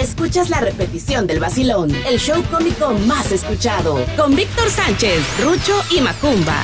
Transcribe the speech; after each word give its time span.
escuchas 0.00 0.50
la 0.50 0.60
repetición 0.60 1.26
del 1.26 1.40
vacilón, 1.40 1.94
el 2.06 2.18
show 2.18 2.42
cómico 2.50 2.92
más 3.06 3.32
escuchado, 3.32 4.04
con 4.16 4.34
Víctor 4.34 4.70
Sánchez, 4.70 5.20
Rucho 5.42 5.82
y 5.90 6.00
Macumba. 6.00 6.62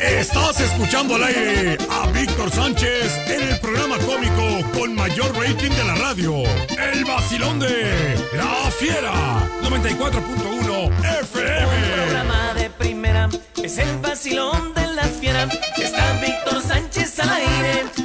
Estás 0.00 0.60
escuchando 0.60 1.14
al 1.16 1.24
aire 1.24 1.78
a 1.90 2.06
Víctor 2.08 2.50
Sánchez 2.50 3.12
en 3.28 3.48
el 3.48 3.60
programa 3.60 3.96
cómico 3.98 4.78
con 4.78 4.94
mayor 4.94 5.34
rating 5.36 5.70
de 5.70 5.84
la 5.84 5.94
radio, 5.94 6.34
El 6.78 7.04
vacilón 7.04 7.58
de 7.58 8.16
La 8.34 8.70
Fiera, 8.78 9.48
94.1 9.62 11.20
FM. 11.20 11.96
programa 12.04 12.54
de 12.54 12.70
primera 12.70 13.28
es 13.62 13.78
el 13.78 13.98
vacilón 13.98 14.74
de 14.74 14.86
la 14.88 15.04
fiera. 15.04 15.48
Está 15.78 16.20
Víctor 16.20 16.62
Sánchez 16.62 17.18
al 17.20 17.30
aire. 17.30 18.03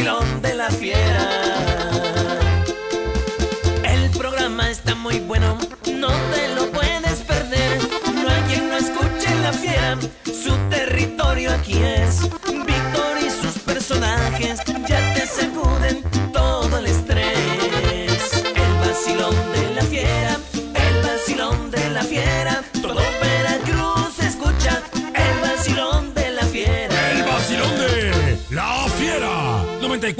Vacilón 0.00 0.42
de 0.42 0.54
la 0.54 0.70
fiera. 0.70 1.28
El 3.84 4.10
programa 4.10 4.70
está 4.70 4.94
muy 4.94 5.20
bueno, 5.20 5.58
no 5.94 6.08
te 6.08 6.54
lo 6.54 6.59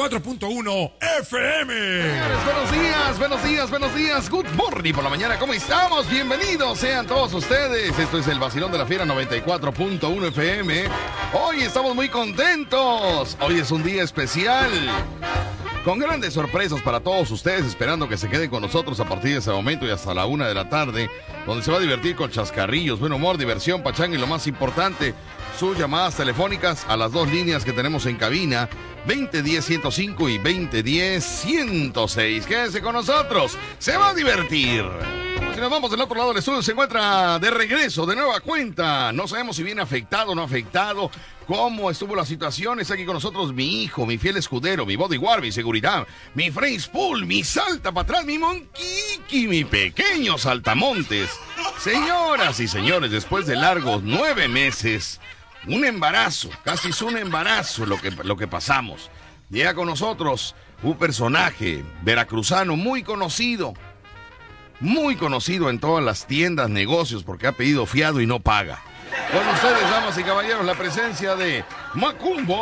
94.1 0.00 0.92
FM. 1.20 1.74
Buenos 2.46 2.72
días, 2.72 3.18
buenos 3.18 3.44
días, 3.44 3.70
buenos 3.70 3.94
días. 3.94 4.30
Good 4.30 4.46
morning 4.56 4.94
por 4.94 5.04
la 5.04 5.10
mañana. 5.10 5.38
¿Cómo 5.38 5.52
estamos? 5.52 6.08
Bienvenidos 6.08 6.78
sean 6.78 7.06
todos 7.06 7.34
ustedes. 7.34 7.98
Esto 7.98 8.16
es 8.16 8.26
el 8.28 8.38
Vacilón 8.38 8.72
de 8.72 8.78
la 8.78 8.86
Fiera 8.86 9.04
94.1 9.04 10.28
FM. 10.28 10.84
Hoy 11.34 11.60
estamos 11.60 11.94
muy 11.94 12.08
contentos. 12.08 13.36
Hoy 13.42 13.58
es 13.58 13.70
un 13.70 13.82
día 13.82 14.02
especial. 14.02 14.70
Con 15.84 15.98
grandes 15.98 16.32
sorpresas 16.32 16.80
para 16.80 17.00
todos 17.00 17.30
ustedes, 17.30 17.66
esperando 17.66 18.08
que 18.08 18.16
se 18.16 18.30
queden 18.30 18.48
con 18.48 18.62
nosotros 18.62 18.98
a 19.00 19.04
partir 19.04 19.32
de 19.32 19.38
ese 19.40 19.50
momento 19.50 19.86
y 19.86 19.90
hasta 19.90 20.14
la 20.14 20.24
una 20.24 20.48
de 20.48 20.54
la 20.54 20.70
tarde, 20.70 21.10
donde 21.46 21.62
se 21.62 21.70
va 21.70 21.76
a 21.76 21.80
divertir 21.80 22.16
con 22.16 22.30
chascarrillos, 22.30 23.00
buen 23.00 23.12
humor, 23.12 23.36
diversión, 23.36 23.82
pachanga 23.82 24.16
y 24.16 24.20
lo 24.20 24.26
más 24.26 24.46
importante, 24.46 25.14
sus 25.60 25.76
llamadas 25.76 26.16
telefónicas 26.16 26.86
a 26.88 26.96
las 26.96 27.12
dos 27.12 27.30
líneas 27.30 27.66
que 27.66 27.74
tenemos 27.74 28.06
en 28.06 28.16
cabina, 28.16 28.70
2010-105 29.06 30.30
y 30.30 30.38
2010-106. 30.38 32.46
Quédense 32.46 32.80
con 32.80 32.94
nosotros, 32.94 33.58
se 33.78 33.94
va 33.94 34.08
a 34.08 34.14
divertir. 34.14 34.86
Si 35.54 35.60
nos 35.60 35.70
vamos 35.70 35.90
del 35.90 36.00
otro 36.00 36.16
lado 36.16 36.30
del 36.30 36.38
estudio, 36.38 36.62
se 36.62 36.72
encuentra 36.72 37.38
de 37.38 37.50
regreso, 37.50 38.06
de 38.06 38.16
nueva 38.16 38.40
cuenta. 38.40 39.12
No 39.12 39.28
sabemos 39.28 39.56
si 39.56 39.62
viene 39.62 39.82
afectado 39.82 40.32
o 40.32 40.34
no 40.34 40.44
afectado. 40.44 41.10
¿Cómo 41.46 41.90
estuvo 41.90 42.16
la 42.16 42.24
situación? 42.24 42.80
Está 42.80 42.94
aquí 42.94 43.04
con 43.04 43.12
nosotros 43.12 43.52
mi 43.52 43.82
hijo, 43.82 44.06
mi 44.06 44.16
fiel 44.16 44.38
escudero, 44.38 44.86
mi 44.86 44.96
bodyguard, 44.96 45.42
mi 45.42 45.52
seguridad, 45.52 46.06
mi 46.32 46.50
Frames 46.50 46.88
Pool, 46.88 47.26
mi 47.26 47.44
salta 47.44 47.92
para 47.92 48.04
atrás, 48.04 48.24
mi 48.24 48.38
Monkiki, 48.38 49.46
mi 49.46 49.64
pequeño 49.64 50.38
saltamontes. 50.38 51.28
Señoras 51.78 52.60
y 52.60 52.66
señores, 52.66 53.10
después 53.10 53.46
de 53.46 53.56
largos 53.56 54.02
nueve 54.02 54.48
meses, 54.48 55.20
un 55.66 55.84
embarazo, 55.84 56.50
casi 56.64 56.90
es 56.90 57.02
un 57.02 57.16
embarazo 57.16 57.86
lo 57.86 58.00
que, 58.00 58.10
lo 58.10 58.36
que 58.36 58.48
pasamos. 58.48 59.10
Llega 59.50 59.74
con 59.74 59.86
nosotros 59.86 60.54
un 60.82 60.96
personaje 60.96 61.84
veracruzano 62.02 62.76
muy 62.76 63.02
conocido, 63.02 63.74
muy 64.80 65.16
conocido 65.16 65.68
en 65.68 65.78
todas 65.78 66.04
las 66.04 66.26
tiendas, 66.26 66.70
negocios, 66.70 67.24
porque 67.24 67.46
ha 67.46 67.52
pedido 67.52 67.84
fiado 67.86 68.20
y 68.20 68.26
no 68.26 68.40
paga. 68.40 68.80
Con 69.32 69.46
ustedes, 69.48 69.90
damas 69.90 70.16
y 70.18 70.22
caballeros, 70.22 70.64
la 70.64 70.74
presencia 70.74 71.34
de 71.36 71.64
Macumbo 71.94 72.56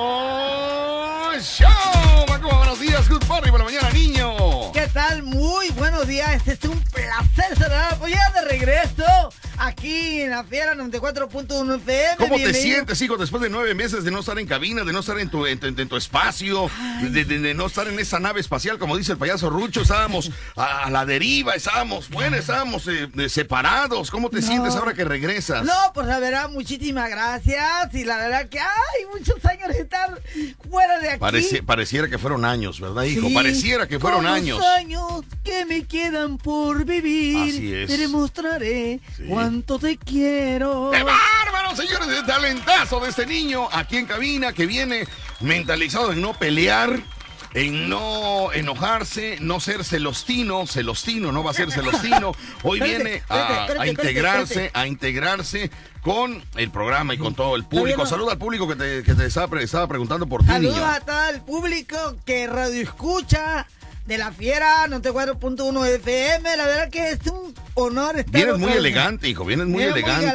Show. 1.41 2.27
Macumbo, 2.29 2.57
buenos 2.57 2.81
días, 2.81 3.09
good 3.09 3.25
morning 3.27 3.51
por 3.51 3.61
la 3.61 3.65
mañana, 3.67 3.91
niño. 3.91 4.73
¿Qué 4.73 4.89
tal? 4.89 5.23
Muy 5.23 5.71
buenos 5.71 6.07
días. 6.07 6.37
Este 6.37 6.53
es 6.53 6.65
un 6.65 6.81
placer 6.85 7.57
saludar. 7.57 7.99
Pues 7.99 8.15
ya 8.15 8.31
de 8.33 8.49
regreso 8.49 9.05
aquí 9.59 10.21
en 10.23 10.31
la 10.31 10.45
Fiera 10.45 10.75
94.1 10.75 11.77
FM. 11.77 12.17
¿Cómo 12.17 12.29
te 12.37 12.43
Bienvenido. 12.43 12.53
sientes, 12.63 13.01
hijo, 13.03 13.17
después 13.17 13.43
de 13.43 13.49
nueve 13.51 13.75
meses 13.75 14.05
de 14.05 14.11
no 14.11 14.21
estar 14.21 14.39
en 14.39 14.47
cabina, 14.47 14.85
de 14.85 14.93
no 14.93 15.01
estar 15.01 15.19
en 15.19 15.29
tu, 15.31 15.47
en, 15.47 15.59
tu- 15.59 15.67
en 15.67 15.89
tu 15.89 15.97
espacio, 15.97 16.71
de, 17.03 17.25
de- 17.25 17.39
de 17.39 17.55
no 17.55 17.67
estar 17.67 17.89
en 17.89 17.99
esa 17.99 18.19
nave 18.21 18.41
espacial, 18.41 18.79
como 18.79 18.97
dice 18.97 19.13
el 19.13 19.19
payaso 19.19 19.51
Rucho? 19.51 19.83
Estábamos 19.83 20.31
a, 20.57 20.85
a 20.85 20.91
la 20.91 21.05
deriva, 21.07 21.55
estábamos, 21.55 22.09
bueno, 22.11 22.37
estábamos 22.37 22.87
eh, 22.89 23.09
eh, 23.17 23.29
separados. 23.29 24.11
¿Cómo 24.11 24.31
te 24.31 24.43
sientes 24.43 24.75
ahora 24.77 24.95
que 24.95 25.05
regresas? 25.05 25.65
No, 25.65 25.73
pues 25.95 26.07
la 26.07 26.19
verdad, 26.19 26.49
muchísimas 26.51 27.09
gracias. 27.11 27.93
Y 27.95 28.05
la 28.05 28.19
verdad 28.19 28.49
que 28.49 28.61
hay 28.61 28.67
muchos 29.13 29.45
años 29.45 29.69
de 29.69 29.81
estar 29.81 30.21
fuera 30.71 30.99
de 31.01 31.11
aquí. 31.11 31.21
Pareci- 31.21 31.65
pareciera 31.65 32.09
que 32.09 32.19
fueron 32.19 32.45
años, 32.45 32.81
¿verdad, 32.81 33.03
hijo? 33.05 33.29
Sí, 33.29 33.35
Pareciera 33.35 33.87
que 33.89 33.99
fueron 33.99 34.25
con 34.25 34.33
años. 34.33 34.61
años 34.79 35.23
que 35.45 35.65
me 35.65 35.85
quedan 35.85 36.39
por 36.39 36.85
vivir. 36.85 37.37
Así 37.55 37.73
es. 37.75 37.89
Te 37.89 37.97
demostraré 37.97 39.01
Sí. 39.17 39.25
Cuánto 39.49 39.79
te 39.79 39.97
quiero. 39.97 40.91
¡Qué 40.93 41.03
bárbaro, 41.03 41.75
señores! 41.75 42.07
De 42.09 42.23
talentazo 42.23 43.01
de 43.01 43.09
este 43.09 43.25
niño 43.25 43.67
aquí 43.73 43.97
en 43.97 44.05
cabina 44.05 44.53
que 44.53 44.67
viene 44.67 45.09
mentalizado 45.41 46.13
en 46.13 46.21
no 46.21 46.35
pelear, 46.35 47.01
en 47.55 47.89
no 47.89 48.53
enojarse, 48.53 49.39
no 49.41 49.59
ser 49.59 49.85
celostino. 49.85 50.67
Celostino, 50.67 51.33
no 51.33 51.43
va 51.43 51.53
a 51.53 51.55
ser 51.55 51.71
celostino. 51.73 52.33
Hoy 52.63 52.81
viene 52.81 53.23
a, 53.31 53.69
a 53.79 53.87
integrarse, 53.87 54.71
a 54.75 54.87
integrarse 54.87 55.71
con 56.03 56.45
el 56.57 56.71
programa 56.71 57.15
y 57.15 57.19
con 57.19 57.35
todo 57.35 57.57
el 57.57 57.65
público. 57.65 58.05
Saluda 58.05 58.33
al 58.33 58.39
público 58.39 58.69
que 58.69 58.77
te, 58.77 59.03
que 59.03 59.15
te 59.15 59.25
estaba, 59.25 59.59
estaba 59.63 59.89
preguntando 59.89 60.27
por 60.27 60.43
ti, 60.43 60.49
Saludos 60.49 60.83
a 60.83 61.01
todo 61.01 61.29
el 61.31 61.41
público 61.41 62.17
que 62.27 62.47
radio 62.47 62.83
escucha 62.83 63.67
de 64.05 64.19
la 64.19 64.31
fiera 64.31 64.87
94.1 64.89 65.87
FM. 65.97 66.57
La 66.59 66.67
verdad 66.67 66.91
que 66.91 67.13
es 67.13 67.27
un 67.27 67.55
honor 67.83 68.17
estar 68.19 68.33
Vienes 68.33 68.59
muy 68.59 68.73
elegante, 68.73 69.29
hijo, 69.29 69.45
vienes 69.45 69.67
muy 69.67 69.85
Vienes 69.85 69.97
elegante. 69.97 70.35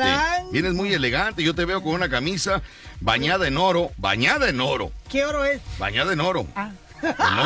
vienes 0.51 0.73
muy 0.73 0.93
elegante. 0.93 1.43
Yo 1.43 1.53
te 1.55 1.65
veo 1.65 1.81
con 1.81 1.93
una 1.93 2.09
camisa 2.09 2.61
bañada 3.01 3.47
en 3.47 3.57
oro, 3.57 3.91
bañada 3.97 4.49
en 4.49 4.61
oro, 4.61 4.91
¿Qué 5.09 5.23
oro 5.25 5.43
es? 5.45 5.59
bañada 5.77 6.13
en 6.13 6.21
oro. 6.21 6.45
En 6.55 6.92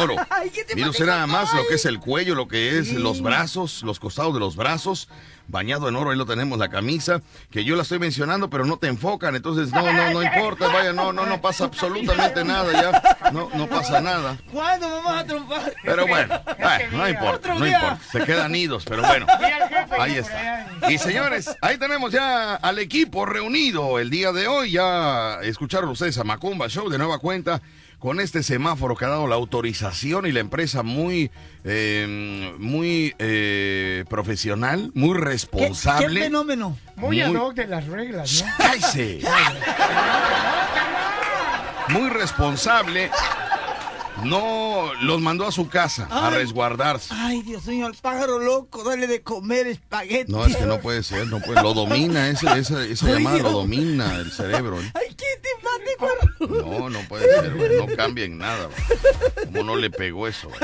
oro. 0.01 0.15
Ay, 0.29 0.49
¿qué 0.49 0.63
te 0.63 0.75
Mira 0.75 0.89
usted 0.89 1.05
nada 1.05 1.27
más 1.27 1.53
lo 1.53 1.67
que 1.67 1.75
es 1.75 1.85
el 1.85 1.99
cuello, 1.99 2.35
lo 2.35 2.47
que 2.47 2.77
es 2.79 2.87
Sí. 2.87 2.93
los 2.95 3.21
brazos, 3.21 3.83
los 3.83 3.99
costados 3.99 4.33
de 4.33 4.39
los 4.39 4.55
brazos, 4.55 5.09
bañado 5.47 5.87
en 5.87 5.95
oro, 5.95 6.11
ahí 6.11 6.17
lo 6.17 6.25
tenemos, 6.25 6.59
la 6.59 6.69
camisa, 6.69 7.21
que 7.51 7.63
yo 7.63 7.75
la 7.75 7.83
estoy 7.83 7.99
mencionando, 7.99 8.49
pero 8.49 8.65
no 8.65 8.77
te 8.77 8.87
enfocan, 8.87 9.35
entonces 9.35 9.71
no, 9.71 9.81
no, 9.91 10.11
no 10.11 10.21
importa, 10.23 10.67
vaya, 10.67 10.93
no, 10.93 11.13
no, 11.13 11.25
no 11.25 11.41
pasa 11.41 11.65
absolutamente 11.65 12.43
nada 12.43 12.73
ya, 12.73 13.31
no, 13.31 13.49
no 13.55 13.67
pasa 13.67 14.01
nada. 14.01 14.37
¿Cuándo 14.51 14.89
vamos 14.89 15.13
a 15.13 15.23
triunfar? 15.25 15.73
Pero 15.83 16.07
bueno, 16.07 16.41
bueno, 16.59 16.97
no 16.97 17.09
importa, 17.09 17.55
no 17.55 17.65
importa, 17.67 17.99
se 18.11 18.23
quedan 18.25 18.51
nidos, 18.51 18.83
pero 18.87 19.03
bueno, 19.03 19.25
ahí 19.99 20.17
está. 20.17 20.67
Y 20.89 20.97
señores, 20.97 21.49
ahí 21.61 21.77
tenemos 21.77 22.11
ya 22.11 22.55
al 22.55 22.79
equipo 22.79 23.25
reunido 23.25 23.99
el 23.99 24.09
día 24.09 24.31
de 24.31 24.47
hoy, 24.47 24.71
ya 24.71 25.39
escucharon 25.43 25.89
ustedes 25.89 26.17
a 26.17 26.23
Macumba 26.23 26.67
Show 26.67 26.89
de 26.89 26.97
nueva 26.97 27.19
cuenta 27.19 27.61
con 27.99 28.19
este 28.19 28.43
semáforo 28.43 28.95
que 28.95 29.05
ha 29.05 29.09
dado 29.09 29.27
la 29.27 29.35
autorización 29.35 30.25
y 30.27 30.31
la 30.31 30.39
empresa 30.39 30.83
muy, 30.83 31.31
eh, 31.63 32.53
muy 32.59 33.15
eh, 33.17 34.05
profesional, 34.09 34.91
muy 34.93 35.13
¿Qué, 35.13 35.19
qué 35.19 35.25
responsable. 35.25 36.21
fenómeno? 36.21 36.77
Muy, 36.95 37.17
Muy- 37.17 37.21
ad 37.21 37.41
hoc 37.41 37.55
de 37.55 37.67
las 37.67 37.87
reglas, 37.87 38.43
¿no? 38.45 38.51
¡Cállese! 38.65 39.21
Muy 41.89 42.09
responsable. 42.09 43.09
No 44.23 44.91
los 45.01 45.21
mandó 45.21 45.47
a 45.47 45.51
su 45.51 45.69
casa 45.69 46.07
a 46.09 46.29
resguardarse. 46.29 47.13
Ay, 47.15 47.41
Dios 47.43 47.65
mío, 47.65 47.85
al 47.85 47.95
pájaro 47.95 48.39
loco, 48.39 48.83
dale 48.83 49.07
de 49.07 49.21
comer 49.21 49.67
espagueti. 49.67 50.31
No, 50.31 50.45
es 50.45 50.55
que 50.55 50.65
no 50.65 50.79
puede 50.79 51.03
ser, 51.03 51.27
no 51.27 51.39
puede. 51.39 51.61
Lo 51.61 51.73
domina, 51.73 52.27
ese, 52.29 52.47
esa, 52.57 52.83
esa 52.83 53.07
llamada 53.07 53.37
lo 53.39 53.51
domina 53.51 54.15
el 54.15 54.31
cerebro. 54.31 54.81
¿eh? 54.81 54.91
Ay, 54.95 55.15
¿qué 55.15 55.25
cuerno? 55.97 56.79
No, 56.79 56.89
no 56.89 56.99
puede 57.07 57.25
ser, 57.33 57.55
güey, 57.55 57.77
no 57.77 57.95
cambia 57.95 58.25
en 58.25 58.37
nada. 58.37 58.67
güey. 58.67 59.45
Como 59.47 59.63
no 59.63 59.75
le 59.75 59.89
pegó 59.89 60.27
eso. 60.27 60.49
güey. 60.49 60.59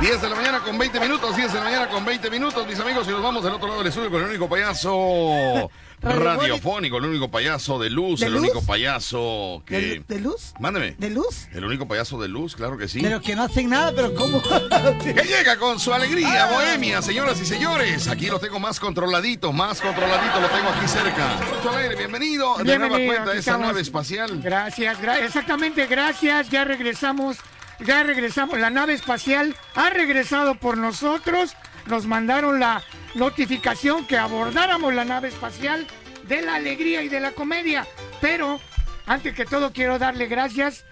10 0.00 0.20
de 0.20 0.28
la 0.28 0.36
mañana 0.36 0.60
con 0.60 0.76
20 0.76 1.00
minutos, 1.00 1.34
10 1.36 1.52
de 1.52 1.58
la 1.58 1.64
mañana 1.64 1.88
con 1.88 2.04
20 2.04 2.30
minutos, 2.30 2.66
mis 2.66 2.78
amigos, 2.78 3.06
y 3.08 3.10
nos 3.10 3.22
vamos 3.22 3.42
del 3.42 3.54
otro 3.54 3.66
lado 3.66 3.78
del 3.78 3.88
estudio 3.88 4.10
con 4.10 4.20
el 4.22 4.28
único 4.28 4.48
payaso 4.48 5.70
radiofónico, 6.02 6.98
el 6.98 7.04
único 7.06 7.30
payaso 7.30 7.78
de 7.78 7.90
luz, 7.90 8.20
¿De 8.20 8.26
el 8.26 8.32
luz? 8.34 8.42
único 8.42 8.62
payaso 8.64 9.62
que... 9.66 9.80
¿De, 9.80 10.04
de 10.06 10.20
luz? 10.20 10.52
Mándeme. 10.60 10.94
¿De 10.98 11.10
luz? 11.10 11.48
El 11.52 11.64
único 11.64 11.88
payaso 11.88 12.20
de 12.20 12.28
luz, 12.28 12.54
claro 12.54 12.76
que 12.76 12.88
sí. 12.88 13.00
Pero 13.00 13.20
que 13.20 13.34
no 13.34 13.42
hacen 13.44 13.70
nada, 13.70 13.92
pero 13.94 14.14
¿cómo? 14.14 14.42
Que 15.02 15.12
llega 15.24 15.56
con 15.58 15.80
su 15.80 15.92
alegría, 15.92 16.44
Ah. 16.44 16.52
bohemia, 16.52 17.02
señoras 17.02 17.40
y 17.40 17.46
señores. 17.46 18.08
Aquí 18.08 18.26
lo 18.26 18.38
tengo 18.38 18.58
más 18.60 18.78
controladito, 18.80 19.52
más 19.52 19.80
controladito, 19.80 20.40
lo 20.40 20.48
tengo 20.48 20.68
aquí 20.70 20.86
cerca. 20.88 21.38
Mucho 21.56 21.70
alegre, 21.70 21.96
bienvenido. 21.96 22.56
De 22.58 22.64
nueva 22.64 22.86
Bienvenido, 22.96 23.14
cuenta 23.24 23.34
estamos. 23.38 23.66
nave 23.68 23.80
espacial. 23.80 24.40
Gracias, 24.42 25.00
gra- 25.00 25.22
exactamente, 25.24 25.86
gracias. 25.86 26.50
Ya 26.50 26.64
regresamos, 26.64 27.38
ya 27.84 28.02
regresamos. 28.02 28.58
La 28.58 28.70
nave 28.70 28.94
espacial 28.94 29.56
ha 29.74 29.90
regresado 29.90 30.54
por 30.56 30.76
nosotros. 30.78 31.54
Nos 31.86 32.06
mandaron 32.06 32.58
la 32.60 32.82
notificación 33.16 34.06
que 34.06 34.16
abordáramos 34.18 34.94
la 34.94 35.04
nave 35.04 35.28
espacial 35.28 35.86
de 36.28 36.42
la 36.42 36.56
alegría 36.56 37.02
y 37.02 37.08
de 37.08 37.20
la 37.20 37.32
comedia. 37.32 37.86
Pero, 38.20 38.60
antes 39.06 39.34
que 39.34 39.44
todo, 39.44 39.72
quiero 39.72 39.98
darle 39.98 40.26
gracias 40.26 40.84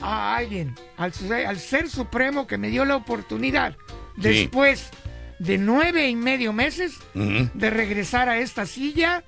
a 0.00 0.36
alguien, 0.36 0.74
al, 0.96 1.12
ser 1.12 1.88
supremo 1.88 2.46
que 2.46 2.58
me 2.58 2.68
dio 2.68 2.84
la 2.84 2.96
oportunidad, 2.96 3.76
después 4.16 4.90
de 5.38 5.58
nueve 5.58 6.08
y 6.08 6.16
medio 6.16 6.52
meses, 6.52 6.94
de 7.14 7.70
regresar 7.70 8.28
a 8.28 8.38
esta 8.38 8.66
silla. 8.66 9.24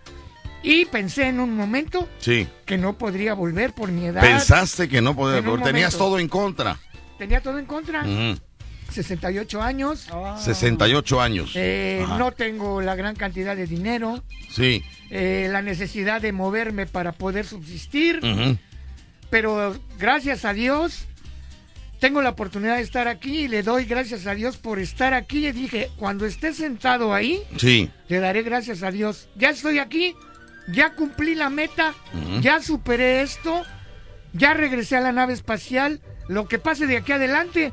Y 0.62 0.86
pensé 0.86 1.28
en 1.28 1.40
un 1.40 1.54
momento 1.54 2.08
Sí. 2.20 2.48
que 2.64 2.78
no 2.78 2.96
podría 2.96 3.34
volver 3.34 3.74
por 3.74 3.92
mi 3.92 4.06
edad. 4.06 4.22
Pensaste 4.22 4.88
que 4.88 5.02
no 5.02 5.14
podía, 5.14 5.40
un 5.40 5.62
tenías 5.62 5.94
todo 5.94 6.18
en 6.18 6.26
contra. 6.26 6.78
Tenía 7.18 7.42
todo 7.42 7.58
en 7.58 7.66
contra. 7.66 8.02
68 8.94 9.60
años. 9.62 10.08
68 10.38 11.20
años. 11.20 11.52
Eh, 11.54 12.04
no 12.18 12.32
tengo 12.32 12.80
la 12.80 12.94
gran 12.94 13.14
cantidad 13.16 13.54
de 13.56 13.66
dinero. 13.66 14.22
Sí. 14.50 14.82
eh, 15.10 15.48
la 15.50 15.60
necesidad 15.62 16.20
de 16.22 16.32
moverme 16.32 16.86
para 16.86 17.12
poder 17.12 17.44
subsistir. 17.46 18.20
Pero 19.30 19.76
gracias 19.98 20.44
a 20.44 20.52
Dios 20.52 21.06
tengo 22.00 22.20
la 22.22 22.30
oportunidad 22.30 22.76
de 22.76 22.82
estar 22.82 23.08
aquí 23.08 23.40
y 23.44 23.48
le 23.48 23.62
doy 23.62 23.84
gracias 23.84 24.26
a 24.26 24.34
Dios 24.34 24.56
por 24.58 24.78
estar 24.78 25.14
aquí. 25.14 25.46
Y 25.46 25.52
dije, 25.52 25.90
cuando 25.96 26.26
esté 26.26 26.52
sentado 26.52 27.14
ahí, 27.14 27.40
Sí. 27.56 27.90
le 28.08 28.20
daré 28.20 28.42
gracias 28.42 28.82
a 28.82 28.90
Dios. 28.90 29.28
Ya 29.36 29.50
estoy 29.50 29.78
aquí, 29.78 30.14
ya 30.68 30.94
cumplí 30.94 31.34
la 31.34 31.48
meta, 31.50 31.94
ya 32.42 32.60
superé 32.60 33.22
esto, 33.22 33.62
ya 34.34 34.52
regresé 34.54 34.96
a 34.96 35.00
la 35.00 35.12
nave 35.12 35.32
espacial. 35.32 36.00
Lo 36.28 36.46
que 36.46 36.58
pase 36.58 36.86
de 36.86 36.98
aquí 36.98 37.12
adelante 37.12 37.72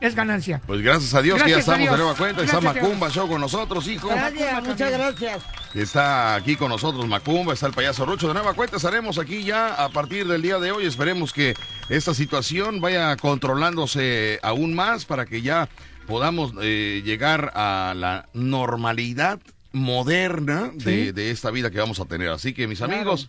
es 0.00 0.14
ganancia. 0.14 0.60
Pues 0.66 0.80
gracias 0.82 1.14
a 1.14 1.22
Dios 1.22 1.42
que 1.42 1.50
ya 1.50 1.58
estamos 1.58 1.90
de 1.90 1.96
nueva 1.96 2.14
cuenta. 2.14 2.42
Está 2.42 2.60
Gracias 2.60 2.82
Macumba 2.84 3.08
Show 3.10 3.28
con 3.28 3.40
nosotros, 3.40 3.86
hijo. 3.88 4.08
Gracias, 4.08 4.62
muchas 4.64 4.90
gracias. 4.92 5.42
Está 5.74 6.34
aquí 6.34 6.56
con 6.56 6.68
nosotros 6.70 7.06
Macumba, 7.06 7.52
está 7.54 7.66
el 7.66 7.72
payaso 7.72 8.06
Rucho. 8.06 8.28
De 8.28 8.34
nueva 8.34 8.54
cuenta 8.54 8.76
estaremos 8.76 9.18
aquí 9.18 9.42
ya 9.44 9.74
a 9.74 9.88
partir 9.90 10.26
del 10.26 10.42
día 10.42 10.58
de 10.58 10.70
hoy. 10.72 10.86
Esperemos 10.86 11.32
que 11.32 11.54
esta 11.88 12.14
situación 12.14 12.80
vaya 12.80 13.16
controlándose 13.16 14.38
aún 14.42 14.74
más 14.74 15.04
para 15.04 15.26
que 15.26 15.42
ya 15.42 15.68
podamos 16.06 16.52
eh, 16.62 17.02
llegar 17.04 17.52
a 17.54 17.92
la 17.96 18.26
normalidad 18.32 19.40
moderna 19.72 20.70
de, 20.74 21.06
Sí. 21.06 21.12
de 21.12 21.30
esta 21.30 21.50
vida 21.50 21.70
que 21.70 21.78
vamos 21.78 22.00
a 22.00 22.04
tener. 22.06 22.28
Así 22.30 22.54
que 22.54 22.66
mis 22.66 22.80
amigos, 22.82 23.28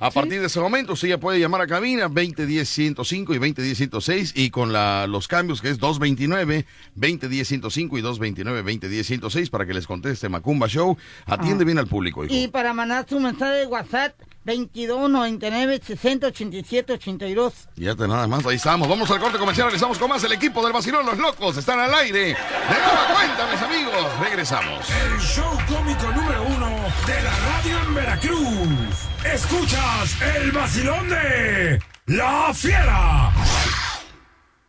a 0.00 0.10
partir 0.10 0.40
de 0.40 0.46
ese 0.46 0.60
momento 0.60 0.92
usted 0.92 1.08
ya 1.08 1.18
puede 1.18 1.40
llamar 1.40 1.60
a 1.60 1.66
cabina 1.66 2.08
2010-105 2.08 3.34
y 3.34 3.38
2010-106 3.52 4.32
y 4.34 4.50
con 4.50 4.72
la, 4.72 5.06
los 5.06 5.26
cambios 5.26 5.60
que 5.60 5.70
es 5.70 5.78
229, 5.78 6.66
2010-105 6.96 7.98
y 7.98 8.02
229-2010-106 8.02 9.50
para 9.50 9.66
que 9.66 9.74
les 9.74 9.86
conteste 9.86 10.28
Macumba 10.28 10.68
Show. 10.68 10.96
Atiende 11.26 11.64
bien 11.64 11.78
al 11.78 11.88
público, 11.88 12.24
hijo. 12.24 12.32
Y 12.32 12.48
para 12.48 12.72
mandar 12.72 13.06
su 13.08 13.18
mensaje 13.18 13.58
de 13.58 13.66
WhatsApp, 13.66 14.14
22 14.48 15.10
99 15.10 15.80
60 15.84 16.26
87 16.28 16.92
82. 16.94 17.52
Ya 17.76 17.94
te 17.94 18.08
nada 18.08 18.26
más, 18.26 18.46
ahí 18.46 18.56
estamos. 18.56 18.88
Vamos 18.88 19.10
al 19.10 19.20
corte 19.20 19.36
comercial, 19.36 19.66
regresamos 19.66 19.98
con 19.98 20.08
más. 20.08 20.24
El 20.24 20.32
equipo 20.32 20.64
del 20.64 20.72
Vacilón, 20.72 21.04
los 21.04 21.18
locos, 21.18 21.58
están 21.58 21.78
al 21.78 21.92
aire. 21.94 22.28
De 22.28 22.34
nueva 22.34 23.14
cuenta, 23.14 23.46
mis 23.52 23.60
amigos. 23.60 24.18
Regresamos. 24.18 24.88
El 24.88 25.20
show 25.20 25.52
cómico 25.68 26.10
número 26.12 26.42
uno 26.44 26.70
de 27.06 27.22
la 27.22 27.36
radio 27.36 27.78
en 27.88 27.94
Veracruz. 27.94 29.08
Escuchas 29.22 30.16
el 30.36 30.50
vacilón 30.52 31.10
de 31.10 31.82
La 32.06 32.50
Fiera. 32.54 33.30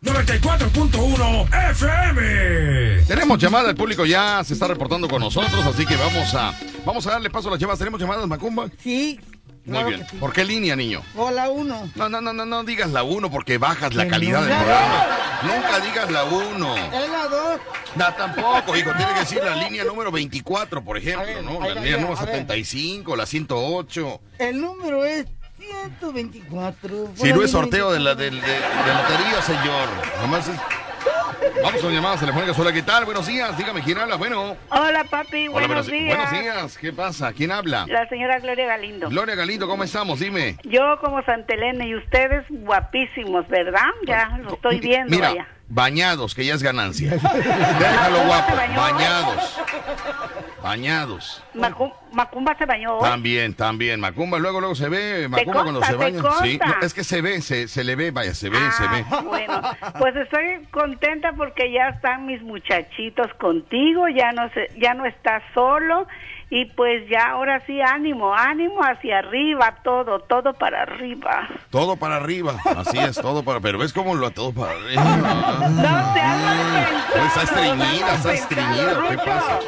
94.1 0.02 1.72
FM. 1.72 3.06
Tenemos 3.06 3.38
llamada, 3.38 3.70
el 3.70 3.76
público 3.76 4.06
ya 4.06 4.44
se 4.44 4.54
está 4.56 4.68
reportando 4.68 5.08
con 5.08 5.22
nosotros, 5.22 5.66
así 5.66 5.86
que 5.86 5.96
vamos 5.96 6.34
a 6.36 6.54
vamos 6.86 7.06
a 7.08 7.12
darle 7.12 7.30
paso 7.30 7.48
a 7.48 7.52
las 7.52 7.60
llamadas. 7.60 7.80
¿Tenemos 7.80 8.00
llamadas, 8.00 8.28
Macumba? 8.28 8.70
Sí. 8.78 9.20
Muy 9.66 9.74
claro 9.74 9.88
bien. 9.90 10.08
sí. 10.10 10.18
¿Por 10.18 10.34
qué 10.34 10.44
línea, 10.46 10.76
niño? 10.76 11.02
Hola, 11.16 11.50
uno. 11.50 11.90
No, 11.96 12.10
no, 12.10 12.22
no, 12.22 12.34
no, 12.34 12.46
no 12.46 12.64
digas 12.64 12.90
la 12.92 13.04
1 13.04 13.30
porque 13.30 13.58
bajas 13.58 13.94
la 13.94 14.08
calidad 14.08 14.42
no. 14.42 14.46
del 14.48 14.56
programa. 14.58 15.08
Nunca 15.44 15.80
digas 15.80 16.12
la 16.12 16.24
1. 16.24 16.76
Es 16.78 16.92
la 17.10 17.28
2. 17.30 17.60
No, 17.96 18.14
tampoco, 18.14 18.76
hijo. 18.76 18.92
Tiene 18.96 19.14
que 19.14 19.20
decir 19.22 19.42
la 19.44 19.56
línea 19.56 19.84
número 19.84 20.12
24, 20.12 20.84
por 20.84 20.98
ejemplo, 20.98 21.26
ver, 21.26 21.44
¿no? 21.44 21.60
La 21.62 21.76
línea 21.76 21.98
número 21.98 22.18
a 22.20 22.26
ver. 22.26 22.36
75, 22.36 23.16
la 23.16 23.26
108. 23.26 24.22
El 24.40 24.62
número 24.62 25.06
es 25.06 25.26
124. 25.60 27.12
Si 27.16 27.34
no 27.34 27.44
es 27.44 27.52
sorteo 27.52 27.92
de 27.92 28.00
la 28.00 28.16
de, 28.16 28.32
de- 28.32 28.38
de 28.42 28.42
lotería, 28.42 29.42
señor. 29.46 29.88
Nomás 30.22 30.48
es- 30.48 30.60
Vamos 31.64 31.82
con 31.82 31.94
llamadas 31.94 32.20
telefónicas. 32.20 32.58
Hola, 32.60 32.72
¿qué 32.74 32.82
tal? 32.82 33.06
Buenos 33.06 33.28
días. 33.28 33.58
Dígame, 33.58 33.82
¿quién 33.82 33.98
habla? 33.98 34.16
Bueno. 34.16 34.56
Hola 34.70 35.04
papi, 35.10 35.48
Hola, 35.48 35.68
buenos 35.68 35.88
días. 35.88 36.16
Buenos 36.18 36.32
días. 36.32 36.78
¿Qué 36.78 36.94
pasa? 36.94 37.34
¿Quién 37.34 37.52
habla? 37.52 37.86
La 37.88 38.08
señora 38.10 38.40
Gloria 38.40 38.66
Galindo. 38.66 39.10
Gloria 39.10 39.36
Galindo, 39.36 39.68
¿cómo 39.68 39.84
estamos? 39.84 40.20
Dime. 40.20 40.58
Yo 40.64 41.00
como 41.02 41.22
Santa 41.24 41.54
Elena 41.54 41.86
y 41.86 41.96
ustedes 41.96 42.46
guapísimos, 42.50 43.48
¿verdad? 43.48 43.82
Ya 44.06 44.38
lo 44.42 44.54
estoy 44.54 44.80
viendo, 44.80 45.16
Mira, 45.16 45.30
vaya. 45.30 45.48
bañados, 45.68 46.34
que 46.36 46.46
ya 46.46 46.54
es 46.54 46.64
ganancia. 46.64 47.12
Déjalo 47.80 48.24
guapo. 48.26 48.54
Bañados. 48.76 49.60
Bañados. 50.62 51.44
Macu- 51.56 51.94
Macumba 52.12 52.56
se 52.58 52.66
bañó 52.66 52.96
hoy. 52.98 53.04
También, 53.10 53.54
también. 53.54 54.00
Macumba 54.00 54.40
luego, 54.40 54.60
luego 54.60 54.76
se 54.76 54.90
ve. 54.90 55.28
Macumba 55.30 55.64
cuando 55.64 55.80
consta, 55.80 55.92
se 55.92 55.98
te 55.98 56.04
baña. 56.22 56.36
Sí, 56.42 56.58
consta. 56.60 56.78
no, 56.80 56.86
es 56.86 56.94
que 56.94 57.04
se 57.04 57.22
ve, 57.22 57.42
se, 57.42 57.68
se 57.68 57.84
le 57.84 57.96
ve, 57.96 58.12
vaya, 58.12 58.34
se 58.34 58.50
ve, 58.50 58.58
se 58.72 58.88
ve. 58.88 59.06
Ah, 59.10 59.22
bueno, 59.26 59.62
pues 60.00 60.16
estoy 60.16 60.66
contenta 60.72 61.34
porque 61.34 61.72
ya 61.72 61.90
están 61.90 62.26
mis 62.26 62.42
muchachitos 62.42 63.34
contigo, 63.36 64.08
ya 64.10 64.32
no 64.32 64.50
se, 64.54 64.70
ya 64.78 64.94
no 64.94 65.06
estás 65.06 65.42
solo 65.54 66.08
y 66.52 66.66
pues 66.66 67.08
ya 67.10 67.30
ahora 67.30 67.62
sí 67.68 67.80
ánimo, 67.80 68.34
ánimo 68.34 68.82
hacia 68.82 69.20
arriba, 69.20 69.76
todo, 69.84 70.20
todo 70.22 70.54
para 70.54 70.82
arriba. 70.82 71.48
Todo 71.70 71.96
para 71.96 72.16
arriba. 72.16 72.56
Así 72.76 72.98
es, 72.98 73.16
todo 73.22 73.44
para. 73.44 73.60
Pero 73.60 73.78
ves 73.78 73.94
cómo 73.94 74.16
lo 74.16 74.32
todo 74.32 74.52
para 74.52 74.72
arriba. 74.72 75.04
No 75.70 76.14
te 76.14 76.20
hagas 76.20 77.06
Pues 77.12 77.26
está 77.28 77.44
estreñida, 77.44 78.16
está 78.16 78.34
estreñida. 78.34 79.08
¿Qué 79.10 79.18
pasa? 79.18 79.60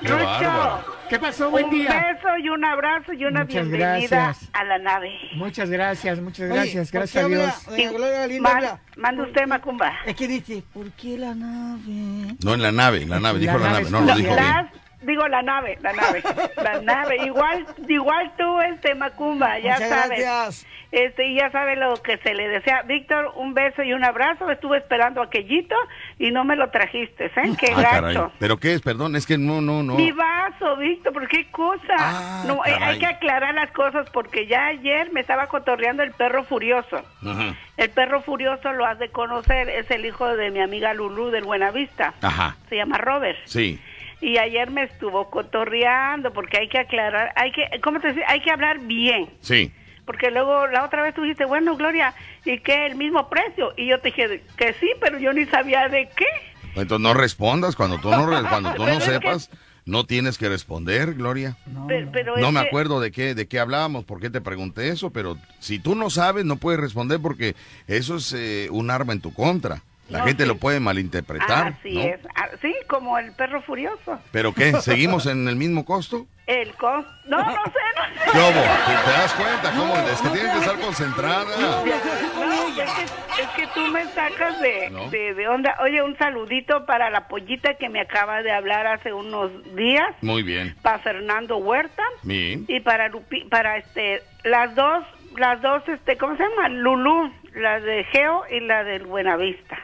Qué 0.00 0.08
Rucho, 0.08 0.24
bárbaro. 0.24 0.84
¿Qué 1.08 1.18
pasó? 1.18 1.50
Buen 1.50 1.64
un 1.66 1.70
día. 1.72 1.88
beso 2.14 2.28
y 2.42 2.48
un 2.48 2.64
abrazo 2.64 3.12
y 3.12 3.24
una 3.24 3.40
Muchas 3.40 3.68
bienvenida 3.68 3.96
gracias. 4.08 4.50
a 4.52 4.64
la 4.64 4.78
nave. 4.78 5.10
Muchas 5.34 5.68
gracias, 5.70 6.20
muchas 6.20 6.46
Oye, 6.50 6.54
gracias, 6.54 6.90
¿por 6.90 6.98
gracias 7.00 7.24
a 7.24 7.28
Dios. 7.28 7.40
habla? 7.66 7.76
Doña 7.76 7.90
Gloria 7.90 8.18
Galindo 8.20 8.42
Ma- 8.48 8.54
habla. 8.56 8.80
manda 8.96 9.22
usted, 9.24 9.46
Macumba. 9.46 9.92
Es 10.06 10.14
que 10.14 10.28
dice, 10.28 10.62
¿por 10.72 10.90
qué 10.92 11.18
la 11.18 11.34
nave? 11.34 12.36
No, 12.44 12.54
en 12.54 12.62
la 12.62 12.72
nave, 12.72 13.04
la 13.06 13.18
nave, 13.20 13.38
dijo 13.40 13.58
La 13.58 13.64
la, 13.64 13.70
nave 13.72 13.90
nave, 13.90 13.90
no 13.90 14.00
lo 14.12 14.14
dijo 14.16 14.34
bien. 14.34 14.70
Digo 15.02 15.26
la 15.28 15.40
nave, 15.42 15.78
la 15.80 15.92
nave, 15.94 16.22
la 16.62 16.80
nave. 16.82 17.16
Igual, 17.24 17.66
igual 17.88 18.32
tú, 18.36 18.60
este 18.60 18.94
Macumba, 18.94 19.58
ya 19.58 19.74
Muchas 19.74 19.88
sabes. 19.88 20.20
gracias. 20.20 20.66
Este, 20.92 21.26
y 21.28 21.36
ya 21.36 21.50
sabe 21.50 21.76
lo 21.76 21.94
que 22.02 22.18
se 22.18 22.34
le 22.34 22.48
desea. 22.48 22.82
Víctor, 22.82 23.32
un 23.36 23.54
beso 23.54 23.82
y 23.82 23.92
un 23.94 24.04
abrazo. 24.04 24.50
Estuve 24.50 24.78
esperando 24.78 25.22
aquellito 25.22 25.74
y 26.18 26.32
no 26.32 26.44
me 26.44 26.56
lo 26.56 26.68
trajiste, 26.70 27.26
¿eh? 27.26 27.52
Qué 27.58 27.72
Ah, 27.76 27.82
caray. 27.82 28.14
gacho. 28.14 28.32
¿Pero 28.38 28.58
qué 28.58 28.74
es? 28.74 28.82
Perdón, 28.82 29.16
es 29.16 29.24
que 29.26 29.38
no, 29.38 29.60
no, 29.62 29.82
no. 29.82 29.94
Mi 29.94 30.10
vaso, 30.12 30.76
Víctor, 30.76 31.12
¿por 31.12 31.28
qué 31.28 31.46
cosa? 31.50 31.94
Ah, 31.96 32.44
no, 32.46 32.56
eh, 32.66 32.76
hay 32.80 32.98
que 32.98 33.06
aclarar 33.06 33.54
las 33.54 33.70
cosas 33.70 34.10
porque 34.10 34.46
ya 34.46 34.66
ayer 34.66 35.10
me 35.12 35.20
estaba 35.20 35.46
cotorreando 35.46 36.02
el 36.02 36.10
perro 36.10 36.44
furioso. 36.44 36.96
Ajá. 37.24 37.54
El 37.76 37.88
perro 37.90 38.20
furioso 38.20 38.72
lo 38.72 38.84
has 38.84 38.98
de 38.98 39.08
conocer, 39.10 39.70
es 39.70 39.90
el 39.90 40.04
hijo 40.04 40.26
de 40.36 40.50
mi 40.50 40.60
amiga 40.60 40.92
Lulú 40.92 41.30
del 41.30 41.44
Buenavista. 41.44 42.12
Ajá. 42.20 42.56
Se 42.68 42.76
llama 42.76 42.98
Robert. 42.98 43.38
Sí. 43.44 43.80
Y 44.20 44.36
ayer 44.38 44.70
me 44.70 44.82
estuvo 44.84 45.30
cotorreando 45.30 46.32
porque 46.32 46.58
hay 46.58 46.68
que 46.68 46.78
aclarar, 46.78 47.32
hay 47.36 47.52
que, 47.52 47.80
¿cómo 47.82 48.00
te 48.00 48.08
decía? 48.08 48.24
Hay 48.28 48.40
que 48.40 48.50
hablar 48.50 48.78
bien. 48.80 49.28
Sí. 49.40 49.72
Porque 50.04 50.30
luego 50.30 50.66
la 50.66 50.84
otra 50.84 51.02
vez 51.02 51.14
tú 51.14 51.22
dijiste, 51.22 51.44
bueno, 51.44 51.76
Gloria, 51.76 52.14
¿y 52.44 52.58
qué? 52.58 52.86
¿El 52.86 52.96
mismo 52.96 53.28
precio? 53.28 53.72
Y 53.76 53.86
yo 53.88 53.98
te 54.00 54.08
dije 54.08 54.42
que 54.56 54.72
sí, 54.74 54.90
pero 55.00 55.18
yo 55.18 55.32
ni 55.32 55.46
sabía 55.46 55.88
de 55.88 56.08
qué. 56.16 56.26
Entonces 56.74 57.00
no 57.00 57.14
respondas 57.14 57.76
cuando 57.76 57.98
tú 57.98 58.10
no, 58.10 58.26
re- 58.26 58.42
cuando 58.48 58.74
tú 58.74 58.84
no 58.86 58.98
que- 58.98 59.04
sepas. 59.04 59.50
No 59.86 60.04
tienes 60.04 60.36
que 60.36 60.48
responder, 60.48 61.14
Gloria. 61.14 61.56
Pero, 61.88 62.10
pero 62.12 62.36
No 62.36 62.52
me 62.52 62.60
que- 62.60 62.66
acuerdo 62.68 63.00
de 63.00 63.10
qué, 63.10 63.34
de 63.34 63.48
qué 63.48 63.58
hablábamos, 63.58 64.04
por 64.04 64.20
qué 64.20 64.28
te 64.28 64.40
pregunté 64.42 64.88
eso, 64.90 65.10
pero 65.10 65.36
si 65.58 65.78
tú 65.78 65.94
no 65.94 66.10
sabes, 66.10 66.44
no 66.44 66.56
puedes 66.56 66.78
responder 66.80 67.18
porque 67.20 67.56
eso 67.88 68.16
es 68.16 68.32
eh, 68.34 68.68
un 68.70 68.90
arma 68.90 69.14
en 69.14 69.20
tu 69.22 69.32
contra. 69.32 69.82
La 70.10 70.18
No, 70.18 70.24
gente 70.26 70.42
sí. 70.42 70.48
lo 70.48 70.56
puede 70.56 70.80
malinterpretar, 70.80 71.68
Así 71.78 71.94
¿no? 71.94 72.00
es. 72.02 72.20
Ah, 72.34 72.48
Sí, 72.60 72.74
como 72.88 73.16
el 73.18 73.32
perro 73.32 73.62
furioso. 73.62 74.18
¿Pero 74.32 74.52
qué? 74.52 74.72
¿Seguimos 74.80 75.26
en 75.26 75.48
el 75.48 75.56
mismo 75.56 75.84
costo? 75.84 76.26
El 76.46 76.74
cos... 76.74 77.06
No, 77.26 77.38
no 77.38 77.44
sé, 77.64 77.78
no. 77.96 78.32
¿Te, 78.32 79.10
das 79.12 79.32
cuenta? 79.34 79.70
¿Cómo? 79.70 79.94
Es 79.96 80.20
que 80.20 80.28
tienes 80.30 80.52
que 80.52 80.58
estar 80.58 80.80
concentrada. 80.80 81.44
No, 81.44 81.86
es 81.86 82.90
que, 82.90 83.42
es 83.42 83.48
que 83.56 83.66
tú 83.72 83.80
me 83.92 84.04
sacas 84.06 84.60
de, 84.60 84.90
de, 85.12 85.34
de 85.34 85.48
onda. 85.48 85.76
Oye, 85.80 86.02
un 86.02 86.18
saludito 86.18 86.84
para 86.86 87.08
la 87.10 87.28
pollita 87.28 87.74
que 87.74 87.88
me 87.88 88.00
acaba 88.00 88.42
de 88.42 88.50
hablar 88.50 88.86
hace 88.88 89.12
unos 89.12 89.50
días, 89.76 90.08
Muy 90.22 90.42
bien. 90.42 90.74
para 90.82 90.98
Fernando 90.98 91.58
Huerta 91.58 92.02
Mi. 92.24 92.64
y 92.66 92.80
para 92.80 93.08
Lupi, 93.08 93.44
para 93.44 93.76
este 93.76 94.22
las 94.42 94.74
dos, 94.74 95.04
las 95.36 95.62
dos, 95.62 95.88
este, 95.88 96.16
¿cómo 96.16 96.36
se 96.36 96.42
llama? 96.42 96.68
Lulú, 96.68 97.32
la 97.54 97.78
de 97.78 98.04
Geo 98.04 98.42
y 98.50 98.60
la 98.60 98.82
del 98.82 99.06
Buenavista. 99.06 99.78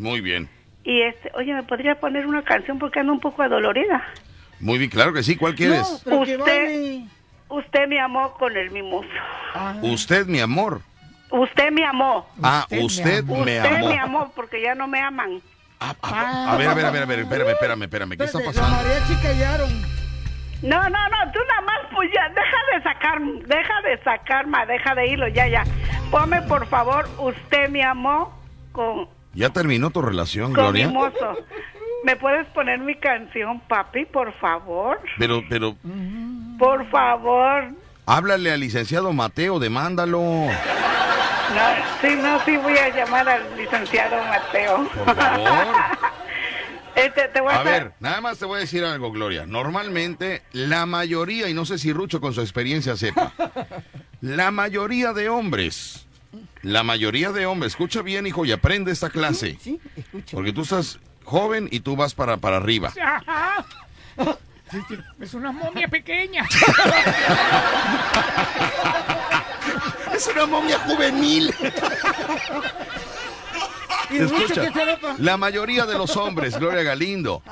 Muy 0.00 0.22
bien. 0.22 0.48
Y 0.82 1.02
este, 1.02 1.30
oye, 1.34 1.52
¿me 1.52 1.62
podría 1.62 2.00
poner 2.00 2.26
una 2.26 2.42
canción 2.42 2.78
porque 2.78 3.00
ando 3.00 3.12
un 3.12 3.20
poco 3.20 3.42
adolorida? 3.42 4.02
Muy 4.58 4.78
bien, 4.78 4.90
claro 4.90 5.12
que 5.12 5.22
sí. 5.22 5.36
¿Cuál 5.36 5.54
quieres? 5.54 5.82
No, 5.82 5.98
pero 6.04 6.24
que 6.24 6.36
Usted-. 6.36 7.00
Usted 7.50 7.86
me 7.88 8.00
amó 8.00 8.32
con 8.34 8.56
el 8.56 8.70
mimoso. 8.70 9.08
Ah, 9.54 9.76
Usted, 9.82 10.26
mi 10.26 10.40
amor. 10.40 10.80
Usted 11.30 11.70
me 11.70 11.84
amó. 11.84 12.26
Ah, 12.42 12.66
Usted 12.70 12.78
me 12.78 12.84
usted 12.84 13.18
amó. 13.18 13.40
Usted 13.40 13.88
me 13.88 13.98
amó 13.98 14.32
porque 14.34 14.62
ya 14.62 14.74
no 14.74 14.88
me 14.88 15.00
aman. 15.00 15.42
Ah, 15.80 15.94
ah, 16.02 16.52
a 16.52 16.56
ver, 16.56 16.68
a 16.68 16.74
ver, 16.74 16.86
a 16.86 16.90
ver, 16.90 17.02
a 17.02 17.06
ver, 17.06 17.18
espérame, 17.20 17.50
espérame, 17.50 17.82
espérame. 17.82 18.16
¿Qué 18.16 18.24
está 18.24 18.38
pasando? 18.44 18.76
mariachi 18.76 19.14
callaron. 19.22 19.70
No, 20.62 20.82
no, 20.82 20.88
no, 21.08 21.32
tú 21.32 21.38
nada 21.48 21.60
más, 21.62 21.78
pues 21.94 22.10
ya, 22.14 22.28
deja 22.28 22.58
de 22.74 22.82
sacar, 22.82 23.20
deja 23.22 23.82
de 23.82 24.02
sacar, 24.04 24.46
ma, 24.46 24.66
deja 24.66 24.94
de 24.94 25.06
hilo, 25.06 25.28
ya, 25.28 25.46
ya. 25.48 25.64
Ponme, 26.10 26.42
por 26.42 26.66
favor, 26.66 27.08
usted 27.18 27.70
me 27.70 27.82
amó 27.82 28.32
con, 28.72 29.08
¿Ya 29.34 29.50
terminó 29.50 29.90
tu 29.90 30.02
relación, 30.02 30.52
con 30.52 30.72
mi 30.72 30.82
Gloria? 30.82 30.88
mozo. 30.88 31.36
¿Me 32.04 32.16
puedes 32.16 32.46
poner 32.48 32.78
mi 32.80 32.94
canción, 32.96 33.60
papi, 33.68 34.06
por 34.06 34.32
favor? 34.40 35.00
Pero, 35.18 35.42
pero, 35.48 35.76
Por 36.58 36.88
favor. 36.90 37.68
háblale 38.06 38.50
al 38.52 38.60
licenciado 38.60 39.12
Mateo, 39.12 39.58
demándalo. 39.58 40.18
No, 40.20 40.48
sí, 42.00 42.16
no, 42.22 42.40
sí 42.44 42.56
voy 42.56 42.76
a 42.78 42.88
llamar 42.94 43.28
al 43.28 43.42
licenciado 43.56 44.16
Mateo. 44.24 44.88
Por 45.04 45.14
favor. 45.16 45.66
Este, 46.96 47.28
te 47.28 47.40
voy 47.40 47.52
a, 47.52 47.56
A 47.56 47.60
hacer- 47.60 47.84
ver, 47.84 47.92
nada 48.00 48.20
más 48.20 48.38
te 48.38 48.44
voy 48.44 48.56
a 48.56 48.60
decir 48.60 48.84
algo, 48.84 49.10
Gloria. 49.12 49.46
Normalmente, 49.46 50.42
la 50.52 50.86
mayoría, 50.86 51.48
y 51.48 51.54
no 51.54 51.64
sé 51.64 51.78
si 51.78 51.92
Rucho 51.92 52.20
con 52.20 52.34
su 52.34 52.40
experiencia 52.42 52.96
sepa, 52.96 53.32
la 54.20 54.50
mayoría 54.50 55.12
de 55.12 55.28
hombres, 55.28 56.06
la 56.62 56.82
mayoría 56.82 57.32
de 57.32 57.46
hombres, 57.46 57.72
escucha 57.72 58.02
bien, 58.02 58.26
hijo, 58.26 58.44
y 58.44 58.52
aprende 58.52 58.92
esta 58.92 59.10
clase. 59.10 59.58
Sí, 59.60 59.80
escucha. 59.96 60.36
Porque 60.36 60.52
tú 60.52 60.62
estás 60.62 60.98
joven 61.24 61.68
y 61.70 61.80
tú 61.80 61.96
vas 61.96 62.14
para, 62.14 62.36
para 62.36 62.58
arriba. 62.58 62.92
Ajá. 63.02 63.64
Es 65.20 65.34
una 65.34 65.52
momia 65.52 65.88
pequeña. 65.88 66.46
Es 70.14 70.26
una 70.26 70.44
momia 70.44 70.78
juvenil. 70.80 71.54
¿Y 74.10 74.18
Rucho 74.18 74.62
Escucha, 74.62 74.98
la 75.18 75.36
mayoría 75.36 75.86
de 75.86 75.96
los 75.96 76.16
hombres, 76.16 76.58
Gloria 76.58 76.82
Galindo, 76.82 77.42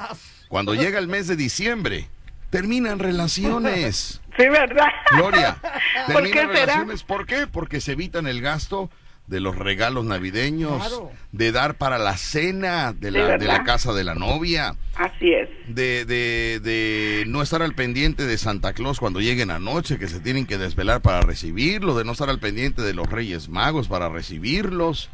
cuando 0.48 0.74
llega 0.74 0.98
el 0.98 1.08
mes 1.08 1.28
de 1.28 1.36
diciembre, 1.36 2.08
terminan 2.50 2.98
relaciones. 2.98 4.20
Sí, 4.38 4.48
¿verdad? 4.48 4.86
Gloria, 5.12 5.56
¿Por 6.12 6.22
qué 6.24 6.32
será? 6.32 6.46
relaciones. 6.52 7.02
¿Por 7.02 7.26
qué? 7.26 7.46
Porque 7.46 7.80
se 7.80 7.92
evitan 7.92 8.26
el 8.26 8.40
gasto 8.40 8.88
de 9.26 9.40
los 9.40 9.56
regalos 9.56 10.06
navideños, 10.06 10.78
Claro. 10.78 11.10
de 11.32 11.52
dar 11.52 11.74
para 11.74 11.98
la 11.98 12.16
cena 12.16 12.94
de 12.94 13.10
Sí, 13.10 13.18
la, 13.18 13.36
de 13.36 13.44
la 13.46 13.62
casa 13.64 13.92
de 13.92 14.02
la 14.02 14.14
novia, 14.14 14.74
Así 14.94 15.34
es. 15.34 15.50
de, 15.66 16.06
de, 16.06 16.60
de 16.62 17.24
no 17.26 17.42
estar 17.42 17.60
al 17.60 17.74
pendiente 17.74 18.24
de 18.24 18.38
Santa 18.38 18.72
Claus 18.72 18.98
cuando 19.00 19.20
lleguen 19.20 19.50
anoche, 19.50 19.98
que 19.98 20.08
se 20.08 20.20
tienen 20.20 20.46
que 20.46 20.56
desvelar 20.56 21.02
para 21.02 21.20
recibirlo, 21.20 21.94
de 21.98 22.04
no 22.04 22.12
estar 22.12 22.30
al 22.30 22.38
pendiente 22.38 22.80
de 22.80 22.94
los 22.94 23.06
Reyes 23.10 23.50
Magos 23.50 23.86
para 23.88 24.08
recibirlos, 24.08 25.10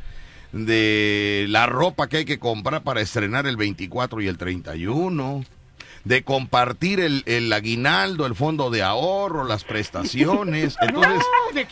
de 0.53 1.47
la 1.49 1.67
ropa 1.67 2.09
que 2.09 2.19
hay 2.19 2.25
que 2.25 2.39
comprar 2.39 2.85
para 2.85 3.01
estrenar 3.01 3.49
el 3.49 3.57
24 3.57 4.21
y 4.21 4.29
el 4.29 4.39
31, 4.39 5.45
de 6.05 6.23
compartir 6.23 7.01
el, 7.01 7.23
el 7.27 7.53
aguinaldo, 7.53 8.27
el 8.27 8.35
fondo 8.35 8.71
de 8.71 8.83
ahorro, 8.83 9.45
las 9.45 9.65
prestaciones. 9.65 10.77
Entonces, 10.81 11.25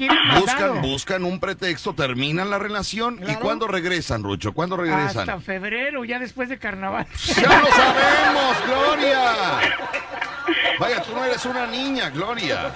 No, 0.09 0.41
buscan, 0.41 0.83
buscan 0.83 1.25
un 1.25 1.39
pretexto, 1.39 1.95
terminan 1.95 2.51
la 2.51 2.59
relación 2.59 3.21
y. 3.29 3.35
¿cuándo 3.37 3.67
regresan, 3.69 4.23
Rucho? 4.23 4.53
¿Cuándo 4.53 4.77
regresan? 4.77 5.29
Hasta 5.29 5.41
febrero, 5.41 6.05
ya 6.05 6.19
después 6.19 6.49
de 6.49 6.59
carnaval. 6.59 7.07
¡Ya 7.25 7.61
lo 7.61 7.67
sabemos, 7.67 8.57
Gloria! 8.67 9.33
Vaya, 10.79 11.03
tú 11.03 11.15
no 11.15 11.25
eres 11.25 11.45
una 11.45 11.67
niña, 11.67 12.11
Gloria. 12.11 12.73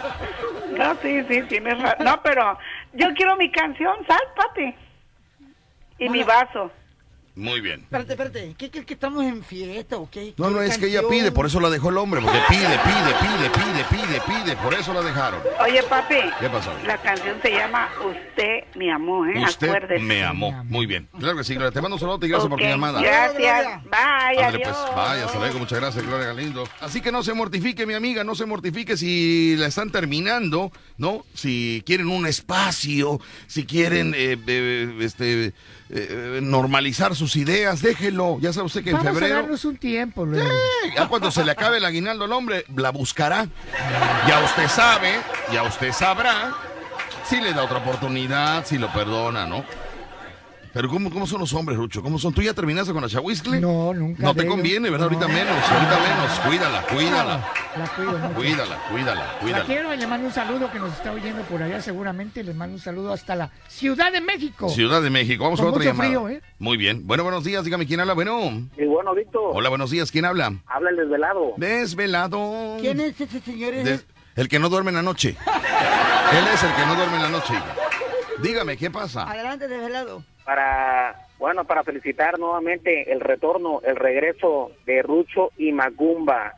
No, 0.76 0.96
sí, 1.02 1.25
sí, 1.28 1.42
tienes 1.48 1.78
razón. 1.80 2.04
No, 2.04 2.20
pero 2.22 2.58
yo 2.92 3.08
quiero 3.14 3.36
mi 3.36 3.50
canción, 3.50 3.96
sal, 4.06 4.20
papi. 4.36 4.75
Y 5.98 6.08
mi 6.10 6.22
vaso. 6.22 6.70
Muy 7.37 7.61
bien. 7.61 7.81
Espérate, 7.83 8.12
espérate. 8.14 8.55
¿Qué 8.57 8.71
crees 8.71 8.87
que 8.87 8.95
estamos 8.95 9.23
en 9.23 9.45
fiesta 9.45 9.99
o 9.99 10.09
qué? 10.11 10.33
No, 10.38 10.49
no, 10.49 10.59
¿Qué 10.59 10.66
es 10.66 10.78
que 10.78 10.87
ella 10.87 11.02
pide, 11.09 11.31
por 11.31 11.45
eso 11.45 11.61
la 11.61 11.69
dejó 11.69 11.90
el 11.90 11.99
hombre, 11.99 12.23
porque 12.23 12.38
pide, 12.49 12.62
pide, 12.62 13.14
pide, 13.21 13.50
pide, 13.50 13.85
pide, 13.90 14.21
pide, 14.26 14.57
por 14.57 14.73
eso 14.73 14.95
la 14.95 15.02
dejaron. 15.02 15.40
Oye, 15.61 15.83
papi. 15.83 16.14
¿Qué 16.40 16.49
pasó? 16.49 16.73
La 16.87 16.97
canción 16.97 17.37
se 17.43 17.50
llama 17.50 17.90
Usted 18.02 18.64
me 18.75 18.90
amó, 18.90 19.26
¿eh? 19.26 19.45
Usted 19.45 19.69
Acuérdese. 19.69 20.02
me 20.02 20.25
amó. 20.25 20.64
Muy 20.64 20.87
bien. 20.87 21.09
Claro 21.19 21.37
que 21.37 21.45
sí, 21.45 21.55
Gloria. 21.55 21.71
Te 21.73 21.83
mando 21.83 21.97
un 21.97 22.00
saludo 22.00 22.25
y 22.25 22.28
gracias 22.31 22.49
por 22.49 22.59
tu 22.59 22.64
llamada. 22.64 23.02
Gracias. 23.02 23.83
Bye, 23.85 24.38
Ándale, 24.38 24.64
adiós. 24.64 24.76
pues, 24.78 24.97
vaya, 24.97 25.25
hasta 25.26 25.38
luego, 25.38 25.59
muchas 25.59 25.78
gracias, 25.78 26.07
Gloria 26.07 26.26
Galindo. 26.28 26.64
Así 26.81 27.02
que 27.02 27.12
no 27.12 27.23
se 27.23 27.35
mortifique, 27.35 27.85
mi 27.85 27.93
amiga, 27.93 28.25
no 28.25 28.35
se 28.35 28.47
mortifique 28.47 28.97
si 28.97 29.57
la 29.59 29.66
están 29.66 29.90
terminando, 29.90 30.73
¿no? 30.97 31.26
Si 31.35 31.83
quieren 31.85 32.09
un 32.09 32.26
espacio, 32.26 33.21
si 33.47 33.66
quieren 33.66 34.14
eh, 34.16 34.38
eh, 34.47 34.97
este, 35.00 35.52
eh, 35.90 36.40
normalizar 36.43 37.14
sus 37.14 37.37
ideas, 37.37 37.81
déjelo. 37.83 38.38
Ya 38.40 38.52
sabe 38.52 38.66
usted 38.66 38.83
que 38.83 38.90
en 38.90 38.97
a 38.97 39.00
febrero, 39.00 39.37
darnos 39.37 39.64
un 39.64 39.76
tiempo, 39.76 40.25
luego. 40.25 40.49
ya 40.95 41.09
cuando 41.09 41.31
se 41.31 41.45
le 41.45 41.52
acabe 41.52 41.78
el 41.78 41.85
aguinaldo 41.85 42.25
al 42.25 42.33
hombre, 42.33 42.64
la 42.75 42.90
buscará. 42.90 43.47
Ya 44.26 44.45
usted 44.45 44.69
sabe, 44.69 45.12
ya 45.52 45.62
usted 45.62 45.93
sabrá 45.93 46.55
si 47.28 47.40
le 47.40 47.52
da 47.52 47.64
otra 47.64 47.78
oportunidad, 47.78 48.64
si 48.64 48.78
lo 48.78 48.93
perdona, 48.93 49.47
¿no? 49.47 49.64
Pero 50.76 50.90
¿cómo, 50.90 51.11
cómo 51.11 51.26
son 51.26 51.40
los 51.40 51.54
hombres, 51.54 51.78
Rucho? 51.78 52.02
¿Cómo 52.02 52.18
son? 52.18 52.35
¿Tú 52.35 52.42
ya 52.42 52.52
terminaste 52.52 52.92
con 52.92 53.00
la 53.00 53.09
chahuiscle? 53.09 53.62
No, 53.62 53.95
nunca. 53.95 54.23
No 54.23 54.35
te 54.35 54.47
conviene, 54.47 54.90
¿verdad? 54.90 55.04
Ahorita 55.06 55.26
No. 55.26 55.33
menos, 55.33 55.71
ahorita 55.71 55.99
menos. 56.00 56.40
Cuídala, 56.40 56.83
cuídala, 56.83 57.49
La 57.78 57.88
cuido 57.88 58.18
mucho. 58.18 58.35
cuídala, 58.35 58.78
cuídala, 58.90 59.14
La 59.33 59.38
cuídala. 59.38 59.64
quiero 59.64 59.95
y 59.95 59.97
le 59.97 60.06
mando 60.06 60.26
un 60.26 60.35
saludo 60.35 60.71
que 60.71 60.78
nos 60.78 60.92
está 60.92 61.12
oyendo 61.12 61.40
por 61.45 61.62
allá 61.62 61.80
seguramente. 61.80 62.45
Les 62.45 62.54
mando 62.54 62.75
un 62.75 62.80
saludo 62.83 63.11
hasta 63.14 63.35
la 63.37 63.50
Ciudad 63.68 64.12
de 64.12 64.21
México. 64.21 64.68
Ciudad 64.68 65.00
de 65.00 65.09
México, 65.09 65.45
vamos 65.45 65.61
Con 65.61 65.68
a 65.68 65.71
otra 65.71 65.78
mucho 65.78 65.90
llamada. 65.92 66.11
frío, 66.11 66.28
¿eh? 66.28 66.42
Muy 66.59 66.76
bien. 66.76 67.06
Bueno, 67.06 67.23
buenos 67.23 67.42
días, 67.45 67.64
dígame 67.64 67.87
quién 67.87 68.00
habla. 68.00 68.12
Bueno. 68.12 68.38
Y 68.76 68.85
bueno, 68.85 69.14
Víctor, 69.14 69.52
Hola, 69.54 69.71
buenos 69.71 69.90
días, 69.90 70.12
¿quién 70.12 70.26
habla? 70.26 70.52
habla 70.66 70.90
el 70.90 70.97
desvelado. 70.97 71.54
Desvelado. 71.56 72.76
¿Quién 72.80 73.00
es 73.00 73.18
ese 73.18 73.40
señor? 73.40 73.73
De- 73.83 74.00
el 74.35 74.49
que 74.50 74.59
no 74.59 74.68
duerme 74.68 74.90
en 74.90 74.97
la 74.97 75.02
noche. 75.02 75.38
Él 76.33 76.45
es 76.52 76.62
el 76.62 76.75
que 76.75 76.85
no 76.85 76.97
duerme 76.97 77.16
en 77.16 77.23
la 77.23 77.28
noche. 77.30 77.54
Dígame, 78.42 78.76
¿qué 78.76 78.90
pasa? 78.90 79.23
Adelante, 79.30 79.68
desvelado. 79.68 80.23
Para, 80.47 81.26
bueno, 81.41 81.65
para 81.65 81.83
felicitar 81.83 82.38
nuevamente 82.38 83.12
el 83.12 83.21
retorno, 83.21 83.81
el 83.85 83.97
regreso 83.97 84.71
de 84.87 85.03
Rucho 85.03 85.50
y 85.59 85.73
Magumba. 85.73 86.55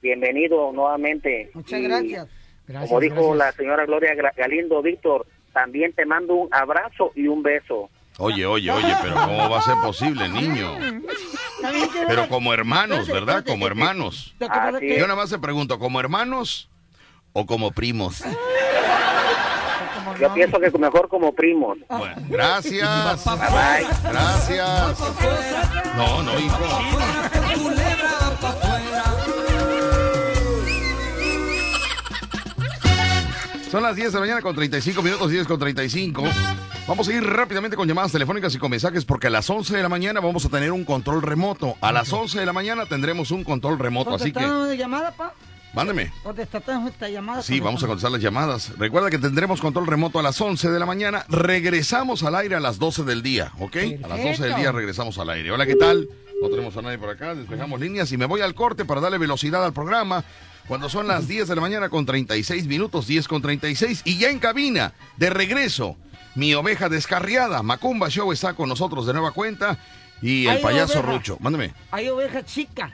Bienvenido 0.00 0.70
nuevamente. 0.72 1.50
Muchas 1.52 1.80
Y 1.80 1.82
gracias. 1.82 2.28
Gracias, 2.66 2.88
como 2.88 3.00
dijo 3.00 3.14
gracias. 3.16 3.36
la 3.38 3.52
señora 3.52 3.84
Gloria 3.86 4.14
Galindo, 4.36 4.80
Víctor, 4.82 5.26
también 5.52 5.92
te 5.92 6.06
mando 6.06 6.34
un 6.34 6.48
abrazo 6.54 7.10
y 7.16 7.26
un 7.26 7.42
beso. 7.42 7.90
Oye, 8.18 8.46
oye, 8.46 8.70
oye, 8.70 8.94
pero 9.02 9.14
¿cómo 9.16 9.50
va 9.50 9.58
a 9.58 9.62
ser 9.62 9.74
posible, 9.82 10.28
niño? 10.28 10.78
Pero 12.06 12.28
como 12.28 12.54
hermanos, 12.54 13.08
¿verdad? 13.08 13.44
Como 13.44 13.64
eh, 13.66 13.70
hermanos. 13.70 14.34
Así 14.48 14.78
que- 14.78 14.96
Yo 14.98 15.06
nada 15.08 15.16
más 15.16 15.30
te 15.30 15.38
pregunto, 15.40 15.80
¿como 15.80 15.98
hermanos 15.98 16.70
o 17.32 17.44
como 17.46 17.72
primos? 17.72 18.22
Yo 20.20 20.28
no. 20.28 20.34
pienso 20.34 20.60
que 20.60 20.70
mejor 20.78 21.08
como 21.08 21.32
primos. 21.32 21.78
Bueno, 21.88 22.14
gracias. 22.28 23.24
Bye 23.24 23.36
bye. 23.36 23.86
Gracias. 24.10 24.98
No, 25.96 26.22
no, 26.22 26.38
hijo. 26.38 26.58
Son 33.70 33.82
las 33.82 33.96
10 33.96 34.12
de 34.12 34.14
la 34.14 34.20
mañana 34.20 34.40
con 34.40 34.54
35 34.54 35.02
minutos, 35.02 35.30
10 35.30 35.48
con 35.48 35.58
35. 35.58 36.22
Vamos 36.86 37.08
a 37.08 37.12
ir 37.12 37.24
rápidamente 37.24 37.76
con 37.76 37.88
llamadas 37.88 38.12
telefónicas 38.12 38.54
y 38.54 38.58
con 38.58 38.70
mensajes 38.70 39.04
porque 39.04 39.26
a 39.26 39.30
las 39.30 39.50
11 39.50 39.76
de 39.76 39.82
la 39.82 39.88
mañana 39.88 40.20
vamos 40.20 40.44
a 40.44 40.48
tener 40.48 40.70
un 40.70 40.84
control 40.84 41.22
remoto. 41.22 41.74
A 41.80 41.90
las 41.90 42.12
11 42.12 42.38
de 42.38 42.46
la 42.46 42.52
mañana 42.52 42.86
tendremos 42.86 43.32
un 43.32 43.42
control 43.42 43.78
remoto, 43.80 44.14
así 44.14 44.26
que 44.26 44.34
¿Contestaron 44.34 44.68
de 44.68 44.76
llamada, 44.76 45.10
pa? 45.10 45.34
Mándeme. 45.74 46.12
Contestamos 46.22 46.90
esta 46.90 47.08
llamada. 47.08 47.42
Sí, 47.42 47.58
vamos 47.58 47.82
a 47.82 47.86
contestar 47.86 48.12
las 48.12 48.20
llamadas. 48.20 48.72
Recuerda 48.78 49.10
que 49.10 49.18
tendremos 49.18 49.60
control 49.60 49.86
remoto 49.86 50.20
a 50.20 50.22
las 50.22 50.40
11 50.40 50.70
de 50.70 50.78
la 50.78 50.86
mañana. 50.86 51.24
Regresamos 51.28 52.22
al 52.22 52.36
aire 52.36 52.54
a 52.54 52.60
las 52.60 52.78
12 52.78 53.02
del 53.02 53.22
día, 53.22 53.52
¿ok? 53.58 53.76
A 54.04 54.08
las 54.08 54.22
12 54.22 54.42
del 54.44 54.54
día 54.54 54.70
regresamos 54.72 55.18
al 55.18 55.30
aire. 55.30 55.50
Hola, 55.50 55.66
¿qué 55.66 55.74
tal? 55.74 56.08
No 56.40 56.48
tenemos 56.48 56.76
a 56.76 56.82
nadie 56.82 56.98
por 56.98 57.10
acá, 57.10 57.34
despejamos 57.34 57.80
líneas 57.80 58.12
y 58.12 58.16
me 58.16 58.26
voy 58.26 58.40
al 58.40 58.54
corte 58.54 58.84
para 58.84 59.00
darle 59.00 59.18
velocidad 59.18 59.64
al 59.64 59.72
programa. 59.72 60.24
Cuando 60.68 60.88
son 60.88 61.06
las 61.06 61.26
10 61.26 61.48
de 61.48 61.54
la 61.54 61.60
mañana 61.60 61.88
con 61.88 62.06
36 62.06 62.66
minutos, 62.66 63.06
10 63.06 63.28
con 63.28 63.42
36, 63.42 64.02
y 64.04 64.18
ya 64.18 64.30
en 64.30 64.38
cabina, 64.38 64.92
de 65.16 65.30
regreso, 65.30 65.96
mi 66.34 66.54
oveja 66.54 66.88
descarriada, 66.88 67.62
Macumba 67.62 68.08
Show 68.08 68.32
está 68.32 68.54
con 68.54 68.68
nosotros 68.68 69.06
de 69.06 69.12
nueva 69.12 69.32
cuenta, 69.32 69.78
y 70.22 70.46
el 70.46 70.56
Hay 70.56 70.62
payaso 70.62 71.00
oveja. 71.00 71.12
Rucho. 71.12 71.36
Mándeme. 71.40 71.74
Hay 71.90 72.08
oveja 72.08 72.44
chica. 72.44 72.92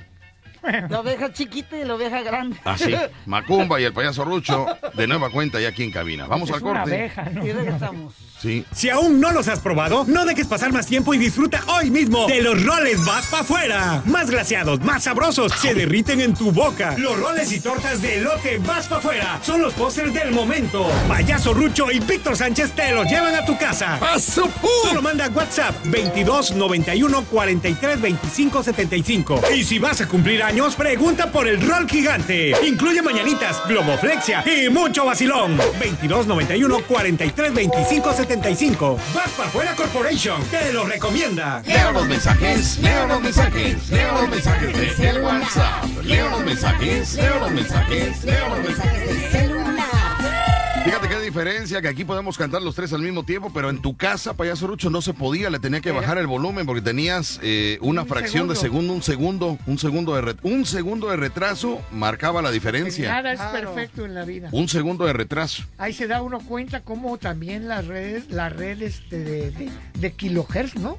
La 0.88 1.00
oveja 1.00 1.32
chiquita 1.32 1.78
y 1.78 1.84
la 1.84 1.94
oveja 1.94 2.22
grande. 2.22 2.56
Así, 2.64 2.94
Macumba 3.26 3.80
y 3.80 3.84
el 3.84 3.92
payaso 3.92 4.24
Rucho, 4.24 4.66
de 4.94 5.06
nueva 5.06 5.30
cuenta 5.30 5.60
ya 5.60 5.68
aquí 5.68 5.82
en 5.84 5.90
cabina. 5.92 6.26
Vamos 6.26 6.48
Es 6.50 6.56
al 6.56 6.62
una 6.62 6.80
corte. 6.80 6.94
abeja, 6.96 7.22
¿no? 7.32 7.46
Y 7.46 7.52
regresamos. 7.52 8.14
Sí. 8.40 8.64
Si 8.72 8.88
aún 8.88 9.20
no 9.20 9.32
los 9.32 9.48
has 9.48 9.60
probado, 9.60 10.04
no 10.08 10.24
dejes 10.24 10.46
pasar 10.46 10.72
más 10.72 10.86
tiempo 10.86 11.12
y 11.12 11.18
disfruta 11.18 11.60
hoy 11.68 11.90
mismo 11.90 12.26
de 12.26 12.40
los 12.40 12.64
roles 12.64 13.04
vas 13.04 13.26
pa' 13.26 13.40
afuera. 13.40 14.02
Más 14.06 14.30
glaseados, 14.30 14.80
más 14.80 15.02
sabrosos, 15.04 15.52
se 15.52 15.74
derriten 15.74 16.20
en 16.22 16.32
tu 16.34 16.50
boca. 16.50 16.94
Los 16.96 17.18
roles 17.18 17.52
y 17.52 17.60
tortas 17.60 18.00
de 18.00 18.16
elote 18.18 18.58
vas 18.66 18.86
pa' 18.88 18.96
afuera 18.96 19.38
son 19.42 19.60
los 19.60 19.74
pósters 19.74 20.14
del 20.14 20.32
momento. 20.32 20.90
Payaso 21.08 21.52
Rucho 21.52 21.90
y 21.90 21.98
Víctor 22.00 22.34
Sánchez 22.36 22.72
te 22.72 22.92
los 22.92 23.06
llevan 23.10 23.34
a 23.34 23.44
tu 23.44 23.58
casa. 23.58 23.98
Solo 24.18 25.02
manda 25.02 25.28
WhatsApp 25.28 25.74
22 25.86 26.52
91 26.52 27.24
43 27.24 28.00
25 28.00 28.62
75. 28.62 29.40
Y 29.54 29.64
si 29.64 29.78
vas 29.78 30.00
a 30.00 30.08
cumplir 30.08 30.42
años, 30.42 30.49
pregunta 30.76 31.30
por 31.30 31.46
el 31.46 31.60
rol 31.60 31.88
gigante. 31.88 32.52
Incluye 32.66 33.02
mañanitas, 33.02 33.62
globoflexia 33.68 34.42
y 34.44 34.68
mucho 34.68 35.04
vacilón. 35.04 35.56
22 35.78 36.26
91 36.26 36.80
43 36.86 37.54
25 37.54 38.12
75. 38.12 38.98
Vas 39.14 39.30
para 39.30 39.48
afuera 39.48 39.74
Corporation. 39.76 40.42
Te 40.50 40.72
lo 40.72 40.84
recomienda. 40.84 41.62
Leo 41.64 41.92
los 41.92 42.06
mensajes, 42.06 42.78
leo 42.78 43.06
los 43.06 43.22
mensajes, 43.22 43.88
leo 43.90 44.12
los 44.12 44.28
mensajes 44.28 44.98
del 44.98 45.20
WhatsApp. 45.22 45.84
Leo 46.02 46.30
los 46.30 46.44
mensajes, 46.44 47.14
leo 47.14 47.38
los 47.40 47.50
mensajes, 47.52 48.24
leo 48.24 48.48
los 48.48 48.58
mensajes. 48.58 49.49
Fíjate 50.84 51.08
qué 51.08 51.20
diferencia, 51.20 51.82
que 51.82 51.88
aquí 51.88 52.04
podemos 52.04 52.38
cantar 52.38 52.62
los 52.62 52.74
tres 52.74 52.92
al 52.94 53.02
mismo 53.02 53.22
tiempo, 53.22 53.50
pero 53.52 53.68
en 53.68 53.82
tu 53.82 53.96
casa, 53.98 54.32
payaso 54.34 54.66
Rucho, 54.66 54.88
no 54.88 55.02
se 55.02 55.12
podía, 55.12 55.50
le 55.50 55.58
tenía 55.58 55.82
que 55.82 55.92
bajar 55.92 56.16
el 56.16 56.26
volumen 56.26 56.64
porque 56.64 56.80
tenías 56.80 57.38
eh, 57.42 57.76
una 57.82 58.02
Un 58.02 58.08
fracción 58.08 58.48
de 58.48 58.56
segundo, 58.56 58.94
un 58.94 59.02
segundo, 59.02 59.58
un 59.66 59.78
segundo 59.78 60.14
de 60.14 60.22
re- 60.22 60.36
un 60.42 60.64
segundo 60.64 61.10
de 61.10 61.16
retraso 61.16 61.80
marcaba 61.92 62.40
la 62.40 62.50
diferencia. 62.50 63.10
Nada 63.12 63.32
es 63.32 63.38
Claro. 63.40 63.74
perfecto 63.74 64.06
en 64.06 64.14
la 64.14 64.24
vida. 64.24 64.48
Un 64.52 64.68
segundo 64.68 65.04
de 65.04 65.12
retraso. 65.12 65.64
Ahí 65.76 65.92
se 65.92 66.06
da 66.06 66.22
uno 66.22 66.40
cuenta 66.40 66.80
cómo 66.80 67.18
también 67.18 67.68
las 67.68 67.86
redes, 67.86 68.30
las 68.30 68.50
redes 68.50 69.02
de, 69.10 69.22
de, 69.22 69.50
de- 69.50 69.70
de 69.94 70.12
kilohertz, 70.12 70.76
¿no? 70.76 70.98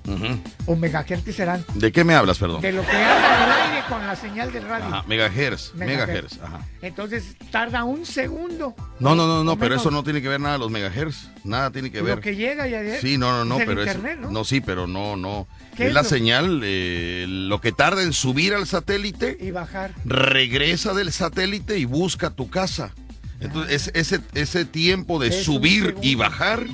O 0.68 0.76
megahertz 0.76 1.24
que 1.26 1.34
serán. 1.34 1.66
¿De 1.74 1.92
qué 1.92 2.04
me 2.04 2.14
hablas, 2.14 2.38
perdón? 2.38 2.62
De 2.62 2.72
lo 2.72 2.84
que 2.86 2.96
anda 2.96 3.38
en 3.38 3.44
el 3.44 3.72
aire 3.74 3.84
con 3.90 4.06
la 4.06 4.16
señal 4.16 4.54
del 4.54 4.64
radio. 4.64 4.86
Ajá, 4.86 5.04
megahertz, 5.08 5.74
Megahertz. 5.74 6.08
megahertz, 6.08 6.40
ajá. 6.44 6.60
Entonces 6.84 7.36
tarda 7.52 7.84
un 7.84 8.06
segundo. 8.06 8.76
No, 9.00 9.16
no, 9.16 9.26
no, 9.26 9.44
no, 9.44 9.54
O 9.54 9.58
pero 9.72 9.82
eso 9.82 9.92
no 9.92 10.04
tiene 10.04 10.22
que 10.22 10.30
ver 10.30 10.40
nada 10.40 10.58
los 10.58 10.70
megahertz, 10.72 11.30
nada 11.44 11.72
tiene 11.72 11.92
que 11.92 12.02
ver. 12.02 12.16
Lo 12.18 12.22
que 12.22 12.36
llega 12.36 12.68
ya 12.68 13.00
Sí, 13.00 13.18
no, 13.18 13.32
no, 13.32 13.46
no, 13.46 13.60
es 13.60 13.66
pero 13.66 13.82
internet, 13.82 14.14
es, 14.16 14.20
¿no? 14.22 14.32
¿no? 14.32 14.44
sí, 14.44 14.62
pero 14.62 14.88
no, 14.88 15.16
no. 15.18 15.48
¿Qué 15.76 15.84
Es 15.84 15.90
es 15.90 15.94
la 15.94 16.04
lo- 16.04 16.10
señal, 16.10 16.62
eh, 16.64 17.26
lo 17.28 17.60
que 17.62 17.72
tarda 17.72 18.04
en 18.04 18.14
subir 18.14 18.54
al 18.54 18.68
satélite, 18.68 19.38
Y 19.40 19.52
bajar. 19.52 19.94
regresa 20.06 20.94
del 20.94 21.12
satélite 21.12 21.78
y 21.78 21.86
busca 21.86 22.30
tu 22.30 22.50
casa. 22.50 22.94
Entonces, 23.40 23.88
es- 23.96 24.12
ese, 24.14 24.22
ese 24.34 24.66
tiempo 24.66 25.18
de 25.20 25.30
Es 25.30 25.44
subir 25.44 25.96
y 26.02 26.16
bajar 26.16 26.66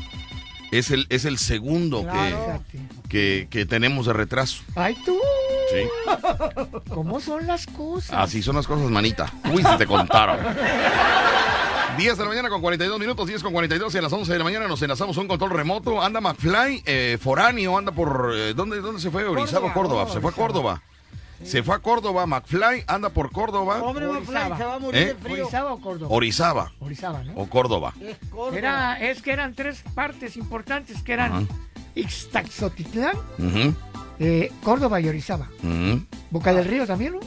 es 0.72 0.92
el, 0.92 1.06
es 1.10 1.24
el 1.26 1.38
segundo 1.38 2.04
Claro. 2.04 2.64
que, 2.72 2.80
que, 3.08 3.48
que 3.50 3.66
tenemos 3.66 4.06
de 4.08 4.14
retraso. 4.14 4.64
Ay, 4.76 4.96
tú. 5.06 5.18
Sí. 5.72 6.90
¿Cómo 6.94 7.20
son 7.20 7.46
las 7.48 7.66
cosas? 7.68 8.18
Así 8.18 8.42
son 8.42 8.56
las 8.56 8.68
cosas, 8.68 8.90
manita. 8.90 9.32
Uy, 9.54 9.64
se 9.64 9.78
te 9.78 9.86
contaron. 9.86 10.40
10 11.98 12.16
de 12.18 12.24
la 12.24 12.30
mañana 12.30 12.50
con 12.50 12.62
42 12.62 13.00
minutos, 13.00 13.28
10 13.28 13.42
con 13.42 13.54
42 13.54 13.96
y 13.96 13.98
a 13.98 14.02
las 14.04 14.14
11 14.14 14.32
de 14.32 14.38
la 14.38 14.44
mañana 14.44 14.68
nos 14.68 14.80
enlazamos 14.84 15.18
a 15.18 15.22
un 15.22 15.28
control 15.28 15.50
remoto. 15.50 16.02
Anda 16.02 16.22
McFly, 16.22 16.84
eh, 16.86 17.18
foráneo, 17.20 17.76
anda 17.78 17.92
por... 17.92 18.34
eh, 18.36 18.54
¿dónde, 18.54 18.82
¿Dónde 18.82 19.02
se 19.02 19.10
fue? 19.10 19.26
Orizaba, 19.26 19.74
Córdoba. 19.74 20.08
Se 20.08 20.20
fue 20.22 20.30
a 20.30 20.34
Córdoba. 20.34 20.82
Se 21.44 21.62
fue 21.64 21.76
a 21.76 21.80
Córdoba, 21.80 22.26
McFly, 22.28 22.84
anda 22.88 23.10
por 23.10 23.32
Córdoba. 23.32 23.82
Hombre, 23.82 24.06
Orizaba. 24.08 24.50
Mafly, 24.50 24.58
se 24.58 24.64
va 24.64 24.74
a 24.76 24.80
morir 24.80 25.02
¿Eh? 25.02 25.06
de 25.06 25.16
frío. 25.16 25.44
¿Orizaba 25.44 25.74
o 25.74 25.82
Córdoba? 25.82 26.16
Orizaba 26.16 26.72
Orizaba, 26.80 27.24
¿no? 27.24 27.34
o 27.36 27.48
Córdoba. 27.50 27.94
Es 28.02 28.18
Córdoba. 28.30 28.58
Era, 28.58 29.00
es 29.00 29.22
que 29.22 29.32
eran 29.32 29.54
tres 29.56 29.84
partes 29.96 30.38
importantes 30.38 31.02
que 31.04 31.14
eran 31.14 31.32
Ajá. 31.34 31.42
Ixtaxotitlán, 31.96 33.16
Ujú, 33.40 33.74
eh, 34.20 34.52
Córdoba 34.64 35.00
y 35.00 35.08
Orizaba. 35.08 35.48
ujú. 35.64 36.02
Boca 36.32 36.54
del 36.54 36.66
Río 36.66 36.86
también, 36.86 37.14
¿no? 37.14 37.20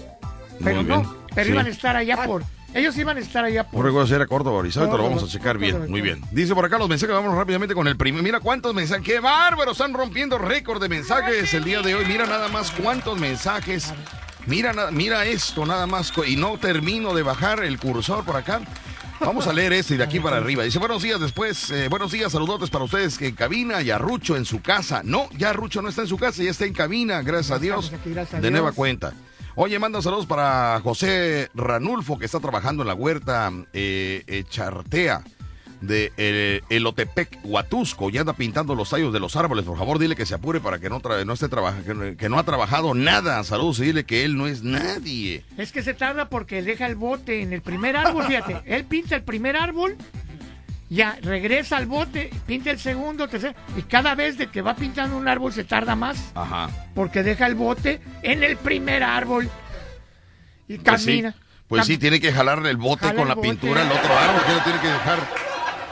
Pero 0.62 0.82
no, 0.82 1.16
pero 1.34 1.46
sí. 1.46 1.52
iban 1.52 1.66
a 1.66 1.70
estar 1.70 1.96
allá 1.96 2.24
por... 2.24 2.42
Ellos 2.72 2.96
iban 2.98 3.16
a 3.16 3.20
estar 3.20 3.44
allá 3.44 3.64
por... 3.66 3.84
recuerdo 3.84 4.06
si 4.06 4.14
era 4.14 4.26
Córdoba 4.26 4.58
Orizaba, 4.58 4.86
te 4.86 4.90
lo 4.92 4.98
Córdoba, 4.98 5.16
vamos 5.16 5.28
a 5.28 5.32
checar 5.32 5.58
bien. 5.58 5.72
Córdoba, 5.72 5.90
Muy 5.90 6.00
Córdoba. 6.00 6.18
bien. 6.20 6.34
Dice 6.36 6.54
por 6.54 6.64
acá 6.64 6.78
los 6.78 6.88
mensajes, 6.88 7.14
vamos 7.16 7.34
rápidamente 7.34 7.74
con 7.74 7.88
el 7.88 7.96
primer. 7.96 8.22
Mira 8.22 8.38
cuántos 8.40 8.74
mensajes. 8.74 9.04
¡Qué 9.04 9.18
bárbaro! 9.18 9.72
Están 9.72 9.92
rompiendo 9.92 10.38
récord 10.38 10.80
de 10.80 10.88
mensajes 10.88 11.52
el 11.54 11.64
día 11.64 11.82
de 11.82 11.94
hoy. 11.96 12.04
Mira 12.06 12.26
nada 12.26 12.46
más 12.48 12.70
cuántos 12.70 13.18
mensajes. 13.18 13.92
Mira, 14.46 14.72
mira 14.92 15.24
esto 15.26 15.66
nada 15.66 15.86
más. 15.88 16.12
Y 16.26 16.36
no 16.36 16.58
termino 16.58 17.12
de 17.12 17.22
bajar 17.22 17.64
el 17.64 17.78
cursor 17.80 18.24
por 18.24 18.36
acá. 18.36 18.60
Vamos 19.20 19.46
a 19.46 19.52
leer 19.52 19.74
este 19.74 19.96
de 19.96 20.04
aquí 20.04 20.18
para 20.18 20.38
arriba. 20.38 20.64
Dice, 20.64 20.78
buenos 20.78 21.02
días 21.02 21.20
después, 21.20 21.70
eh, 21.70 21.88
buenos 21.88 22.10
días, 22.10 22.32
saludotes 22.32 22.70
para 22.70 22.84
ustedes 22.84 23.18
que 23.18 23.28
en 23.28 23.34
cabina 23.34 23.82
y 23.82 23.90
a 23.90 23.98
Rucho 23.98 24.36
en 24.36 24.46
su 24.46 24.62
casa. 24.62 25.02
No, 25.04 25.28
ya 25.36 25.52
Rucho 25.52 25.82
no 25.82 25.88
está 25.88 26.02
en 26.02 26.08
su 26.08 26.16
casa, 26.16 26.42
ya 26.42 26.50
está 26.50 26.64
en 26.64 26.72
cabina, 26.72 27.20
gracias 27.22 27.50
a 27.50 27.58
Dios, 27.58 27.92
aquí, 27.92 28.10
gracias 28.10 28.34
a 28.34 28.40
de 28.40 28.48
Dios. 28.48 28.52
nueva 28.52 28.72
cuenta. 28.72 29.12
Oye, 29.56 29.78
manda 29.78 30.00
saludos 30.00 30.26
para 30.26 30.80
José 30.82 31.50
Ranulfo, 31.54 32.18
que 32.18 32.24
está 32.24 32.40
trabajando 32.40 32.82
en 32.82 32.88
la 32.88 32.94
huerta 32.94 33.52
eh, 33.72 34.44
Chartea 34.48 35.22
de 35.80 36.12
eh, 36.16 36.60
Elotepec, 36.68 37.38
Huatusco, 37.44 38.10
y 38.10 38.18
anda 38.18 38.32
pintando 38.34 38.74
los 38.74 38.90
tallos 38.90 39.12
de 39.12 39.20
los 39.20 39.34
árboles. 39.36 39.64
Por 39.64 39.78
favor, 39.78 39.98
dile 39.98 40.14
que 40.16 40.26
se 40.26 40.34
apure 40.34 40.60
para 40.60 40.78
que 40.78 40.90
no, 40.90 41.00
tra- 41.00 41.24
no 41.24 41.32
esté 41.32 41.48
trabajando, 41.48 41.84
que, 41.86 41.94
no- 41.94 42.16
que 42.16 42.28
no 42.28 42.38
ha 42.38 42.44
trabajado 42.44 42.94
nada. 42.94 43.42
Saludos 43.44 43.78
y 43.80 43.84
dile 43.84 44.04
que 44.04 44.24
él 44.24 44.36
no 44.36 44.46
es 44.46 44.62
nadie. 44.62 45.42
Es 45.56 45.72
que 45.72 45.82
se 45.82 45.94
tarda 45.94 46.28
porque 46.28 46.62
deja 46.62 46.86
el 46.86 46.96
bote 46.96 47.40
en 47.42 47.52
el 47.52 47.62
primer 47.62 47.96
árbol, 47.96 48.24
fíjate. 48.26 48.60
Él 48.66 48.84
pinta 48.84 49.16
el 49.16 49.22
primer 49.22 49.56
árbol, 49.56 49.96
ya 50.90 51.16
regresa 51.22 51.76
al 51.76 51.86
bote, 51.86 52.30
pinta 52.46 52.70
el 52.70 52.78
segundo, 52.78 53.28
tercero, 53.28 53.54
y 53.76 53.82
cada 53.82 54.14
vez 54.14 54.36
de 54.38 54.48
que 54.48 54.60
va 54.60 54.74
pintando 54.76 55.16
un 55.16 55.28
árbol 55.28 55.52
se 55.52 55.64
tarda 55.64 55.94
más, 55.96 56.32
Ajá. 56.34 56.68
porque 56.94 57.22
deja 57.22 57.46
el 57.46 57.54
bote 57.54 58.00
en 58.22 58.42
el 58.42 58.56
primer 58.56 59.02
árbol 59.04 59.48
y 60.68 60.78
Pues 60.78 61.00
sí, 61.02 61.06
camina. 61.08 61.34
pues 61.68 61.82
Cam- 61.82 61.86
sí, 61.86 61.98
tiene 61.98 62.20
que 62.20 62.32
jalarle 62.32 62.70
el 62.70 62.76
bote 62.76 63.02
Jala 63.06 63.12
con 63.14 63.22
el 63.22 63.28
la 63.28 63.34
bote. 63.34 63.48
pintura 63.48 63.82
al 63.82 63.92
otro 63.92 64.18
árbol. 64.18 64.42
que 64.46 64.62
tiene 64.64 64.80
que 64.80 64.88
dejar? 64.88 65.18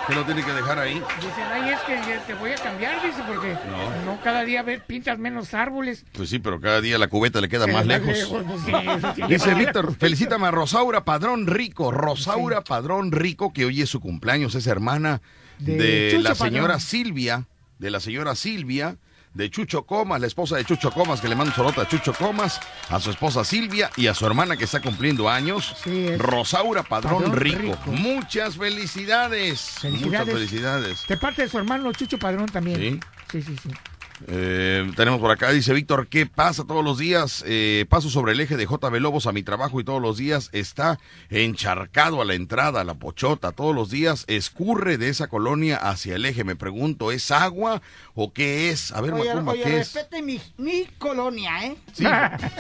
Que 0.09 0.14
lo 0.14 0.25
tiene 0.25 0.44
que 0.44 0.53
dejar 0.53 0.79
ahí? 0.79 0.94
Dicen, 0.94 1.44
ay, 1.53 1.71
es 1.71 1.81
que 1.81 2.18
te 2.27 2.35
voy 2.35 2.51
a 2.53 2.55
cambiar, 2.57 3.03
dice, 3.03 3.23
porque 3.27 3.55
No. 3.71 4.05
no, 4.14 4.21
cada 4.23 4.42
día 4.44 4.62
ve- 4.62 4.81
pintas 4.81 5.18
menos 5.18 5.55
árboles. 5.55 6.05
Pues 6.12 6.31
sí, 6.31 6.38
pero 6.38 6.61
cada 6.61 6.81
día 6.81 6.99
la 6.99 7.09
cubeta 7.09 7.40
le 7.40 7.49
queda 7.49 7.66
más 7.66 7.87
lejos. 7.87 8.09
lejos, 8.09 8.42
pues 8.47 9.29
Dice. 9.29 9.55
Víctor, 9.55 9.94
felicítame 9.97 10.47
a 10.47 10.51
Rosaura 10.51 11.05
Padrón 11.05 11.47
Rico. 11.47 11.90
Rosaura 11.92 12.62
Padrón 12.62 13.12
Rico, 13.12 13.53
que 13.53 13.64
hoy 13.64 13.83
es 13.83 13.90
su 13.90 14.01
cumpleaños, 14.01 14.55
es 14.55 14.66
hermana 14.66 15.21
de, 15.59 16.18
la 16.23 16.35
señora. 16.35 16.81
Silvia, 16.81 17.44
de 17.79 17.90
la 17.90 18.01
señora 18.01 18.35
Silvia, 18.35 18.97
de 19.38 19.48
Chucho 19.51 19.85
Comas, 19.85 20.20
la 20.20 20.27
esposa 20.27 20.57
de 20.57 20.64
Chucho 20.64 20.90
Comas, 20.90 21.20
que 21.20 21.29
le 21.29 21.37
mando 21.37 21.53
un 21.57 21.81
a 21.81 21.87
Chucho 21.87 22.12
Comas, 22.12 22.61
a 22.90 22.98
su 22.98 23.11
esposa 23.11 23.44
Silvia 23.44 23.88
y 23.96 24.09
a 24.09 24.14
su 24.14 24.27
hermana 24.27 24.57
que 24.57 24.64
está 24.64 24.81
cumpliendo 24.81 25.31
años, 25.31 25.77
Sí. 25.85 26.16
Rosaura 26.16 26.83
Padrón, 26.83 27.22
Padrón 27.22 27.37
Rico. 27.37 27.59
Rico. 27.61 27.79
Muchas 27.92 28.57
felicidades. 28.57 29.61
Felicidades. 29.81 30.07
Muchas 30.27 30.27
felicidades. 30.27 31.07
De 31.07 31.16
parte 31.16 31.42
de 31.42 31.48
su 31.48 31.57
hermano 31.57 31.92
Chucho 31.92 32.18
Padrón 32.18 32.46
también. 32.46 33.01
Sí. 33.31 33.40
Sí, 33.40 33.42
sí, 33.42 33.57
sí. 33.62 33.70
Eh, 34.27 34.91
tenemos 34.97 35.21
por 35.21 35.31
acá, 35.31 35.51
dice 35.53 35.73
Víctor, 35.73 36.09
¿qué 36.09 36.27
pasa 36.27 36.65
todos 36.65 36.85
los 36.85 36.99
días? 36.99 37.45
Eh, 37.47 37.87
paso 37.89 38.11
sobre 38.11 38.33
el 38.33 38.41
eje 38.41 38.57
de 38.57 38.67
JB 38.67 38.97
Lobos 39.01 39.27
a 39.27 39.33
mi 39.33 39.43
trabajo 39.43 39.79
y 39.81 39.85
todos 39.85 40.03
los 40.03 40.17
días 40.17 40.51
está 40.53 40.99
encharcado 41.31 42.21
a 42.21 42.25
la 42.25 42.35
entrada, 42.35 42.81
a 42.81 42.85
la 42.85 42.95
pochota. 42.95 43.53
Todos 43.53 43.75
los 43.75 43.91
días 43.91 44.25
escurre 44.27 44.99
de 44.99 45.09
esa 45.09 45.29
colonia 45.29 45.77
hacia 45.77 46.17
el 46.17 46.25
eje. 46.27 46.43
Me 46.45 46.57
pregunto, 46.57 47.13
¿es 47.13 47.31
agua 47.31 47.81
o 48.15 48.33
qué 48.33 48.71
es? 48.71 48.93
A 48.93 49.01
ver, 49.01 49.13
Oye, 49.15 49.29
Macumba, 49.29 49.53
oye, 49.53 49.63
¿qué 49.63 49.79
es? 49.81 49.95
respete 49.95 50.23
mi, 50.23 50.41
mi 50.57 50.87
colonia, 50.99 51.65
¿eh? 51.67 51.77
Sí, 51.93 52.05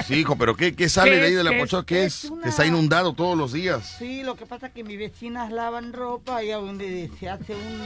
sí, 0.06 0.14
hijo, 0.16 0.36
pero 0.36 0.56
¿qué, 0.56 0.74
qué 0.74 0.88
sale 0.88 1.12
¿Qué 1.12 1.16
de 1.18 1.26
ahí 1.26 1.32
de 1.34 1.44
la 1.44 1.56
pochota? 1.58 1.84
¿Qué 1.86 2.04
Es 2.04 2.24
es? 2.24 2.30
una- 2.30 2.42
Que 2.44 2.48
está 2.50 2.66
inundado 2.66 3.12
todos 3.14 3.36
los 3.36 3.52
días. 3.52 3.96
Sí, 3.98 4.22
lo 4.22 4.36
que 4.36 4.46
pasa 4.46 4.66
es 4.68 4.72
que 4.72 4.84
mis 4.84 4.98
vecinas 4.98 5.50
lavan 5.50 5.92
ropa 5.92 6.42
y 6.44 6.50
a 6.50 6.56
donde 6.58 7.10
se 7.18 7.28
hace 7.28 7.54
un... 7.54 7.80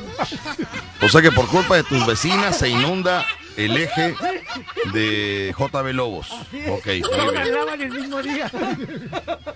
O 1.01 1.09
sea 1.09 1.23
que 1.23 1.33
por 1.33 1.47
culpa 1.49 1.77
de 1.77 1.85
tus 1.85 2.05
vecinas 2.07 2.59
se 2.59 2.69
inunda 2.69 3.25
el 3.57 3.62
eje 3.71 4.15
de 4.93 5.55
JB 5.57 5.93
Lobos. 5.93 6.31
Ok, 6.69 6.89
Todas 7.03 7.33
bien. 7.33 7.55
lavan 7.55 7.81
el 7.81 7.91
mismo 7.93 8.23
día. 8.23 8.51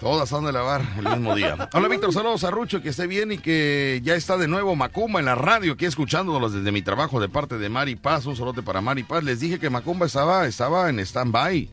Todas 0.01 0.33
han 0.33 0.45
de 0.45 0.53
lavar 0.53 0.83
el 0.99 1.05
mismo 1.09 1.35
día. 1.35 1.69
Hola, 1.73 1.89
Víctor, 1.89 2.13
saludos 2.13 2.45
a 2.45 2.51
Rucho, 2.51 2.81
que 2.83 2.91
esté 2.91 3.07
bien 3.07 3.33
y 3.33 3.39
que 3.39 4.01
ya 4.05 4.15
está 4.15 4.37
de 4.37 4.49
nuevo 4.49 4.77
Macumba 4.77 5.19
en 5.21 5.27
la 5.27 5.35
radio, 5.35 5.73
aquí 5.73 5.85
escuchándolos 5.87 6.53
desde 6.53 6.73
mi 6.73 6.83
trabajo 6.83 7.21
de 7.21 7.29
parte 7.29 7.59
de 7.59 7.69
Mari 7.69 7.97
Paz. 7.97 8.27
Un 8.27 8.37
saludo 8.37 8.63
para 8.63 8.81
Mari 8.81 9.03
Paz. 9.03 9.25
Les 9.25 9.41
dije 9.41 9.59
que 9.59 9.71
Macumba 9.71 10.07
estaba, 10.07 10.47
estaba 10.47 10.89
en 10.89 11.01
stand-by. 11.01 11.69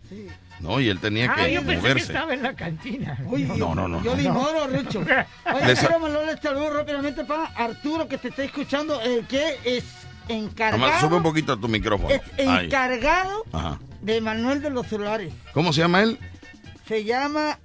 No, 0.59 0.79
y 0.79 0.87
él 0.87 0.99
tenía 0.99 1.29
Ah, 1.31 1.35
que 1.43 1.51
yo 1.53 1.59
pensé 1.61 1.73
que 1.75 1.77
moverse. 1.81 2.13
estaba 2.13 2.33
en 2.33 2.43
la 2.43 2.53
cantina. 2.55 3.17
Uy, 3.25 3.43
No, 3.43 3.75
no, 3.75 3.87
no. 3.87 4.01
Yo 4.01 4.15
le 4.15 4.23
ignoro, 4.23 4.67
Rucho. 4.67 4.99
Oye, 4.99 5.65
Les- 5.65 5.79
quiero 5.79 5.99
mandarle 5.99 6.37
saludo 6.41 6.69
rápidamente 6.73 7.25
para 7.25 7.45
Arturo, 7.47 8.07
que 8.07 8.17
te 8.17 8.29
está 8.29 8.43
escuchando, 8.45 9.01
el 9.01 9.25
que 9.27 9.57
es 9.65 9.83
encargado. 10.27 10.77
Nomás 10.77 11.01
sube 11.01 11.15
un 11.17 11.23
poquito 11.23 11.57
tu 11.57 11.67
micrófono. 11.67 12.09
Es 12.09 12.21
encargado 12.37 13.43
Ajá. 13.51 13.79
de 14.01 14.21
Manuel 14.21 14.61
de 14.61 14.69
los 14.69 14.87
celulares. 14.87 15.33
¿Cómo 15.53 15.73
se 15.73 15.81
llama 15.81 16.01
él? 16.01 16.19
Se 16.87 17.03
llama 17.03 17.59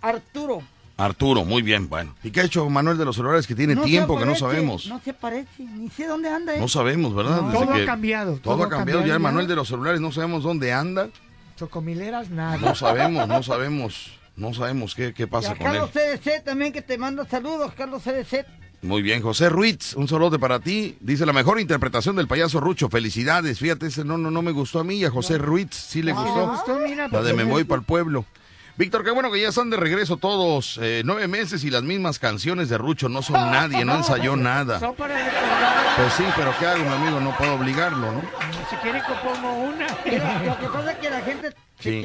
Arturo. 0.00 0.62
Arturo, 0.96 1.44
muy 1.44 1.62
bien, 1.62 1.88
bueno. 1.88 2.14
¿Y 2.22 2.30
qué 2.30 2.40
ha 2.40 2.44
hecho 2.44 2.68
Manuel 2.70 2.96
de 2.96 3.04
los 3.04 3.16
celulares 3.16 3.48
que 3.48 3.56
tiene 3.56 3.74
No 3.74 3.82
tiempo 3.82 4.16
que 4.16 4.26
no 4.26 4.36
sabemos? 4.36 4.86
No 4.86 5.00
se 5.04 5.12
parece, 5.12 5.64
ni 5.64 5.88
sé 5.90 6.06
dónde 6.06 6.28
anda. 6.28 6.54
¿eh? 6.54 6.60
No 6.60 6.68
sabemos, 6.68 7.14
¿verdad? 7.14 7.42
No, 7.42 7.52
todo 7.52 7.72
ha 7.74 7.84
cambiado, 7.84 8.36
Todo, 8.38 8.62
ha 8.62 8.68
cambiado. 8.68 9.04
Ya 9.04 9.14
el 9.14 9.20
Manuel 9.20 9.48
de 9.48 9.56
los 9.56 9.66
celulares 9.68 10.00
no 10.00 10.12
sabemos 10.12 10.44
dónde 10.44 10.72
anda. 10.72 11.08
Chocomileras, 11.56 12.30
nada. 12.30 12.58
No 12.58 12.74
sabemos, 12.74 13.26
no 13.26 13.42
sabemos. 13.42 14.12
No 14.36 14.52
sabemos 14.52 14.94
qué, 14.94 15.14
qué 15.14 15.24
Y 15.24 15.26
pasa 15.26 15.52
a 15.52 15.54
con 15.56 15.66
él. 15.68 15.72
Carlos 15.72 15.90
CDC 15.90 16.44
también 16.44 16.72
que 16.72 16.82
te 16.82 16.98
manda 16.98 17.24
saludos, 17.24 17.72
Carlos 17.76 18.02
CDC. 18.02 18.44
Muy 18.84 19.00
bien, 19.00 19.22
José 19.22 19.48
Ruiz, 19.48 19.94
un 19.96 20.08
saludo 20.08 20.38
para 20.38 20.60
ti. 20.60 20.96
Dice 21.00 21.24
la 21.24 21.32
mejor 21.32 21.58
interpretación 21.58 22.16
del 22.16 22.28
payaso 22.28 22.60
Rucho. 22.60 22.90
Felicidades. 22.90 23.58
Fíjate, 23.58 23.86
ese 23.86 24.04
no, 24.04 24.18
no, 24.18 24.30
no 24.30 24.42
me 24.42 24.52
gustó 24.52 24.80
a 24.80 24.84
mí. 24.84 24.96
y 24.96 25.06
A 25.06 25.10
José 25.10 25.38
Ruiz 25.38 25.68
sí 25.72 26.02
le 26.02 26.12
gustó. 26.12 26.40
¿le 26.40 26.46
gustó? 26.48 26.78
Mira, 26.80 27.08
La 27.08 27.22
de 27.22 27.32
Me 27.32 27.44
voy 27.44 27.64
para 27.64 27.80
el 27.80 27.86
pueblo. 27.86 28.26
Víctor, 28.76 29.04
qué 29.04 29.12
bueno 29.12 29.30
que 29.30 29.40
ya 29.40 29.50
están 29.50 29.70
de 29.70 29.76
regreso 29.76 30.16
todos. 30.16 30.80
eh, 30.82 31.02
nueve 31.04 31.28
meses 31.28 31.62
y 31.62 31.70
las 31.70 31.84
mismas 31.84 32.18
canciones 32.18 32.68
de 32.68 32.76
Rucho. 32.76 33.08
No 33.08 33.22
son 33.22 33.34
nadie, 33.52 33.84
no 33.84 33.94
ensayó 33.98 34.34
nada. 34.36 34.80
Son 34.80 34.94
para 34.96 35.14
recordar. 35.14 35.96
Pues 35.96 36.12
sí, 36.14 36.24
pero 36.36 36.52
¿qué 36.58 36.66
hago, 36.66 36.84
mi 36.84 36.92
amigo? 36.92 37.20
No 37.20 37.36
puedo 37.36 37.54
obligarlo, 37.54 38.10
¿no? 38.10 38.20
Si 38.68 38.74
quiere 38.76 39.00
compongo 39.04 39.52
una. 39.52 39.86
Lo 40.44 40.58
que 40.58 40.66
pasa 40.66 40.92
es 40.92 40.98
que 40.98 41.10
la 41.10 41.20
gente 41.20 41.50
se 41.50 41.56
Sí. 41.76 42.02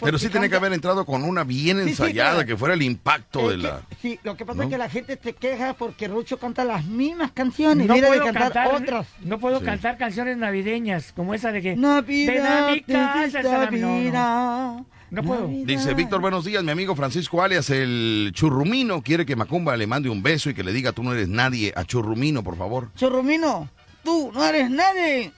Pero 0.00 0.18
sí 0.18 0.28
tenía 0.28 0.48
que 0.48 0.56
haber 0.56 0.72
entrado 0.74 1.06
con 1.06 1.22
una 1.24 1.42
bien 1.42 1.78
Sí, 1.78 1.84
sí, 1.84 1.90
ensayada, 1.90 2.44
que 2.44 2.54
fuera 2.56 2.74
el 2.74 2.82
impacto 2.82 3.48
de 3.48 3.56
la... 3.56 3.80
sí, 4.02 4.18
lo 4.24 4.36
que 4.36 4.44
pasa 4.44 4.58
¿no? 4.58 4.64
es 4.64 4.68
que 4.68 4.76
la 4.76 4.90
gente 4.90 5.18
se 5.22 5.32
queja 5.32 5.72
porque 5.74 6.06
Rucho 6.06 6.38
canta 6.38 6.64
las 6.64 6.84
mismas 6.84 7.30
canciones. 7.32 7.86
No 7.86 7.94
de 7.94 8.02
puedo 8.02 8.24
cantar, 8.24 8.52
cantar, 8.52 8.74
otras. 8.74 9.06
no 9.22 9.38
puedo 9.38 9.60
Sí. 9.60 9.64
cantar 9.64 9.96
canciones 9.96 10.36
navideñas 10.36 11.12
como 11.12 11.32
esa 11.34 11.50
de 11.50 11.62
que 11.62 11.76
Navidad, 11.76 12.32
ven 12.34 12.46
a 12.46 12.70
mi 12.72 12.80
casa, 12.82 13.70
no. 13.72 14.86
No 15.12 15.22
puedo. 15.22 15.42
Navidad. 15.42 15.66
Dice 15.66 15.92
Víctor, 15.92 16.22
buenos 16.22 16.46
días, 16.46 16.64
mi 16.64 16.70
amigo 16.70 16.96
Francisco 16.96 17.42
alias 17.42 17.68
el 17.68 18.30
Churrumino 18.32 19.02
quiere 19.02 19.26
que 19.26 19.36
Macumba 19.36 19.76
le 19.76 19.86
mande 19.86 20.08
un 20.08 20.22
beso 20.22 20.48
y 20.48 20.54
que 20.54 20.64
le 20.64 20.72
diga 20.72 20.92
tú 20.92 21.02
no 21.02 21.12
eres 21.12 21.28
nadie 21.28 21.70
a 21.76 21.84
Churrumino, 21.84 22.42
por 22.42 22.56
favor. 22.56 22.88
Chorromino, 22.96 23.68
tú 24.02 24.32
no 24.32 24.42
eres 24.42 24.70
nadie. 24.70 25.30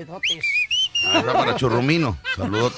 Va 0.00 1.32
para 1.32 1.56
Churrumino, 1.56 2.16
saludos. 2.36 2.74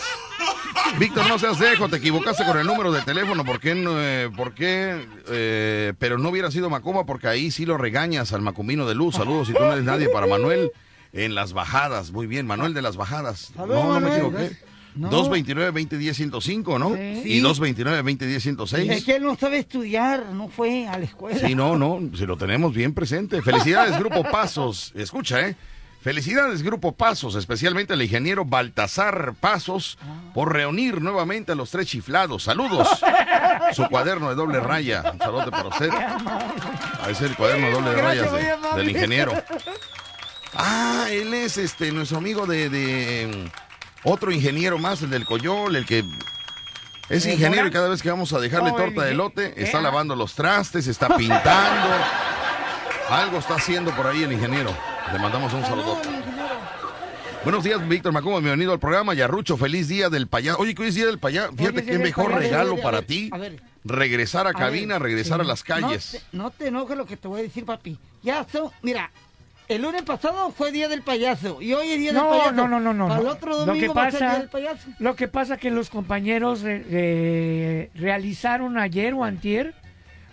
Víctor, 0.98 1.29
no 1.29 1.38
seas 1.38 1.59
dejo, 1.59 1.90
te 1.90 1.96
equivocaste 1.96 2.46
con 2.46 2.59
el 2.59 2.66
número 2.66 2.92
de 2.92 3.02
teléfono, 3.02 3.44
¿por 3.44 3.61
qué? 3.61 3.74
no, 3.74 4.00
eh, 4.00 4.31
¿por 4.35 4.55
qué? 4.55 5.07
Eh, 5.29 5.92
pero 5.98 6.16
no 6.16 6.31
hubiera 6.31 6.50
sido 6.50 6.70
Macumba 6.70 7.05
porque 7.05 7.29
ahí 7.29 7.50
sí 7.50 7.66
lo 7.66 7.76
regañas 7.76 8.33
al 8.33 8.40
Macumbino 8.40 8.88
de 8.88 8.94
Luz. 8.94 9.16
Saludos, 9.16 9.50
y 9.50 9.52
tú 9.52 9.61
no 9.61 9.72
eres 9.72 9.85
nadie 9.85 10.09
para 10.09 10.26
Manuel 10.26 10.72
en 11.12 11.35
las 11.35 11.52
bajadas. 11.52 12.11
Muy 12.11 12.26
bien, 12.26 12.46
Manuel 12.46 12.72
de 12.72 12.81
las 12.81 12.96
bajadas. 12.96 13.52
No, 13.55 13.66
no 13.66 14.00
me 14.00 14.14
equivoqué. 14.14 14.57
No. 14.96 15.11
229-2010-105, 15.11 16.78
¿no? 16.78 16.94
Sí. 16.96 17.22
Y 17.35 17.40
229-2010-106. 17.42 18.90
Es 18.90 19.04
que 19.04 19.16
él 19.16 19.22
no 19.24 19.37
sabe 19.37 19.59
estudiar, 19.59 20.26
no 20.32 20.48
fue 20.48 20.87
a 20.88 20.98
la 20.98 21.04
escuela. 21.04 21.38
Sí, 21.46 21.54
no, 21.54 21.76
no, 21.76 22.00
se 22.16 22.26
lo 22.26 22.37
tenemos 22.37 22.74
bien 22.74 22.94
presente. 22.94 23.42
Felicidades, 23.42 23.98
Grupo 23.98 24.22
Pasos. 24.24 24.92
Escucha, 24.94 25.40
¿eh? 25.48 25.56
Felicidades, 26.00 26.62
Grupo 26.62 26.92
Pasos, 26.92 27.35
especialmente 27.35 27.92
al 27.92 28.00
ingeniero 28.00 28.44
Baltasar 28.44 29.35
Pasos, 29.40 29.98
por 30.35 30.52
reunir 30.52 31.02
nuevamente 31.02 31.50
a 31.50 31.54
los 31.56 31.70
tres 31.70 31.88
chiflados. 31.88 32.44
Saludos. 32.44 32.88
Su 33.72 33.85
cuaderno 33.88 34.28
de 34.28 34.37
doble 34.37 34.61
raya. 34.61 35.02
Un 35.12 35.18
saludo 35.18 35.50
para 35.50 35.68
usted. 35.68 35.90
A 35.90 37.09
ese 37.11 37.26
el 37.26 37.35
cuaderno 37.35 37.66
de 37.66 37.72
doble 37.72 37.92
Gracias, 37.94 38.32
de- 38.32 38.50
amable. 38.52 38.78
del 38.85 38.90
ingeniero. 38.90 39.32
Ah, 40.54 41.06
él 41.11 41.35
es 41.35 41.59
este 41.59 41.90
nuestro 41.90 42.18
amigo 42.18 42.46
de, 42.46 42.70
de, 42.70 43.50
otro 44.06 44.30
ingeniero 44.30 44.78
más, 44.78 45.02
el 45.02 45.10
del 45.10 45.26
Coyol, 45.26 45.74
el 45.76 45.84
que 45.84 46.04
es 47.08 47.26
¿El 47.26 47.32
ingeniero 47.32 47.66
y 47.66 47.70
cada 47.70 47.88
vez 47.88 48.02
que 48.02 48.10
vamos 48.10 48.32
a 48.32 48.40
dejarle 48.40 48.72
torta 48.72 49.04
de 49.04 49.12
elote, 49.12 49.62
está 49.62 49.78
¿Eh? 49.78 49.82
lavando 49.82 50.16
los 50.16 50.34
trastes, 50.34 50.86
está 50.86 51.16
pintando. 51.16 51.88
Algo 53.08 53.38
está 53.38 53.54
haciendo 53.54 53.94
por 53.94 54.06
ahí 54.06 54.22
el 54.22 54.32
ingeniero. 54.32 54.76
Le 55.12 55.18
mandamos 55.18 55.52
un 55.52 55.62
saludo. 55.62 56.00
Buenos 57.44 57.62
días, 57.62 57.86
Víctor 57.88 58.12
Macumba, 58.12 58.40
bienvenido 58.40 58.72
al 58.72 58.80
programa. 58.80 59.14
Yarrucho, 59.14 59.56
feliz 59.56 59.86
día 59.86 60.08
del 60.10 60.26
payaso. 60.26 60.58
Oye, 60.58 60.74
que 60.74 60.82
hoy 60.82 60.88
es 60.88 60.96
día 60.96 61.06
del 61.06 61.20
payaso. 61.20 61.52
Fíjate 61.52 61.84
qué 61.84 61.98
mejor 61.98 62.32
regalo 62.34 62.76
para 62.82 63.02
ti. 63.02 63.30
a 63.32 63.38
ver. 63.38 63.62
Regresar 63.84 64.48
a 64.48 64.52
cabina, 64.52 64.98
regresar 64.98 65.40
a 65.40 65.44
las 65.44 65.62
calles. 65.62 66.14
No 66.14 66.18
te, 66.18 66.36
no 66.36 66.50
te 66.50 66.66
enojes 66.68 66.96
lo 66.96 67.06
que 67.06 67.16
te 67.16 67.28
voy 67.28 67.38
a 67.38 67.42
decir, 67.44 67.64
papi. 67.64 67.96
Ya 68.24 68.44
son, 68.50 68.72
mira, 68.82 69.12
el 69.68 69.83
lunes 69.83 70.02
pasado 70.02 70.50
fue 70.50 70.70
día 70.72 70.88
del 70.88 71.02
payaso 71.02 71.61
y 71.61 71.72
hoy 71.74 71.88
es 71.90 71.98
día 71.98 72.12
del 72.12 72.22
payaso. 72.22 72.52
no, 72.52 72.68
no, 72.68 72.81
no, 72.81 72.94
no. 72.94 73.09
Para 73.09 73.20
el 73.20 73.26
no. 73.26 73.33
otro 73.33 73.50
Lo 73.50 73.66
domingo 73.66 73.92
que 73.92 73.98
va 73.98 74.07
a 74.07 74.11
ser 74.11 74.20
día 74.20 74.29
pasa, 74.29 74.38
del 74.40 74.48
payaso. 74.48 74.88
lo 74.98 75.16
que 75.16 75.29
pasa 75.29 75.57
que 75.57 75.70
los 75.70 75.90
compañeros 75.90 76.62
eh, 76.64 76.85
eh, 76.90 77.90
realizaron 77.94 78.79
ayer 78.79 79.14
o 79.14 79.24
antier 79.24 79.74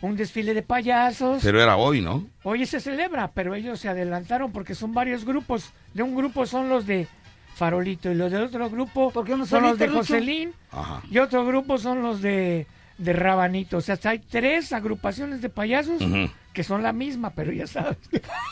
un 0.01 0.15
desfile 0.17 0.53
de 0.53 0.61
payasos. 0.63 1.41
Pero 1.41 1.61
era 1.61 1.77
hoy, 1.77 2.01
¿no? 2.01 2.27
Hoy 2.43 2.65
se 2.65 2.79
celebra, 2.81 3.31
pero 3.33 3.55
ellos 3.55 3.79
se 3.79 3.87
adelantaron 3.89 4.51
porque 4.51 4.75
son 4.75 4.93
varios 4.93 5.23
grupos. 5.25 5.71
De 5.93 6.03
un 6.03 6.13
grupo 6.15 6.45
son 6.45 6.67
los 6.69 6.85
de 6.85 7.07
Farolito 7.55 8.11
y 8.11 8.15
los 8.15 8.31
del 8.31 8.41
otro 8.43 8.69
grupo 8.69 9.11
¿Por 9.11 9.25
qué 9.25 9.37
no 9.37 9.45
son 9.45 9.61
los 9.63 9.77
de 9.77 9.85
Lucho? 9.87 9.99
Joselín 9.99 10.53
Ajá. 10.71 11.01
y 11.09 11.19
otro 11.19 11.45
grupo 11.45 11.77
son 11.77 12.01
los 12.01 12.21
de, 12.21 12.67
de 12.97 13.13
Rabanito. 13.13 13.77
O 13.77 13.81
sea, 13.81 13.97
hay 14.03 14.19
tres 14.19 14.73
agrupaciones 14.73 15.41
de 15.41 15.49
payasos 15.49 16.01
Ujú. 16.01 16.29
Que 16.53 16.63
son 16.63 16.83
la 16.83 16.93
misma, 16.93 17.31
pero 17.31 17.51
ya 17.51 17.67
sabes. 17.67 17.97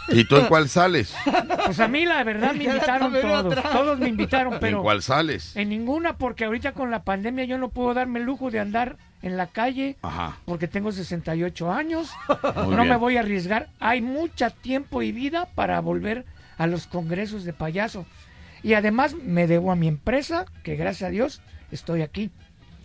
¿Y 0.09 0.25
tú 0.25 0.35
en 0.37 0.47
cuál 0.47 0.67
sales? 0.67 1.15
Pues 1.65 1.79
a 1.79 1.87
mí 1.87 2.05
la 2.05 2.23
verdad 2.23 2.53
me 2.53 2.65
invitaron 2.65 3.13
todos. 3.13 3.45
atrás. 3.45 3.71
Todos 3.71 3.99
me 3.99 4.07
invitaron, 4.09 4.57
pero... 4.59 4.77
¿En 4.77 4.83
cuál 4.83 5.03
sales? 5.03 5.55
En 5.55 5.69
ninguna, 5.69 6.17
porque 6.17 6.45
ahorita 6.45 6.73
con 6.73 6.91
la 6.91 7.03
pandemia 7.03 7.45
yo 7.45 7.57
no 7.57 7.69
puedo 7.69 7.93
darme 7.93 8.19
el 8.19 8.25
lujo 8.25 8.49
de 8.51 8.59
andar 8.59 8.97
en 9.21 9.37
la 9.37 9.47
calle 9.47 9.97
Ajá. 10.01 10.37
porque 10.45 10.67
tengo 10.67 10.91
68 10.91 11.71
años. 11.71 12.11
Muy 12.65 12.75
no 12.75 12.85
me 12.85 12.97
voy 12.97 13.17
a 13.17 13.19
arriesgar. 13.21 13.69
Hay 13.79 14.01
mucho 14.01 14.49
tiempo 14.49 15.01
y 15.03 15.11
vida 15.11 15.47
para 15.53 15.79
volver 15.79 16.25
a 16.57 16.67
los 16.67 16.87
congresos 16.87 17.43
de 17.43 17.53
payaso. 17.53 18.05
Y 18.63 18.73
además 18.73 19.15
me 19.15 19.47
debo 19.47 19.71
a 19.71 19.75
mi 19.75 19.87
empresa, 19.87 20.45
que 20.63 20.75
gracias 20.75 21.07
a 21.07 21.11
Dios 21.11 21.41
estoy 21.71 22.01
aquí. 22.01 22.31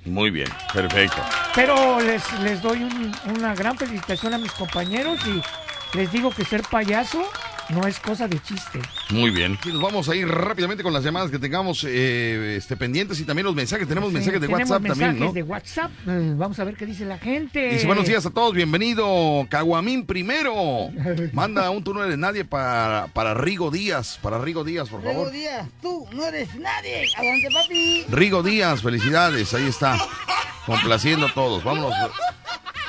Muy 0.07 0.31
bien, 0.31 0.49
perfecto. 0.73 1.17
Pero 1.55 2.01
les, 2.01 2.23
les 2.41 2.63
doy 2.63 2.83
un- 2.85 3.13
una 3.37 3.55
gran 3.55 3.77
felicitación 3.77 4.33
a 4.35 4.39
mis 4.39 4.53
compañeros 4.53 5.19
y 5.27 5.97
les 5.97 6.11
digo 6.13 6.31
que 6.31 6.45
ser 6.45 6.63
payaso 6.63 7.23
no 7.71 7.87
es 7.87 7.99
cosa 7.99 8.29
de 8.29 8.41
chiste. 8.41 8.81
Muy 9.11 9.31
bien. 9.31 9.59
Y 9.65 9.69
nos 9.69 9.83
vamos 9.83 10.09
a 10.09 10.15
ir 10.15 10.29
rápidamente 10.29 10.83
con 10.83 10.93
las 10.93 11.03
llamadas 11.05 11.31
que 11.31 11.39
tengamos 11.39 11.85
eh, 11.85 12.57
este, 12.59 12.77
pendientes 12.77 13.19
y 13.21 13.25
también 13.25 13.47
los 13.47 13.55
mensajes. 13.55 13.87
Tenemos 13.89 14.11
Sí, 14.11 14.15
mensajes 14.15 14.41
de 14.41 14.47
tenemos 14.47 14.69
WhatsApp 14.71 14.83
mensajes 14.83 15.07
también, 15.07 15.27
¿no? 15.27 15.33
de 15.33 15.43
WhatsApp. 15.43 15.91
Eh, 16.07 16.35
Vamos 16.37 16.59
a 16.59 16.65
ver 16.65 16.77
qué 16.77 16.87
dice 16.87 17.05
la 17.05 17.19
gente. 17.19 17.69
Dice 17.71 17.87
buenos 17.87 18.07
días 18.07 18.25
a 18.27 18.31
todos, 18.31 18.55
bienvenido 18.55 19.47
Caguamín 19.51 20.07
primero. 20.07 20.91
Manda 21.33 21.71
un 21.71 21.83
tú 21.83 21.93
no 21.95 22.05
eres 22.05 22.19
nadie 22.19 22.45
para, 22.45 23.09
para 23.13 23.35
Rigo 23.35 23.71
Díaz, 23.71 24.19
para 24.23 24.39
Rigo 24.39 24.65
Díaz, 24.65 24.89
por 24.89 25.03
favor. 25.03 25.31
días, 25.31 25.67
tú 25.83 26.07
no 26.13 26.25
eres 26.27 26.55
nadie. 26.57 27.07
Adelante, 27.17 27.49
papi. 27.53 28.05
Rigo 28.11 28.43
Díaz, 28.43 28.83
felicidades, 28.83 29.53
ahí 29.55 29.67
está. 29.67 29.97
Complaciendo 30.67 31.27
a 31.27 31.35
todos. 31.35 31.63
Vámonos. 31.65 31.95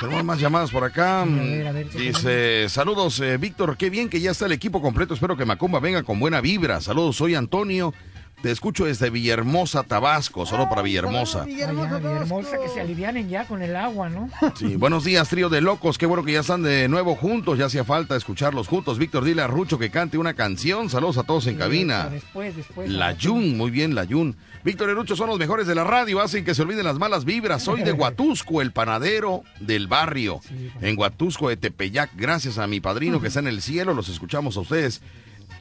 Tenemos 0.00 0.24
más 0.24 0.38
llamadas 0.38 0.70
por 0.70 0.84
acá. 0.84 1.24
ver, 1.24 1.66
a 1.66 1.72
ver, 1.72 1.88
¿qué 1.88 1.98
Dice, 1.98 2.68
saludos, 2.68 3.18
eh, 3.20 3.36
Víctor, 3.36 3.76
qué 3.76 3.90
bien 3.90 4.08
que 4.08 4.20
ya 4.20 4.30
está 4.30 4.46
el 4.46 4.52
equipo 4.52 4.80
completo. 4.80 5.14
Espero 5.14 5.36
que 5.36 5.44
Macumba 5.44 5.80
venga 5.80 6.04
con 6.04 6.20
buena 6.20 6.40
vibra. 6.40 6.80
Saludos, 6.80 7.16
soy 7.16 7.34
Antonio. 7.34 7.92
Te 8.42 8.52
escucho 8.52 8.84
desde 8.84 9.10
Villahermosa, 9.10 9.82
Tabasco. 9.82 10.46
Solo 10.46 10.68
para 10.68 10.82
Villahermosa. 10.82 11.44
Villahermosa, 11.44 11.90
ya, 11.90 11.98
Villahermosa, 11.98 12.58
que 12.62 12.68
se 12.68 12.80
alivianen 12.80 13.28
ya 13.28 13.44
con 13.46 13.62
el 13.62 13.74
agua, 13.74 14.08
¿no? 14.08 14.30
Sí, 14.56 14.76
buenos 14.76 15.02
días, 15.04 15.28
trío 15.28 15.48
de 15.48 15.60
locos. 15.60 15.98
Qué 15.98 16.06
bueno 16.06 16.24
que 16.24 16.32
ya 16.32 16.40
están 16.40 16.62
de 16.62 16.88
nuevo 16.88 17.16
juntos. 17.16 17.58
Ya 17.58 17.66
hacía 17.66 17.82
falta 17.82 18.14
escucharlos 18.14 18.68
juntos. 18.68 18.98
Víctor, 18.98 19.24
dile 19.24 19.42
a 19.42 19.48
Rucho 19.48 19.76
que 19.76 19.90
cante 19.90 20.18
una 20.18 20.34
canción. 20.34 20.88
Saludos 20.88 21.18
a 21.18 21.24
todos 21.24 21.48
en 21.48 21.56
cabina. 21.56 22.08
Después, 22.10 22.54
después. 22.54 22.88
La 22.88 23.12
Yun, 23.12 23.56
muy 23.56 23.72
bien, 23.72 23.96
la 23.96 24.04
Yun. 24.04 24.36
Víctor 24.62 24.90
y 24.90 24.92
Rucho 24.92 25.16
son 25.16 25.28
los 25.28 25.38
mejores 25.38 25.66
de 25.66 25.74
la 25.74 25.82
radio, 25.84 26.20
hacen 26.20 26.44
que 26.44 26.54
se 26.54 26.62
olviden 26.62 26.84
las 26.84 26.98
malas 26.98 27.24
vibras. 27.24 27.62
Soy 27.62 27.82
de 27.82 27.92
Huatusco, 27.98 28.62
el 28.62 28.70
panadero 28.70 29.42
del 29.58 29.88
barrio. 29.88 30.40
En 30.80 30.96
Huatusco 30.96 31.48
de 31.48 31.56
Tepeyac, 31.56 32.10
gracias 32.14 32.58
a 32.58 32.66
mi 32.68 32.80
padrino 32.80 33.20
que 33.20 33.28
está 33.28 33.40
en 33.40 33.48
el 33.48 33.62
cielo, 33.62 33.94
los 33.94 34.08
escuchamos 34.08 34.56
a 34.56 34.60
ustedes 34.60 35.00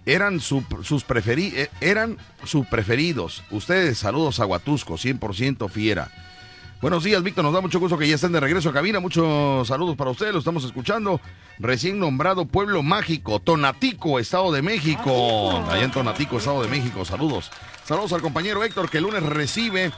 eran, 0.06 0.40
su- 0.40 0.64
sus 0.84 1.06
preferi- 1.06 1.54
eh, 1.56 1.70
eran 1.82 2.18
sus 2.44 2.66
preferidos. 2.68 3.44
Ustedes, 3.52 3.98
saludos 3.98 4.40
a 4.40 4.46
Huatusco, 4.46 4.96
100% 4.98 5.70
fiera. 5.70 6.10
Buenos 6.82 7.04
días, 7.04 7.24
Víctor. 7.24 7.44
Nos 7.44 7.54
da 7.54 7.62
mucho 7.62 7.80
gusto 7.80 7.98
que 7.98 8.08
ya 8.08 8.16
estén 8.16 8.32
de 8.32 8.40
regreso 8.40 8.70
a 8.70 8.74
cabina. 8.74 9.00
Muchos 9.00 9.68
saludos 9.68 9.96
para 9.96 10.12
ustedes. 10.12 10.32
Lo 10.34 10.40
estamos 10.40 10.64
escuchando. 10.64 11.20
Recién 11.58 11.98
nombrado 12.00 12.46
Pueblo 12.46 12.84
Mágico, 12.84 13.40
Tonatico, 13.40 14.20
Estado 14.20 14.52
de 14.52 14.62
México. 14.62 15.66
Allá 15.72 15.84
en 15.86 15.92
Tonatico, 15.92 16.38
Estado 16.38 16.62
de 16.62 16.68
México. 16.68 17.04
Saludos. 17.04 17.50
Saludos 17.84 18.14
al 18.14 18.22
compañero 18.22 18.64
Héctor 18.64 18.92
que 18.92 18.98
el 19.00 19.06
lunes 19.06 19.24
recibe 19.24 19.92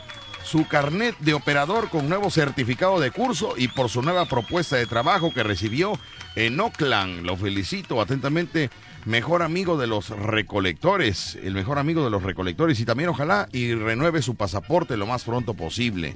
su 0.46 0.66
carnet 0.70 1.18
de 1.20 1.34
operador 1.34 1.90
con 1.90 2.08
nuevo 2.08 2.32
certificado 2.32 3.02
de 3.02 3.12
curso 3.12 3.56
y 3.58 3.68
por 3.68 3.90
su 3.90 4.02
nueva 4.02 4.26
propuesta 4.26 4.78
de 4.78 4.86
trabajo 4.86 5.34
que 5.34 5.44
recibió 5.44 6.00
en 6.36 6.58
Oakland. 6.62 7.26
Lo 7.26 7.36
felicito 7.36 8.00
atentamente. 8.00 8.70
Mejor 9.10 9.42
amigo 9.42 9.76
de 9.76 9.88
los 9.88 10.10
recolectores, 10.10 11.36
el 11.42 11.56
mejor 11.56 11.80
amigo 11.80 12.04
de 12.04 12.12
los 12.12 12.22
recolectores 12.22 12.80
y 12.80 12.86
también 12.86 13.10
ojalá 13.10 13.50
y 13.52 13.74
renueve 13.74 14.22
su 14.22 14.36
pasaporte 14.36 14.98
lo 14.98 15.08
más 15.08 15.24
pronto 15.24 15.56
posible. 15.56 16.16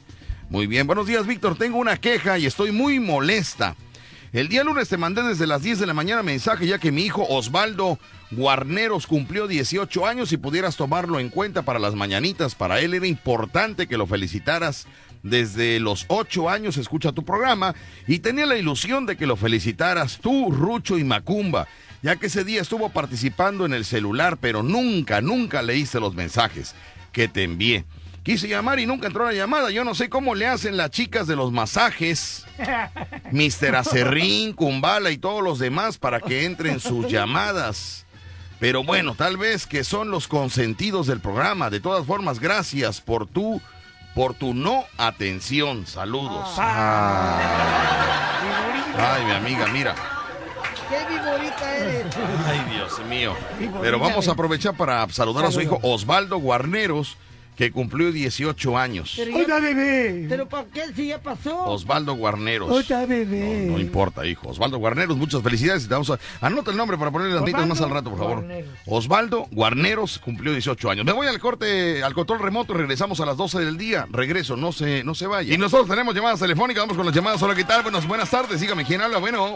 Muy 0.52 0.68
bien, 0.68 0.86
buenos 0.86 1.08
días 1.08 1.26
Víctor, 1.26 1.58
tengo 1.58 1.80
una 1.80 1.98
queja 1.98 2.38
y 2.38 2.46
estoy 2.46 2.72
muy 2.72 3.00
molesta. 3.00 3.76
El 4.32 4.48
día 4.48 4.64
lunes 4.64 4.90
te 4.90 4.98
mandé 4.98 5.24
desde 5.24 5.48
las 5.48 5.64
10 5.64 5.80
de 5.80 5.88
la 5.88 5.96
mañana 5.96 6.22
mensaje 6.22 6.68
ya 6.68 6.78
que 6.78 6.92
mi 6.92 7.02
hijo 7.02 7.26
Osvaldo 7.28 7.98
Guarneros 8.30 9.08
cumplió 9.08 9.48
18 9.48 10.06
años 10.06 10.32
y 10.32 10.38
pudieras 10.38 10.78
tomarlo 10.78 11.20
en 11.20 11.30
cuenta 11.30 11.64
para 11.64 11.80
las 11.80 11.96
mañanitas. 11.96 12.54
Para 12.54 12.80
él 12.80 12.94
era 12.94 13.08
importante 13.08 13.88
que 13.88 13.98
lo 13.98 14.06
felicitaras. 14.06 14.86
Desde 15.24 15.80
los 15.80 16.06
8 16.10 16.50
años 16.50 16.78
escucha 16.78 17.12
tu 17.12 17.24
programa 17.24 17.74
y 18.08 18.20
tenía 18.20 18.46
la 18.46 18.58
ilusión 18.58 19.08
de 19.08 19.16
que 19.16 19.26
lo 19.26 19.36
felicitaras 19.36 20.20
tú, 20.20 20.52
Rucho 20.52 21.00
y 21.00 21.04
Macumba, 21.04 21.68
ya 22.04 22.18
que 22.18 22.28
ese 22.28 22.44
día 22.44 22.62
estuvo 22.62 22.90
participando 22.90 23.66
en 23.66 23.74
el 23.74 23.86
celular, 23.86 24.38
pero 24.40 24.62
nunca, 24.62 25.22
nunca 25.22 25.62
leíste 25.62 26.02
los 26.02 26.14
mensajes 26.14 26.76
que 27.14 27.30
te 27.30 27.44
envié. 27.44 27.86
Quise 28.24 28.48
llamar 28.48 28.80
y 28.80 28.86
nunca 28.86 29.08
entró 29.08 29.26
la 29.26 29.34
llamada. 29.34 29.72
Yo 29.72 29.84
no 29.86 29.96
sé 29.96 30.10
cómo 30.10 30.36
le 30.36 30.48
hacen 30.48 30.78
las 30.78 30.92
chicas 30.92 31.28
de 31.28 31.36
los 31.38 31.52
masajes. 31.54 32.46
Mr. 33.32 33.76
Acerrín, 33.78 34.54
Kumbala 34.54 35.12
y 35.12 35.18
todos 35.18 35.42
los 35.42 35.60
demás 35.60 35.98
para 35.98 36.20
que 36.20 36.46
entren 36.46 36.80
sus 36.82 37.10
llamadas. 37.10 38.06
Pero 38.60 38.84
bueno, 38.84 39.16
tal 39.16 39.38
vez 39.38 39.66
que 39.66 39.84
son 39.84 40.10
los 40.12 40.28
consentidos 40.28 41.08
del 41.08 41.22
programa. 41.22 41.70
De 41.70 41.80
todas 41.80 42.06
formas, 42.06 42.40
gracias 42.40 43.02
por 43.02 43.28
tu, 43.28 43.62
por 44.14 44.34
tu 44.34 44.54
no 44.54 44.86
atención. 44.98 45.88
Saludos. 45.88 46.50
Ah. 46.58 47.40
Ay, 48.98 49.26
mi 49.26 49.32
amiga, 49.32 49.68
mira. 49.68 50.13
¡Qué 50.94 51.14
viborita 51.14 51.76
eres! 51.78 52.16
Ay, 52.46 52.62
Dios 52.72 53.06
mío. 53.08 53.36
Pero 53.82 53.98
vamos 54.00 54.28
a 54.28 54.32
aprovechar 54.34 54.76
para 54.76 55.08
saludar 55.10 55.46
a 55.46 55.52
su 55.52 55.62
hijo 55.62 55.80
Osvaldo 55.82 56.38
Guarneros, 56.38 57.18
que 57.56 57.72
cumplió 57.72 58.12
18 58.12 58.78
años. 58.78 59.14
Pero 59.16 59.38
Otra 59.38 59.60
bebé. 59.60 60.26
¿Pero 60.30 60.48
para 60.48 60.66
qué? 60.66 60.94
Si 60.96 61.08
ya 61.08 61.20
pasó. 61.20 61.66
Osvaldo 61.66 62.14
Guarneros. 62.16 62.70
Otra 62.70 63.06
bebé. 63.08 63.68
No 63.70 63.80
importa, 63.80 64.26
hijo. 64.26 64.50
Osvaldo 64.50 64.78
Guarneros, 64.78 65.18
muchas 65.18 65.42
felicidades. 65.42 65.88
te 65.88 65.94
vamos 65.94 66.10
a... 66.12 66.20
Anota 66.42 66.70
el 66.72 66.78
nombre 66.78 66.98
para 66.98 67.10
ponerle 67.12 67.34
las 67.36 67.44
mitas 67.44 67.68
más 67.68 67.82
al 67.82 67.90
rato, 67.90 68.10
por 68.12 68.20
favor. 68.20 68.36
Guarneros. 68.38 68.72
Osvaldo 68.86 69.48
Guarneros 69.52 70.20
cumplió 70.20 70.52
18 70.52 70.90
años. 70.92 71.06
Me 71.06 71.12
voy 71.12 71.26
al 71.28 71.40
corte, 71.40 72.04
al 72.04 72.14
control 72.14 72.40
remoto. 72.40 72.74
Regresamos 72.74 73.20
a 73.20 73.26
las 73.26 73.38
12 73.38 73.60
del 73.60 73.78
día. 73.78 74.06
Regreso, 74.12 74.58
no 74.58 74.72
se, 74.72 75.04
no 75.04 75.16
se 75.16 75.26
vaya. 75.26 75.54
Y 75.54 75.58
nosotros 75.58 75.90
tenemos 75.90 76.14
llamadas 76.14 76.40
telefónicas. 76.40 76.84
Vamos 76.84 76.98
con 76.98 77.06
las 77.06 77.16
llamadas. 77.16 77.42
Hola, 77.42 77.56
¿qué 77.56 77.64
tal? 77.64 77.82
Buenas, 77.84 78.08
buenas 78.08 78.30
tardes. 78.30 78.62
Dígame, 78.62 78.86
¿quién 78.86 79.02
habla? 79.02 79.18
Bueno. 79.18 79.56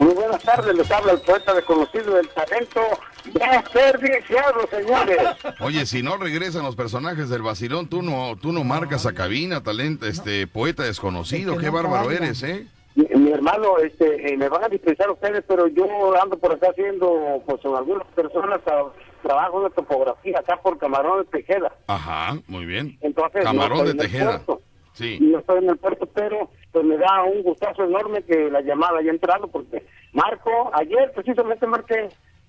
Muy 0.00 0.14
buenas 0.14 0.42
tardes, 0.42 0.74
les 0.74 0.90
habla 0.90 1.12
el 1.12 1.20
poeta 1.20 1.54
desconocido 1.54 2.14
del 2.14 2.28
talento 2.30 2.80
desperdiciado, 3.24 4.66
señores. 4.70 5.18
Oye, 5.60 5.84
si 5.86 6.02
no 6.02 6.16
regresan 6.16 6.62
los 6.64 6.74
personajes 6.74 7.28
del 7.28 7.42
vacilón, 7.42 7.86
tú 7.88 8.00
no, 8.02 8.36
tú 8.40 8.52
no 8.52 8.64
marcas 8.64 9.04
a 9.06 9.12
cabina, 9.12 9.62
talento, 9.62 10.06
este 10.06 10.46
poeta 10.46 10.84
desconocido. 10.84 11.54
Que 11.54 11.60
Qué 11.60 11.66
no 11.66 11.72
bárbaro 11.72 12.10
eres, 12.10 12.42
¿eh? 12.42 12.66
Mi, 12.94 13.04
mi 13.14 13.30
hermano, 13.30 13.78
este, 13.78 14.32
eh, 14.32 14.36
me 14.36 14.48
van 14.48 14.64
a 14.64 14.68
dispensar 14.68 15.10
ustedes, 15.10 15.44
pero 15.46 15.68
yo 15.68 15.84
ando 16.20 16.36
por 16.38 16.52
acá 16.54 16.68
haciendo, 16.70 17.42
pues, 17.46 17.60
con 17.60 17.76
algunas 17.76 18.06
personas 18.08 18.60
a- 18.66 18.86
trabajo 19.22 19.62
de 19.64 19.70
topografía 19.70 20.38
acá 20.38 20.56
por 20.62 20.78
Camarón 20.78 21.18
de 21.30 21.38
Tejeda. 21.42 21.70
Ajá, 21.86 22.38
muy 22.48 22.64
bien. 22.64 22.96
Entonces, 23.02 23.44
Camarón 23.44 23.78
no 23.80 23.84
de 23.84 23.94
Tejeda. 23.94 24.40
puerto. 24.40 24.62
Sí. 24.92 25.18
No 25.20 25.38
estoy 25.38 25.58
en 25.58 25.70
el 25.70 25.76
puerto, 25.76 26.06
pero 26.06 26.50
pues 26.72 26.84
me 26.84 26.96
da 26.96 27.22
un 27.24 27.42
gustazo 27.42 27.84
enorme 27.84 28.22
que 28.22 28.50
la 28.50 28.60
llamada 28.60 28.98
haya 28.98 29.10
entrado, 29.10 29.48
porque 29.48 29.84
Marco, 30.12 30.70
ayer 30.74 31.12
precisamente 31.14 31.66
marqué 31.66 32.08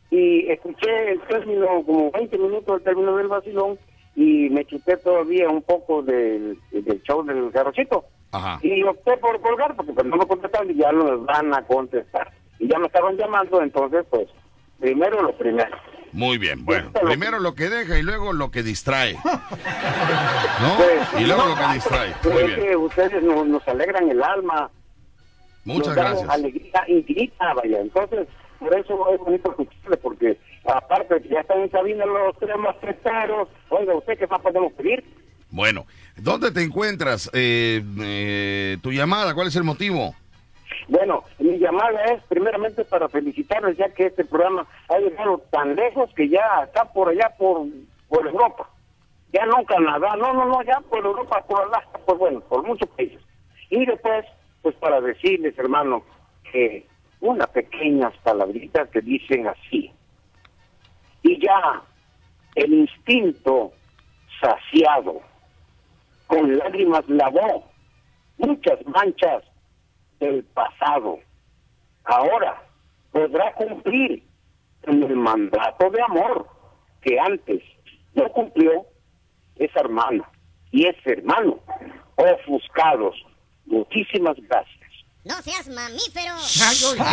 y 0.10 0.50
escuché 0.52 1.12
el 1.12 1.22
término, 1.22 1.84
como 1.86 2.12
20 2.12 2.38
minutos 2.38 2.76
del 2.76 2.84
término 2.84 3.16
del 3.16 3.28
vacilón, 3.28 3.78
y 4.16 4.50
me 4.50 4.66
chuté 4.66 4.98
todavía 4.98 5.50
un 5.50 5.62
poco 5.62 6.02
del, 6.02 6.58
del 6.72 7.02
show 7.04 7.24
del 7.24 7.50
garrochito. 7.52 8.06
Ajá. 8.32 8.60
Y 8.62 8.84
opté 8.84 9.18
por 9.18 9.40
colgar, 9.42 9.76
porque 9.76 9.94
pues 9.94 10.06
no 10.06 10.18
me 10.18 10.28
contestaron 10.28 10.70
y 10.72 10.76
ya 10.76 10.92
me 10.92 11.16
van 11.18 11.54
a 11.54 11.66
contestar. 11.66 12.32
Y 12.60 12.68
ya 12.68 12.78
me 12.78 12.88
estaban 12.88 13.18
llamando, 13.18 13.62
entonces, 13.62 14.06
pues, 14.10 14.28
primero 14.80 15.22
lo 15.22 15.34
primero. 15.38 15.78
Muy 16.13 16.38
bien, 16.38 16.65
bueno, 16.65 16.91
primero 16.91 17.39
lo 17.39 17.56
que 17.56 17.69
deja 17.69 17.97
y 17.97 18.04
luego 18.04 18.34
lo 18.34 18.52
que 18.52 18.63
distrae. 18.63 19.13
¿No? 19.24 20.76
Pues, 20.78 21.21
Y 21.21 21.26
luego 21.26 21.43
no, 21.43 21.50
lo 21.50 21.56
que 21.56 21.74
distrae. 21.74 22.13
Muy 22.24 22.38
es 22.41 22.47
bien. 22.47 22.60
que 22.62 22.76
ustedes 22.76 23.24
nos, 23.24 23.47
nos 23.47 23.67
alegran 23.67 24.10
el 24.10 24.21
alma, 24.21 24.69
Muchas 25.63 25.88
nos 25.88 25.95
dan 25.95 26.06
gracias. 26.13 26.30
alegría 26.30 26.84
infinita, 26.88 27.54
vaya. 27.54 27.80
Entonces, 27.80 28.28
por 28.60 28.78
eso 28.78 29.13
es 29.13 29.19
bonito 29.19 29.50
escucharle, 29.52 29.97
porque 29.97 30.38
aparte 30.65 31.21
que 31.21 31.30
ya 31.30 31.39
están 31.39 31.62
en 31.62 31.69
cabina 31.69 32.06
los 32.06 32.38
tres 32.39 32.58
más 32.58 32.76
prestados, 32.78 33.47
oiga, 33.69 33.95
¿usted 33.95 34.17
qué 34.19 34.28
más 34.28 34.41
podemos 34.41 34.74
pedir? 34.74 35.04
Bueno, 35.50 35.86
¿dónde 36.17 36.52
te 36.52 36.62
encuentras? 36.63 37.30
Eh, 37.34 37.84
eh, 38.02 38.78
tu 38.82 38.91
llamada, 38.91 39.34
¿cuál 39.34 39.47
es 39.47 39.56
el 39.56 39.63
motivo? 39.63 40.15
Bueno, 40.92 41.24
mi 41.40 41.58
llamada 41.58 42.04
es 42.04 42.22
primeramente 42.24 42.84
para 42.84 43.08
felicitarles, 43.08 43.78
ya 43.78 43.88
que 43.94 44.08
este 44.08 44.26
programa 44.26 44.68
ha 44.90 44.98
llegado 44.98 45.38
tan 45.50 45.74
lejos 45.74 46.14
que 46.14 46.28
ya 46.28 46.44
está 46.66 46.84
por 46.92 47.08
allá, 47.08 47.34
por, 47.38 47.66
por 48.10 48.28
Europa. 48.28 48.70
Ya 49.32 49.46
no 49.46 49.64
Canadá, 49.64 50.18
no, 50.18 50.34
no, 50.34 50.44
no, 50.44 50.62
ya 50.64 50.82
por 50.90 51.06
Europa, 51.06 51.46
por 51.48 51.64
Alaska, 51.64 51.98
pues 52.06 52.18
bueno, 52.20 52.42
por 52.42 52.64
muchos 52.64 52.90
países. 52.90 53.22
Y 53.70 53.86
después, 53.86 54.26
pues 54.62 54.76
para 54.76 55.00
decirles, 55.00 55.58
hermano, 55.58 56.04
que 56.52 56.86
unas 57.22 57.48
pequeñas 57.52 58.14
palabritas 58.22 58.90
que 58.90 59.00
dicen 59.00 59.48
así. 59.48 59.94
Y 61.24 61.42
ya 61.42 61.84
el 62.56 62.74
instinto 62.74 63.72
saciado, 64.42 65.22
con 66.28 66.58
lágrimas 66.58 67.08
lavó 67.08 67.64
muchas 68.38 68.86
manchas 68.88 69.46
del 70.22 70.44
pasado. 70.46 71.20
Ahora 72.06 72.64
podrá 73.12 73.54
cumplir 73.54 74.24
con 74.86 75.04
el 75.04 75.16
mandato 75.18 75.90
de 75.90 76.02
amor 76.02 76.48
que 77.02 77.20
antes 77.20 77.62
no 78.14 78.30
cumplió 78.30 78.86
esa 79.58 79.82
hermana 79.82 80.24
y 80.72 80.86
ese 80.86 81.14
hermano 81.14 81.60
ofuscados. 82.16 83.16
Muchísimas 83.66 84.38
gracias. 84.48 84.81
No 85.24 85.40
seas 85.44 85.68
mamífero. 85.68 86.34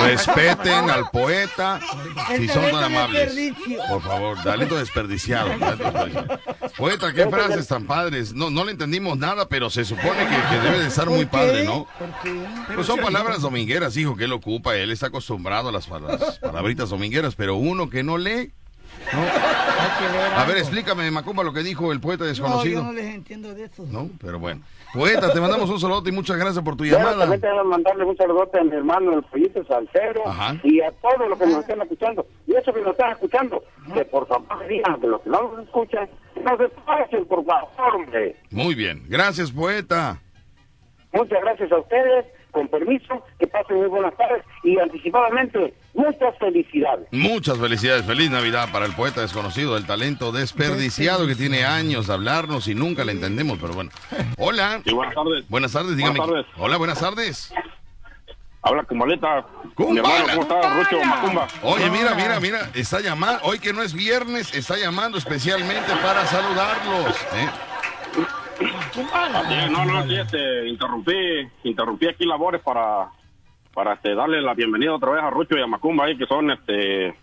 Respeten 0.04 0.88
al 0.88 1.10
poeta 1.10 1.78
si 2.36 2.48
son 2.48 2.70
tan 2.70 2.84
amables. 2.84 3.54
Por 3.88 4.02
favor, 4.02 4.42
talento 4.42 4.76
desperdiciado. 4.76 5.50
Poeta, 6.76 7.12
qué 7.12 7.28
frases 7.28 7.68
tan 7.68 7.86
padres. 7.86 8.32
No, 8.32 8.48
no 8.48 8.64
le 8.64 8.72
entendimos 8.72 9.18
nada, 9.18 9.48
pero 9.48 9.68
se 9.68 9.84
supone 9.84 10.26
que, 10.26 10.36
que 10.50 10.60
debe 10.62 10.78
de 10.78 10.88
estar 10.88 11.10
muy 11.10 11.26
padre, 11.26 11.64
¿no? 11.64 11.86
Pues 12.74 12.86
son 12.86 12.98
palabras 13.00 13.42
domingueras, 13.42 13.96
hijo, 13.98 14.16
que 14.16 14.24
él 14.24 14.32
ocupa. 14.32 14.74
Él 14.74 14.90
está 14.90 15.08
acostumbrado 15.08 15.68
a 15.68 15.72
las, 15.72 15.90
a 15.90 15.98
las 16.00 16.38
palabritas 16.38 16.88
domingueras, 16.88 17.34
pero 17.34 17.56
uno 17.56 17.90
que 17.90 18.02
no 18.02 18.16
lee. 18.16 18.54
¿No? 19.12 20.38
A 20.40 20.44
ver, 20.46 20.58
explícame, 20.58 21.10
Macumba, 21.10 21.42
lo 21.42 21.52
que 21.52 21.62
dijo 21.62 21.92
el 21.92 22.00
poeta 22.00 22.24
No, 22.24 22.28
desconocido. 22.28 22.80
yo 22.80 22.86
no 22.86 22.92
les 22.92 23.14
entiendo 23.14 23.54
de 23.54 23.64
eso. 23.64 23.84
No, 23.90 24.08
pero 24.20 24.38
bueno. 24.38 24.62
Poeta, 24.94 25.32
te 25.32 25.40
mandamos 25.40 25.68
un 25.68 25.78
saludo 25.78 26.02
y 26.08 26.12
muchas 26.12 26.36
gracias 26.38 26.64
por 26.64 26.76
tu 26.76 26.84
llamada. 26.84 27.18
también 27.18 27.40
te 27.40 27.48
voy 27.50 27.58
a 27.58 27.64
mandarle 27.64 28.04
un 28.04 28.16
saludote 28.16 28.58
a 28.58 28.64
mi 28.64 28.74
hermano 28.76 29.14
el 29.18 29.22
pollito 29.24 29.62
salsero 29.64 30.26
Ajá. 30.26 30.56
y 30.62 30.80
a 30.80 30.90
todos 30.92 31.28
los 31.28 31.38
que 31.38 31.46
nos 31.46 31.58
están 31.60 31.82
escuchando. 31.82 32.26
Y 32.46 32.54
eso 32.54 32.72
que 32.72 32.80
nos 32.80 32.92
están 32.92 33.12
escuchando, 33.12 33.62
que 33.92 34.04
por 34.06 34.26
favor 34.28 34.66
digan 34.66 35.00
que 35.00 35.06
los 35.08 35.20
que 35.22 35.30
no 35.30 35.42
nos 35.52 35.64
escuchan, 35.66 36.08
nos 36.42 36.58
despachen, 36.58 37.24
por 37.26 37.44
favor, 37.44 37.68
hombre. 37.96 38.36
Muy 38.50 38.74
bien. 38.74 39.02
Gracias, 39.08 39.50
poeta. 39.52 40.20
Muchas 41.12 41.40
gracias 41.42 41.72
a 41.72 41.78
ustedes, 41.78 42.26
con 42.50 42.68
permiso, 42.68 43.22
que 43.38 43.46
pasen 43.46 43.76
muy 43.78 43.88
buenas 43.88 44.14
tardes 44.16 44.42
y 44.62 44.78
anticipadamente 44.78 45.74
muchas 45.98 46.38
felicidades. 46.38 47.08
Muchas 47.10 47.58
felicidades. 47.58 48.04
Feliz 48.04 48.30
Navidad 48.30 48.70
para 48.72 48.86
el 48.86 48.92
poeta 48.92 49.20
desconocido, 49.20 49.76
el 49.76 49.86
talento 49.86 50.32
desperdiciado 50.32 51.26
que 51.26 51.34
tiene 51.34 51.64
años 51.64 52.06
de 52.06 52.14
hablarnos 52.14 52.68
y 52.68 52.74
nunca 52.74 53.04
le 53.04 53.12
entendemos, 53.12 53.58
pero 53.60 53.74
bueno. 53.74 53.90
Hola. 54.38 54.80
Sí, 54.84 54.92
buenas 54.92 55.14
tardes. 55.14 55.48
Buenas 55.48 55.72
tardes, 55.72 55.96
dígame. 55.96 56.18
Buenas 56.18 56.46
tardes. 56.46 56.58
Hola, 56.58 56.76
buenas 56.76 57.00
tardes. 57.00 57.52
Habla 58.62 58.84
Cumbalita. 58.84 59.46
Cumbala. 59.74 60.34
¿cómo 60.34 60.42
estás? 60.42 60.76
Rucho 60.76 61.04
Macumba. 61.04 61.48
Oye, 61.62 61.90
mira, 61.90 62.14
mira, 62.14 62.40
mira, 62.40 62.70
está 62.74 63.00
llamando, 63.00 63.40
hoy 63.44 63.58
que 63.58 63.72
no 63.72 63.82
es 63.82 63.94
viernes, 63.94 64.54
está 64.54 64.76
llamando 64.76 65.16
especialmente 65.16 65.92
para 66.02 66.26
saludarlos. 66.26 67.16
¿eh? 67.34 67.48
No, 69.70 69.84
no, 69.84 70.06
sí, 70.06 70.16
este, 70.16 70.68
interrumpí, 70.68 71.14
interrumpí 71.62 72.08
aquí 72.08 72.24
labores 72.24 72.60
para, 72.60 73.08
para 73.78 73.92
este, 73.92 74.12
darle 74.12 74.42
la 74.42 74.54
bienvenida 74.54 74.92
otra 74.92 75.12
vez 75.12 75.22
a 75.22 75.30
Rucho 75.30 75.56
y 75.56 75.62
a 75.62 75.66
Macumba 75.68 76.06
ahí, 76.06 76.18
que 76.18 76.26
son 76.26 76.50
este, 76.50 77.14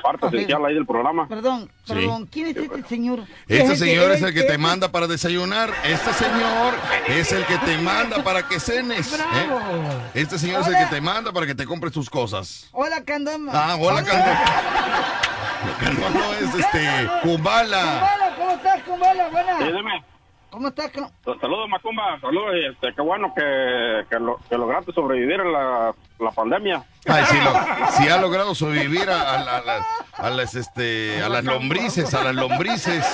parte 0.00 0.28
esencial 0.28 0.64
ahí 0.64 0.74
del 0.74 0.86
programa. 0.86 1.26
Perdón, 1.26 1.68
Sí. 1.82 1.92
perdón, 1.92 2.28
¿quién 2.30 2.46
es 2.46 2.56
este 2.56 2.82
señor? 2.84 3.18
Este 3.48 3.72
Es 3.72 3.78
señor 3.80 4.12
es 4.12 4.22
el 4.22 4.32
que 4.32 4.44
te 4.44 4.56
manda 4.56 4.92
para 4.92 5.08
desayunar. 5.08 5.70
Este 5.82 6.12
señor 6.12 6.74
es 7.08 7.32
el 7.32 7.44
que 7.46 7.58
te 7.58 7.78
manda 7.78 8.22
para 8.22 8.46
que 8.46 8.60
cenes. 8.60 9.12
¿eh? 9.12 9.48
Este 10.14 10.38
señor 10.38 10.60
es 10.60 10.68
el 10.68 10.76
que 10.76 10.86
te 10.86 11.00
manda 11.00 11.32
para 11.32 11.46
que 11.46 11.54
te 11.56 11.66
compres 11.66 11.92
tus 11.92 12.08
cosas. 12.08 12.68
Hola, 12.70 13.02
Candoma. 13.04 13.50
Ah, 13.52 13.76
hola, 13.76 14.04
Candoma. 14.04 14.44
Candoma 15.80 16.10
no 16.10 16.32
es 16.34 16.54
este, 16.54 17.08
Kumbala. 17.24 17.82
Kumbala, 17.82 18.36
¿cómo 18.38 18.50
estás, 18.52 18.82
Kumbala? 18.84 19.28
Buenas. 19.30 19.58
Sí. 19.58 20.13
¿Cómo 20.54 20.68
estás? 20.68 20.90
Cum- 20.92 21.08
Saludos 21.40 21.68
Macumba, 21.68 22.16
saludos, 22.20 22.54
y, 22.54 22.66
este, 22.66 22.94
qué 22.94 23.02
bueno 23.02 23.32
que, 23.34 24.04
que, 24.08 24.20
lo- 24.20 24.38
que 24.48 24.56
lograste 24.56 24.92
sobrevivir 24.92 25.40
en 25.40 25.52
la, 25.52 25.92
la 26.20 26.30
pandemia. 26.30 26.84
Ay, 27.08 27.24
sí, 27.26 27.36
lo- 27.42 27.86
sí 27.90 28.08
ha 28.08 28.16
logrado 28.20 28.54
sobrevivir 28.54 29.10
a, 29.10 29.20
a- 29.20 29.56
a 29.58 29.60
las- 29.64 29.86
a 30.12 30.30
las, 30.30 30.54
este, 30.54 31.20
a 31.24 31.28
las 31.28 31.42
lombrices, 31.44 32.14
a 32.14 32.22
las 32.22 32.34
lombrices. 32.36 33.04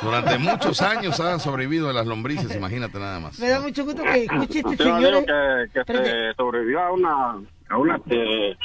Durante 0.00 0.38
muchos 0.38 0.80
años 0.80 1.18
ha 1.18 1.38
sobrevivido 1.40 1.90
a 1.90 1.92
las 1.92 2.06
lombrices, 2.06 2.54
imagínate 2.54 2.98
nada 3.00 3.18
más. 3.18 3.38
Me 3.40 3.48
da 3.48 3.60
mucho 3.60 3.84
gusto 3.84 4.02
que 4.04 4.24
escuche 4.24 4.60
este 4.60 4.76
señor. 4.76 4.98
digo 5.00 5.18
eh. 5.18 5.68
que, 5.74 5.84
que 5.84 5.92
este, 5.92 6.34
sobrevivió 6.34 6.80
a 6.80 6.92
una, 6.92 7.40
a 7.68 7.76
una 7.78 7.96
este, 7.96 8.56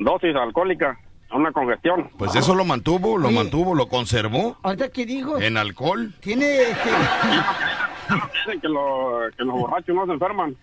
dosis 0.00 0.34
alcohólica, 0.36 0.90
a 0.90 1.03
una 1.34 1.52
congestión. 1.52 2.10
Pues 2.18 2.34
eso 2.36 2.54
lo 2.54 2.64
mantuvo, 2.64 3.18
lo 3.18 3.28
Oye. 3.28 3.36
mantuvo, 3.36 3.74
lo 3.74 3.88
conservó 3.88 4.56
Ahorita 4.62 4.88
que 4.90 5.04
dijo, 5.06 5.38
en 5.40 5.56
alcohol. 5.56 6.14
tiene 6.20 6.62
este, 6.70 6.90
Dicen 8.46 8.60
que, 8.60 8.68
lo- 8.68 9.20
que 9.36 9.44
los 9.44 9.54
borrachos 9.54 9.94
no 9.94 10.06
se 10.06 10.12
enferman. 10.12 10.56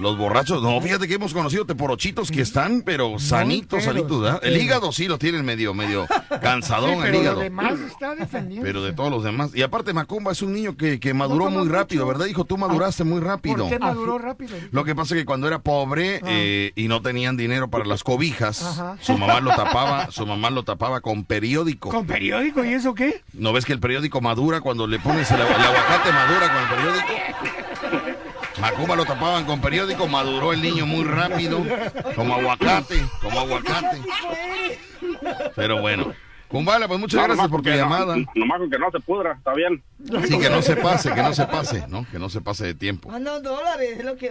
Los 0.00 0.16
borrachos, 0.16 0.62
no, 0.62 0.80
fíjate 0.80 1.06
que 1.06 1.14
hemos 1.14 1.34
conocido 1.34 1.66
teporochitos 1.66 2.30
que 2.30 2.40
están, 2.40 2.82
pero 2.82 3.18
sanitos, 3.18 3.84
sanitos, 3.84 4.22
¿verdad? 4.22 4.40
El 4.42 4.56
hígado 4.56 4.92
sí 4.92 5.06
lo 5.08 5.18
tienen 5.18 5.44
medio, 5.44 5.74
medio 5.74 6.06
cansadón 6.40 6.90
Sí, 6.92 6.96
el 6.96 7.02
pero 7.02 7.12
lo 7.16 7.20
hígado. 7.22 7.40
demás 7.40 7.78
está 7.80 8.14
defendiendo. 8.14 8.64
Pero 8.66 8.82
de 8.82 8.92
todos 8.94 9.10
los 9.10 9.22
demás. 9.22 9.50
Y 9.54 9.62
aparte, 9.62 9.92
Macumba 9.92 10.32
es 10.32 10.40
un 10.42 10.52
niño 10.54 10.76
que, 10.76 10.98
que 10.98 11.12
maduró 11.12 11.50
muy 11.50 11.68
rápido. 11.68 12.06
¿verdad, 12.06 12.26
hijo? 12.26 12.44
Tú 12.44 12.56
maduraste 12.56 13.04
muy 13.04 13.20
rápido. 13.20 13.58
¿Por 13.58 13.68
qué 13.68 13.78
maduró 13.78 14.18
rápido? 14.18 14.56
Lo 14.72 14.84
que 14.84 14.94
pasa 14.94 15.14
es 15.14 15.20
que 15.20 15.24
cuando 15.26 15.46
era 15.46 15.58
pobre 15.58 16.20
eh, 16.26 16.72
y 16.76 16.88
no 16.88 17.02
tenían 17.02 17.36
dinero 17.36 17.68
para 17.68 17.84
las 17.84 18.02
cobijas, 18.02 18.62
Ajá. 18.62 18.96
su 19.00 19.18
mamá 19.18 19.40
lo 19.40 19.50
tapaba, 19.50 20.08
su 20.10 20.26
mamá 20.26 20.48
lo 20.50 20.62
tapaba 20.62 21.00
con 21.02 21.24
periódico. 21.24 21.90
¿Con 21.90 22.06
periódico 22.06 22.64
y 22.64 22.72
eso 22.72 22.94
qué? 22.94 23.22
¿No 23.34 23.52
ves 23.52 23.66
que 23.66 23.74
el 23.74 23.80
periódico 23.80 24.20
madura 24.22 24.60
cuando 24.62 24.86
le 24.86 24.98
pones 24.98 25.30
el, 25.30 25.40
el 25.40 25.46
aguacate 25.46 26.10
madura 26.12 26.52
con 26.52 26.62
el 26.62 26.68
periódico? 26.68 27.49
Macumba 28.60 28.96
lo 28.96 29.04
tapaban 29.04 29.44
con 29.44 29.60
periódico, 29.60 30.06
maduró 30.06 30.52
el 30.52 30.60
niño 30.62 30.86
muy 30.86 31.04
rápido, 31.04 31.64
como 32.14 32.34
aguacate, 32.34 33.02
como 33.22 33.40
aguacate. 33.40 33.98
Pero 35.56 35.80
bueno, 35.80 36.12
Kumbala, 36.48 36.88
pues 36.88 36.98
muchas 37.00 37.20
No, 37.20 37.26
gracias 37.28 37.48
por 37.48 37.62
tu 37.62 37.70
llamada. 37.70 38.16
nomás 38.34 38.58
con 38.58 38.70
que 38.70 38.78
no 38.78 38.90
se 38.90 39.00
pudra, 39.00 39.32
está 39.32 39.54
bien. 39.54 39.82
Sí, 40.26 40.38
que 40.38 40.48
no 40.50 40.62
se 40.62 40.76
pase, 40.76 41.12
que 41.12 41.22
no 41.22 41.32
se 41.34 41.46
pase, 41.46 41.84
¿no? 41.88 42.06
Que 42.10 42.18
no 42.18 42.28
se 42.30 42.40
pase 42.40 42.64
de 42.64 42.74
tiempo. 42.74 43.10
manda 43.10 43.38
dólares, 43.40 43.98
es 43.98 44.04
lo 44.04 44.16
que. 44.16 44.30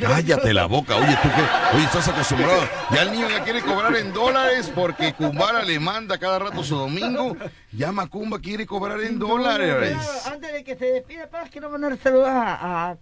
Cállate 0.00 0.54
la 0.54 0.66
boca, 0.66 0.96
oye, 0.96 1.18
tú 1.22 1.28
qué, 1.28 1.76
oye, 1.76 1.84
estás 1.84 2.08
acostumbrado. 2.08 2.62
Ya 2.90 3.02
el 3.02 3.12
niño 3.12 3.28
ya 3.28 3.44
quiere 3.44 3.60
cobrar 3.60 3.94
en 3.96 4.12
dólares 4.14 4.72
porque 4.74 5.12
Kumbala 5.12 5.62
le 5.62 5.78
manda 5.78 6.16
cada 6.18 6.38
rato 6.38 6.62
su 6.64 6.74
domingo. 6.76 7.36
Ya 7.72 7.92
Macumba 7.92 8.38
quiere 8.40 8.64
cobrar 8.66 8.98
en 9.00 9.18
dólares. 9.18 9.94
Mira, 9.94 10.34
Antes 10.34 10.52
de 10.54 10.64
que 10.64 10.74
se 10.76 10.86
despida, 10.86 11.26
para 11.28 11.48
quiero 11.50 11.68
mandar 11.68 11.96
saludos 11.98 12.28
a, 12.28 12.90
a 12.92 12.96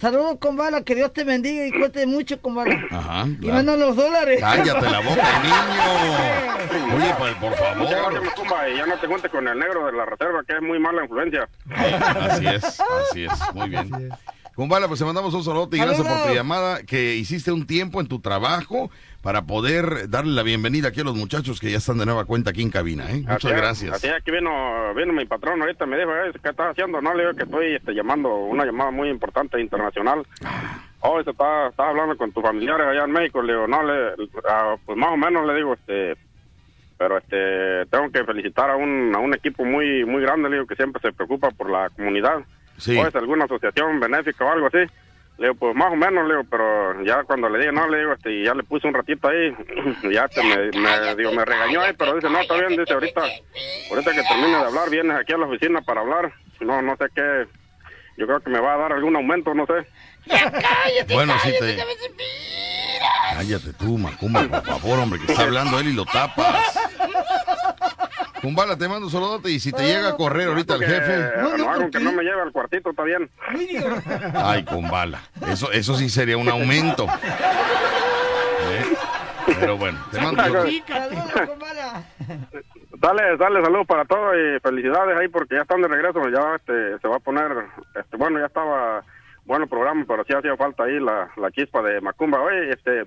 Saludos, 0.00 0.38
Kumbala, 0.40 0.82
que 0.82 0.94
Dios 0.94 1.12
te 1.12 1.22
bendiga 1.22 1.66
y 1.66 1.70
cueste 1.70 2.06
mucho, 2.06 2.40
Kumbala. 2.40 2.74
Ajá, 2.90 3.26
Y 3.28 3.36
claro. 3.36 3.54
mandan 3.56 3.78
los 3.80 3.94
dólares. 3.94 4.40
Cállate 4.40 4.90
la 4.90 5.00
boca, 5.00 5.42
niño. 5.42 6.96
Oye, 6.96 7.14
por 7.14 7.50
Muchas 7.50 7.74
gracias, 7.76 8.00
favor. 8.00 8.24
Macumba, 8.24 8.68
y 8.70 8.76
ya 8.78 8.86
no 8.86 8.96
te 8.98 9.06
juntes 9.06 9.30
con 9.30 9.46
el 9.46 9.58
negro 9.58 9.86
de 9.86 9.92
la 9.92 10.06
reserva, 10.06 10.42
que 10.46 10.54
es 10.54 10.62
muy 10.62 10.78
mala 10.92 11.04
influencia. 11.04 11.48
Así 11.70 12.46
es, 12.46 12.80
así 13.10 13.24
es, 13.24 13.54
muy 13.54 13.68
bien. 13.70 13.90
Kumbala, 14.54 14.86
pues 14.86 15.00
te 15.00 15.06
mandamos 15.06 15.32
un 15.32 15.42
saludo 15.42 15.68
y 15.72 15.78
gracias 15.78 16.06
por 16.06 16.28
tu 16.28 16.34
llamada, 16.34 16.82
que 16.82 17.14
hiciste 17.14 17.52
un 17.52 17.66
tiempo 17.66 18.02
en 18.02 18.06
tu 18.06 18.20
trabajo 18.20 18.90
para 19.22 19.42
poder 19.46 20.10
darle 20.10 20.32
la 20.32 20.42
bienvenida 20.42 20.88
aquí 20.88 21.00
a 21.00 21.04
los 21.04 21.16
muchachos 21.16 21.58
que 21.58 21.70
ya 21.70 21.78
están 21.78 21.96
de 21.96 22.04
nueva 22.04 22.26
cuenta 22.26 22.50
aquí 22.50 22.60
en 22.60 22.68
cabina, 22.70 23.10
¿eh? 23.10 23.20
Muchas 23.20 23.46
Así 23.46 23.54
gracias. 23.54 23.94
Así 23.94 24.06
es, 24.08 24.12
aquí 24.12 24.30
vino, 24.30 24.92
vino 24.94 25.14
mi 25.14 25.24
patrón 25.24 25.62
ahorita, 25.62 25.86
me 25.86 25.96
dijo, 25.96 26.10
"Eh, 26.10 26.32
¿qué 26.42 26.50
estás 26.50 26.72
haciendo? 26.72 27.00
No, 27.00 27.14
le 27.14 27.22
digo 27.22 27.34
que 27.34 27.44
estoy 27.44 27.74
este, 27.76 27.94
llamando, 27.94 28.28
una 28.34 28.66
llamada 28.66 28.90
muy 28.90 29.08
importante 29.08 29.58
internacional. 29.58 30.26
Oh, 31.00 31.18
este, 31.18 31.30
estás 31.30 31.70
estás 31.70 31.86
hablando 31.88 32.16
con 32.18 32.30
tus 32.32 32.42
familiares 32.42 32.86
allá 32.88 33.04
en 33.04 33.12
México. 33.12 33.40
Le 33.42 33.54
digo, 33.54 33.66
no, 33.66 33.82
le, 33.82 34.10
ah, 34.48 34.76
pues 34.84 34.98
más 34.98 35.12
o 35.12 35.16
menos 35.16 35.46
le 35.46 35.54
digo, 35.54 35.72
este, 35.74 36.14
pero 37.02 37.18
este, 37.18 37.86
tengo 37.90 38.12
que 38.12 38.22
felicitar 38.22 38.70
a 38.70 38.76
un, 38.76 39.12
a 39.12 39.18
un 39.18 39.34
equipo 39.34 39.64
muy, 39.64 40.04
muy 40.04 40.22
grande, 40.22 40.48
le 40.48 40.56
digo, 40.56 40.68
que 40.68 40.76
siempre 40.76 41.02
se 41.02 41.12
preocupa 41.12 41.50
por 41.50 41.68
la 41.68 41.90
comunidad. 41.90 42.44
Sí. 42.76 42.96
O 42.96 43.04
es 43.04 43.14
alguna 43.16 43.46
asociación 43.46 43.98
benéfica 43.98 44.44
o 44.44 44.52
algo 44.52 44.68
así. 44.68 44.78
Le 45.38 45.48
digo, 45.48 45.54
pues 45.56 45.74
más 45.74 45.92
o 45.92 45.96
menos, 45.96 46.28
le 46.28 46.34
digo, 46.34 46.46
pero 46.48 47.02
ya 47.02 47.24
cuando 47.24 47.48
le 47.48 47.58
dije, 47.58 47.72
no, 47.72 47.88
le 47.88 47.98
digo, 47.98 48.12
este, 48.12 48.44
ya 48.44 48.54
le 48.54 48.62
puse 48.62 48.86
un 48.86 48.94
ratito 48.94 49.26
ahí, 49.26 49.52
ya 50.12 50.26
este, 50.26 50.44
me, 50.44 50.80
me, 50.80 51.16
digo, 51.16 51.32
me 51.32 51.44
regañó 51.44 51.80
ahí, 51.80 51.92
pero 51.98 52.14
dice, 52.14 52.30
no, 52.30 52.38
está 52.38 52.54
bien, 52.54 52.78
dice, 52.78 52.92
ahorita, 52.92 53.20
ahorita 53.90 54.12
que 54.12 54.22
termine 54.22 54.58
de 54.58 54.64
hablar, 54.64 54.88
vienes 54.88 55.16
aquí 55.16 55.32
a 55.32 55.38
la 55.38 55.46
oficina 55.46 55.80
para 55.80 56.02
hablar, 56.02 56.32
no, 56.60 56.82
no 56.82 56.96
sé 56.96 57.06
qué, 57.16 57.46
yo 58.16 58.26
creo 58.28 58.38
que 58.38 58.50
me 58.50 58.60
va 58.60 58.74
a 58.74 58.78
dar 58.78 58.92
algún 58.92 59.16
aumento, 59.16 59.52
no 59.54 59.66
sé. 59.66 59.84
Bueno, 61.12 61.34
sí 61.42 61.50
te... 61.58 61.76
Cállate 63.32 63.72
tú, 63.72 63.98
Macumba, 63.98 64.42
por 64.42 64.64
favor, 64.64 64.98
hombre, 65.00 65.18
que 65.20 65.32
está 65.32 65.44
hablando 65.44 65.78
él 65.80 65.88
y 65.88 65.92
lo 65.94 66.04
tapas. 66.04 66.78
Kumbala, 68.42 68.76
te 68.76 68.88
mando 68.88 69.06
un 69.06 69.12
saludote 69.12 69.50
y 69.52 69.60
si 69.60 69.70
te 69.70 69.84
llega 69.84 70.08
a 70.08 70.16
correr 70.16 70.48
ahorita 70.48 70.74
el 70.74 70.84
jefe... 70.84 71.30
no, 71.58 71.70
hago 71.70 71.90
que 71.90 72.00
no 72.00 72.10
me 72.10 72.24
lleve 72.24 72.42
al 72.42 72.50
cuartito, 72.50 72.90
está 72.90 73.04
bien. 73.04 73.30
Ay, 74.34 74.64
Kumbala, 74.64 75.20
eso, 75.46 75.70
eso 75.70 75.94
sí 75.94 76.10
sería 76.10 76.36
un 76.36 76.48
aumento. 76.48 77.06
¿Eh? 78.68 78.84
Pero 79.60 79.76
bueno, 79.78 79.98
te 80.10 80.20
mando... 80.20 80.42
Saludos, 80.42 80.72
Kumbala. 81.48 82.02
Dale, 82.98 83.36
dale 83.36 83.62
saludos 83.62 83.86
para 83.86 84.04
todos 84.04 84.34
y 84.36 84.60
felicidades 84.60 85.16
ahí 85.16 85.28
porque 85.28 85.54
ya 85.54 85.62
están 85.62 85.82
de 85.82 85.88
regreso, 85.88 86.28
ya 86.28 86.56
este, 86.56 86.98
se 86.98 87.08
va 87.08 87.16
a 87.16 87.20
poner, 87.20 87.50
este, 87.94 88.16
bueno, 88.16 88.38
ya 88.38 88.46
estaba 88.46 89.04
bueno 89.44 89.64
el 89.64 89.70
programa, 89.70 90.04
pero 90.06 90.24
sí 90.24 90.32
hacía 90.32 90.56
falta 90.56 90.84
ahí 90.84 91.00
la, 91.00 91.30
la 91.36 91.50
chispa 91.50 91.82
de 91.82 92.00
Macumba. 92.00 92.40
Oye, 92.40 92.70
este, 92.72 93.06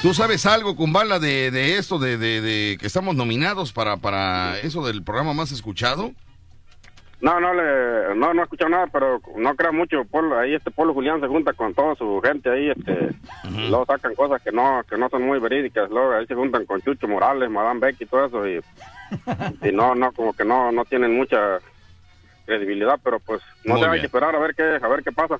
¿Tú 0.01 0.13
sabes 0.13 0.45
algo, 0.45 0.75
Kumbala, 0.75 1.19
de, 1.19 1.49
de 1.51 1.77
esto, 1.77 1.99
de, 1.99 2.17
de, 2.17 2.41
de 2.41 2.77
que 2.77 2.87
estamos 2.87 3.15
nominados 3.15 3.71
para, 3.71 3.97
para 3.97 4.59
eso 4.59 4.85
del 4.85 5.03
programa 5.03 5.33
más 5.33 5.51
escuchado? 5.53 6.13
No, 7.23 7.39
no 7.39 7.53
le, 7.53 8.15
no, 8.17 8.33
no 8.33 8.41
he 8.41 8.43
escuchado 8.43 8.69
nada, 8.69 8.87
pero 8.91 9.21
no 9.37 9.55
creo 9.55 9.71
mucho. 9.71 10.03
Polo, 10.03 10.37
ahí 10.37 10.55
este 10.55 10.71
Polo 10.71 10.93
Julián 10.93 11.21
se 11.21 11.27
junta 11.27 11.53
con 11.53 11.73
toda 11.73 11.95
su 11.95 12.19
gente 12.21 12.49
ahí, 12.51 12.69
este, 12.69 13.11
luego 13.69 13.85
sacan 13.85 14.13
cosas 14.13 14.41
que 14.41 14.51
no, 14.51 14.83
que 14.89 14.97
no 14.97 15.07
son 15.09 15.23
muy 15.23 15.39
verídicas. 15.39 15.89
Luego 15.89 16.11
ahí 16.11 16.27
se 16.27 16.35
juntan 16.35 16.65
con 16.65 16.81
Chucho 16.81 17.07
Morales, 17.07 17.49
Madame 17.49 17.79
Beck 17.79 18.01
y 18.01 18.05
todo 18.07 18.25
eso, 18.25 18.45
y, 18.45 18.59
y 19.67 19.71
no, 19.71 19.95
no, 19.95 20.11
como 20.11 20.33
que 20.33 20.43
no, 20.43 20.73
no 20.73 20.83
tienen 20.83 21.15
mucha 21.15 21.59
credibilidad, 22.45 22.99
pero 23.01 23.19
pues 23.21 23.41
no 23.63 23.75
hay 23.75 23.81
bien. 23.83 23.99
que 24.01 24.05
esperar 24.07 24.35
a 24.35 24.39
ver 24.39 24.53
qué, 24.53 24.63
a 24.83 24.87
ver 24.89 25.01
qué 25.01 25.11
pasa. 25.13 25.37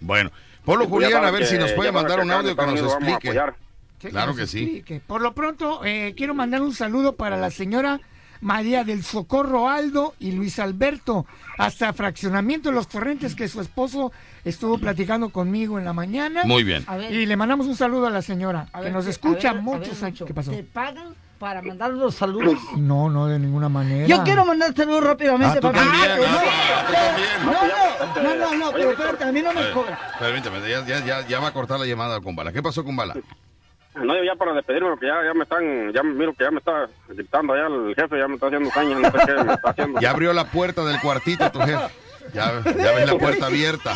Bueno, 0.00 0.30
Polo 0.66 0.86
Julián, 0.86 1.24
a 1.24 1.30
ver 1.30 1.46
si 1.46 1.54
que- 1.54 1.60
nos 1.62 1.72
puede 1.72 1.92
mandar 1.92 2.18
que 2.18 2.24
un 2.26 2.30
audio 2.30 2.54
que 2.54 2.66
nos 2.66 2.80
explique. 2.80 3.28
apoyar. 3.28 3.54
Claro 4.00 4.26
nos 4.28 4.36
que 4.36 4.46
sí. 4.46 4.62
explique. 4.64 5.00
Por 5.06 5.22
lo 5.22 5.32
pronto, 5.32 5.82
eh, 5.84 6.12
quiero 6.14 6.34
mandar 6.34 6.60
un 6.60 6.74
saludo 6.74 7.14
para 7.16 7.36
la 7.38 7.50
señora 7.50 8.00
María 8.42 8.84
del 8.84 9.02
Socorro 9.04 9.68
Aldo 9.70 10.14
y 10.18 10.32
Luis 10.32 10.58
Alberto, 10.58 11.24
hasta 11.58 11.92
Fraccionamiento 11.92 12.68
de 12.68 12.74
los 12.74 12.88
Torrentes, 12.88 13.34
que 13.34 13.48
su 13.48 13.60
esposo 13.60 14.12
estuvo 14.44 14.78
platicando 14.78 15.30
conmigo 15.30 15.78
en 15.78 15.84
la 15.84 15.92
mañana. 15.92 16.42
Muy 16.44 16.64
bien. 16.64 16.84
A 16.88 16.96
ver. 16.96 17.12
Y 17.12 17.24
le 17.24 17.36
mandamos 17.36 17.66
un 17.66 17.76
saludo 17.76 18.08
a 18.08 18.10
la 18.10 18.20
señora, 18.20 18.66
A 18.72 18.78
que 18.80 18.84
ver, 18.86 18.92
nos 18.92 19.06
escucha 19.06 19.52
ver, 19.52 19.60
a 19.60 19.62
muchos 19.64 19.94
ver, 20.00 20.04
años. 20.06 20.20
Lucho, 20.20 20.26
¿Qué 20.26 20.34
pasó? 20.34 20.50
¿Te 20.50 20.64
pagan 20.64 21.14
para 21.38 21.62
mandar 21.62 21.90
los 21.92 22.14
saludos? 22.16 22.58
No, 22.76 23.08
no, 23.08 23.26
de 23.28 23.38
ninguna 23.38 23.68
manera. 23.68 24.06
Yo 24.06 24.22
quiero 24.24 24.44
mandar 24.44 24.74
saludos 24.74 25.04
rápidamente. 25.04 25.58
Ah, 25.58 25.60
para- 25.60 25.78
también, 25.78 26.10
Ah. 26.26 27.42
No, 27.44 27.52
no, 27.52 28.22
no, 28.22 28.36
no, 28.36 28.54
no, 28.58 28.72
pero 28.72 28.90
espérate, 28.90 29.24
a 29.24 29.32
mí 29.32 29.40
no 29.42 29.52
me 29.52 29.70
cobra. 29.70 29.98
Permíteme, 30.18 30.58
ya, 30.68 30.84
ya, 30.86 31.04
ya, 31.04 31.26
ya 31.26 31.40
va 31.40 31.48
a 31.48 31.52
cortar 31.52 31.78
la 31.80 31.86
llamada 31.86 32.20
con 32.20 32.34
Bala. 32.36 32.52
¿Qué 32.52 32.62
pasó 32.62 32.84
con 32.84 32.96
Bala? 32.96 33.14
No, 33.94 34.16
yo 34.16 34.24
ya 34.24 34.34
para 34.36 34.54
despedirme, 34.54 34.88
porque 34.90 35.06
ya, 35.06 35.22
ya 35.22 35.34
me 35.34 35.42
están, 35.42 35.92
ya 35.92 36.02
miro 36.02 36.32
que 36.32 36.44
ya 36.44 36.50
me 36.50 36.58
está 36.58 36.88
gritando 37.08 37.52
allá 37.52 37.66
el 37.66 37.94
jefe, 37.94 38.18
ya 38.18 38.26
me 38.26 38.34
está 38.34 38.46
haciendo 38.46 38.70
caña, 38.70 38.98
no 38.98 39.10
sé 39.10 39.18
qué 39.26 39.44
me 39.44 39.52
está 39.52 39.70
haciendo. 39.70 40.00
Ya 40.00 40.10
abrió 40.10 40.32
la 40.32 40.50
puerta 40.50 40.82
del 40.84 40.98
cuartito 41.00 41.50
tu 41.50 41.58
jefe. 41.60 41.92
Ya, 42.32 42.62
ya 42.64 42.92
ves 42.92 43.06
la 43.06 43.18
puerta 43.18 43.46
abierta. 43.46 43.94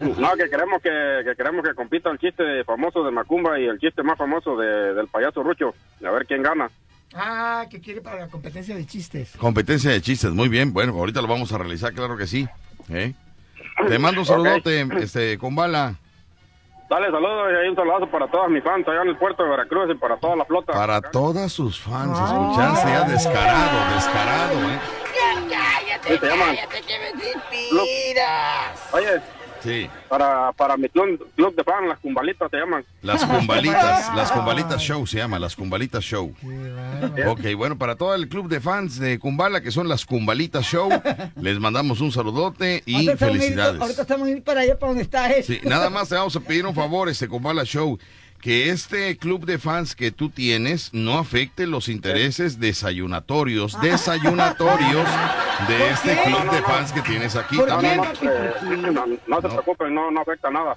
No, 0.00 0.34
que 0.36 0.48
queremos 0.48 0.80
que, 0.80 1.22
que 1.24 1.34
queremos 1.36 1.62
que 1.66 1.74
compita 1.74 2.08
el 2.10 2.18
chiste 2.18 2.64
famoso 2.64 3.04
de 3.04 3.10
Macumba 3.10 3.58
y 3.58 3.64
el 3.66 3.78
chiste 3.78 4.02
más 4.02 4.16
famoso 4.16 4.56
de- 4.56 4.94
del 4.94 5.08
payaso 5.08 5.42
Rucho. 5.42 5.74
A 6.06 6.10
ver 6.12 6.24
quién 6.26 6.42
gana. 6.42 6.70
Ah, 7.14 7.66
que 7.70 7.80
quiere 7.80 8.00
para 8.00 8.20
la 8.20 8.28
competencia 8.28 8.74
de 8.76 8.86
chistes. 8.86 9.32
Competencia 9.38 9.90
de 9.90 10.00
chistes, 10.00 10.30
muy 10.30 10.48
bien. 10.48 10.72
Bueno, 10.72 10.92
ahorita 10.94 11.20
lo 11.20 11.28
vamos 11.28 11.52
a 11.52 11.58
realizar, 11.58 11.92
claro 11.92 12.16
que 12.16 12.26
sí. 12.26 12.46
¿Eh? 12.88 13.12
Te 13.88 13.98
mando 13.98 14.20
un 14.20 14.26
saludote, 14.26 14.86
este, 15.00 15.36
con 15.36 15.54
Bala. 15.54 15.96
Dale 16.88 17.10
saludos 17.10 17.50
y 17.52 17.56
ahí 17.56 17.68
un 17.68 17.74
saludazo 17.76 18.06
para 18.06 18.28
todas 18.28 18.48
mis 18.48 18.62
fans 18.62 18.86
allá 18.86 19.02
en 19.02 19.08
el 19.08 19.16
puerto 19.16 19.42
de 19.42 19.50
Veracruz 19.50 19.90
y 19.90 19.94
para 19.96 20.16
toda 20.18 20.36
la 20.36 20.44
flota. 20.44 20.72
Para 20.72 21.00
todas 21.02 21.52
sus 21.52 21.80
fans, 21.80 22.16
escuchaste 22.18 22.88
ya 22.88 23.02
descarado, 23.04 23.94
descarado, 23.94 24.54
¿eh? 24.70 24.78
Sí, 26.06 26.18
se 26.18 26.26
llaman. 26.26 26.56
Club- 27.70 27.86
Oye, 28.92 29.20
Sí, 29.66 29.90
para, 30.08 30.52
para 30.52 30.76
mi 30.76 30.88
club, 30.88 31.26
club 31.34 31.54
de 31.54 31.64
fans, 31.64 31.88
las 31.88 31.98
cumbalitas 31.98 32.50
se 32.50 32.56
llaman. 32.56 32.84
las 33.02 33.24
cumbalitas, 33.24 34.14
las 34.16 34.30
cumbalitas 34.32 34.80
show 34.80 35.06
se 35.06 35.18
llama, 35.18 35.38
las 35.38 35.56
cumbalitas 35.56 36.02
show. 36.04 36.32
Ok, 37.26 37.40
bueno, 37.56 37.76
para 37.76 37.96
todo 37.96 38.14
el 38.14 38.28
club 38.28 38.48
de 38.48 38.60
fans 38.60 38.98
de 38.98 39.18
Kumbala, 39.18 39.60
que 39.60 39.70
son 39.70 39.88
las 39.88 40.04
cumbalitas 40.06 40.64
show, 40.64 40.88
les 41.40 41.58
mandamos 41.58 42.00
un 42.00 42.12
saludote 42.12 42.82
y 42.86 42.94
Ahorita 42.94 43.12
estamos 43.12 43.34
ir- 43.36 43.40
felicidades. 43.40 43.80
Ahorita 43.82 44.02
estamos 44.02 44.28
ir 44.28 44.42
para 44.42 44.60
allá, 44.60 44.78
para 44.78 44.90
donde 44.90 45.02
está 45.04 45.30
él. 45.32 45.44
Sí, 45.44 45.60
nada 45.64 45.90
más 45.90 46.08
te 46.08 46.14
vamos 46.14 46.36
a 46.36 46.40
pedir 46.40 46.64
un 46.66 46.74
favor, 46.74 47.08
este 47.08 47.28
Kumbala 47.28 47.64
Show, 47.64 47.98
que 48.40 48.70
este 48.70 49.16
club 49.16 49.44
de 49.44 49.58
fans 49.58 49.94
que 49.96 50.10
tú 50.10 50.30
tienes 50.30 50.90
no 50.92 51.18
afecte 51.18 51.66
los 51.66 51.88
intereses 51.88 52.60
desayunatorios, 52.60 53.80
desayunatorios 53.80 55.06
de 55.68 55.90
este 55.90 56.22
club 56.24 56.50
de 56.50 56.62
fans 56.62 56.92
que 56.92 57.02
tienes 57.02 57.34
aquí 57.36 57.56
¿Por 57.56 57.68
No, 57.68 57.78
qué, 57.80 57.96
no, 57.96 58.02
también. 58.02 58.94
no, 58.94 59.06
eh, 59.06 59.20
no 59.26 59.40
se 59.40 59.48
preocupen, 59.48 59.94
no, 59.94 60.10
no 60.10 60.20
afecta 60.20 60.50
nada. 60.50 60.76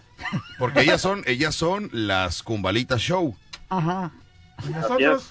Porque 0.58 0.82
ellas 0.82 1.02
son, 1.02 1.24
ellas 1.26 1.54
son 1.56 1.90
las 1.92 2.42
Kumbalitas 2.44 3.02
Show, 3.02 3.36
Ajá. 3.70 4.12
¿Y 4.68 4.72
nosotros? 4.72 5.24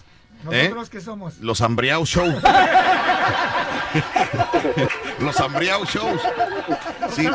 ¿Eh? 0.52 0.62
¿Nosotros 0.64 0.90
qué 0.90 1.00
somos? 1.00 1.38
los 1.38 1.60
Hambriao 1.60 2.06
Show. 2.06 2.26
los 5.20 5.40
Hambriao 5.40 5.84
Shows. 5.84 6.20
Sí, 7.10 7.26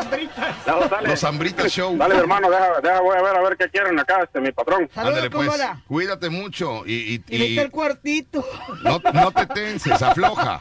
los 1.04 1.24
Hambritas 1.24 1.72
Show. 1.72 1.96
Dale, 1.96 2.16
hermano, 2.16 2.50
deja, 2.50 2.80
deja, 2.82 3.00
voy 3.00 3.16
a 3.16 3.22
ver 3.22 3.36
a 3.36 3.42
ver 3.42 3.56
qué 3.56 3.68
quieren 3.68 3.98
acá, 3.98 4.22
este, 4.22 4.40
mi 4.40 4.52
patrón. 4.52 4.88
Saludos, 4.94 5.14
Ándale 5.16 5.30
pues, 5.30 5.48
Kumbala. 5.48 5.82
cuídate 5.86 6.30
mucho 6.30 6.84
y, 6.86 7.22
y- 7.28 7.58
el 7.58 7.70
cuartito. 7.70 8.44
no, 8.82 9.00
no 9.12 9.32
te 9.32 9.46
tenses, 9.46 10.00
afloja. 10.02 10.60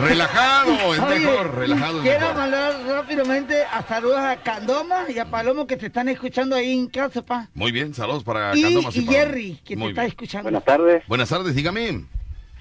Relajado 0.00 0.72
es 0.94 1.00
Oye, 1.00 1.18
mejor, 1.20 1.54
relajado 1.54 1.96
es 1.98 2.02
Quiero 2.02 2.20
mejor. 2.20 2.36
mandar 2.36 2.74
rápidamente 2.88 3.62
a 3.64 3.82
saludos 3.86 4.18
a 4.18 4.36
Candoma 4.42 5.04
y 5.08 5.18
a 5.20 5.24
Palomo 5.26 5.66
que 5.68 5.76
te 5.76 5.86
están 5.86 6.08
escuchando 6.08 6.56
ahí 6.56 6.72
en 6.72 6.88
casa, 6.88 7.22
pa. 7.22 7.48
Muy 7.54 7.70
bien, 7.70 7.94
saludos 7.94 8.24
para 8.24 8.56
Y, 8.56 8.62
Candomas 8.62 8.96
y. 8.96 9.06
Jerry, 9.06 9.60
que 9.64 9.76
te 9.76 9.88
está 9.88 10.04
escuchando. 10.04 10.44
Buenas 10.44 10.64
tardes, 10.64 11.02
Buenas 11.06 11.28
tardes, 11.28 11.54
dígame. 11.54 12.04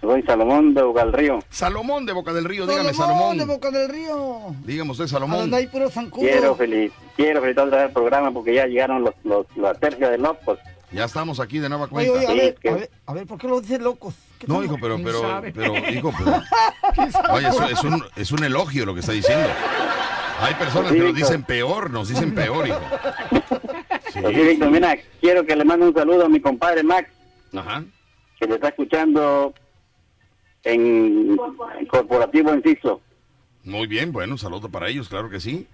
Soy 0.03 0.21
Salomón 0.23 0.73
de 0.73 0.83
Ugalrío. 0.83 1.39
Salomón 1.49 2.05
de 2.05 2.13
Boca 2.13 2.33
del 2.33 2.45
Río, 2.45 2.67
dígame 2.67 2.93
Salomón, 2.93 3.17
Salomón. 3.17 3.37
de 3.39 3.45
Boca 3.45 3.71
del 3.71 3.89
Río. 3.89 4.39
Dígame 4.65 4.91
usted, 4.91 5.07
Salomón. 5.07 5.39
donde 5.39 5.57
hay 5.57 5.67
puro. 5.67 5.89
Quiero, 6.13 6.55
feliz, 6.55 6.91
quiero 7.15 7.41
felicitar 7.41 7.73
el 7.87 7.91
programa 7.91 8.31
porque 8.31 8.53
ya 8.53 8.65
llegaron 8.67 9.01
los, 9.03 9.13
los, 9.23 9.45
la 9.57 9.73
tercia 9.73 10.09
de 10.09 10.17
locos. 10.17 10.59
Ya 10.91 11.05
estamos 11.05 11.39
aquí 11.39 11.57
de 11.57 11.69
nueva 11.69 11.87
cuenta. 11.87 12.11
oye, 12.13 12.25
a 12.27 12.29
Sí, 12.29 12.37
ver, 12.37 12.57
a 12.71 12.75
ver, 12.75 12.89
a 13.07 13.13
ver, 13.13 13.25
¿por 13.25 13.39
qué 13.39 13.47
lo 13.47 13.59
dicen 13.61 13.83
locos? 13.83 14.13
¿Qué 14.37 14.45
No, 14.47 14.63
hijo, 14.63 14.77
pero, 14.79 14.95
¿Quién 14.95 15.05
pero, 15.55 15.75
hijo, 15.89 16.13
pero. 16.17 16.43
Oye, 17.33 17.47
eso 17.47 17.67
es 17.67 17.83
un, 17.83 18.03
es 18.15 18.31
un 18.31 18.43
elogio 18.43 18.85
lo 18.85 18.93
que 18.93 18.99
está 18.99 19.13
diciendo. 19.13 19.47
Hay 20.39 20.53
personas 20.55 20.91
Sí, 20.91 20.97
que 20.97 21.03
nos 21.03 21.15
dicen 21.15 21.43
peor, 21.43 21.89
nos 21.89 22.09
dicen 22.09 22.35
peor, 22.35 22.67
hijo. 22.67 22.79
Sí. 24.11 24.19
Así, 24.19 24.35
Víctor, 24.35 24.69
mira, 24.69 24.95
quiero 25.21 25.45
que 25.45 25.55
le 25.55 25.63
mande 25.65 25.87
un 25.87 25.93
saludo 25.95 26.25
a 26.25 26.29
mi 26.29 26.39
compadre 26.39 26.83
Max, 26.83 27.09
Ajá. 27.57 27.83
que 28.39 28.45
le 28.47 28.55
está 28.55 28.67
escuchando 28.67 29.53
en, 30.63 31.37
en 31.79 31.85
Corporativo 31.87 32.51
Enciso. 32.51 33.01
Muy 33.63 33.87
bien, 33.87 34.11
bueno, 34.11 34.33
un 34.33 34.39
saludo 34.39 34.69
para 34.69 34.89
ellos, 34.89 35.07
claro 35.09 35.29
que 35.29 35.39
sí. 35.39 35.67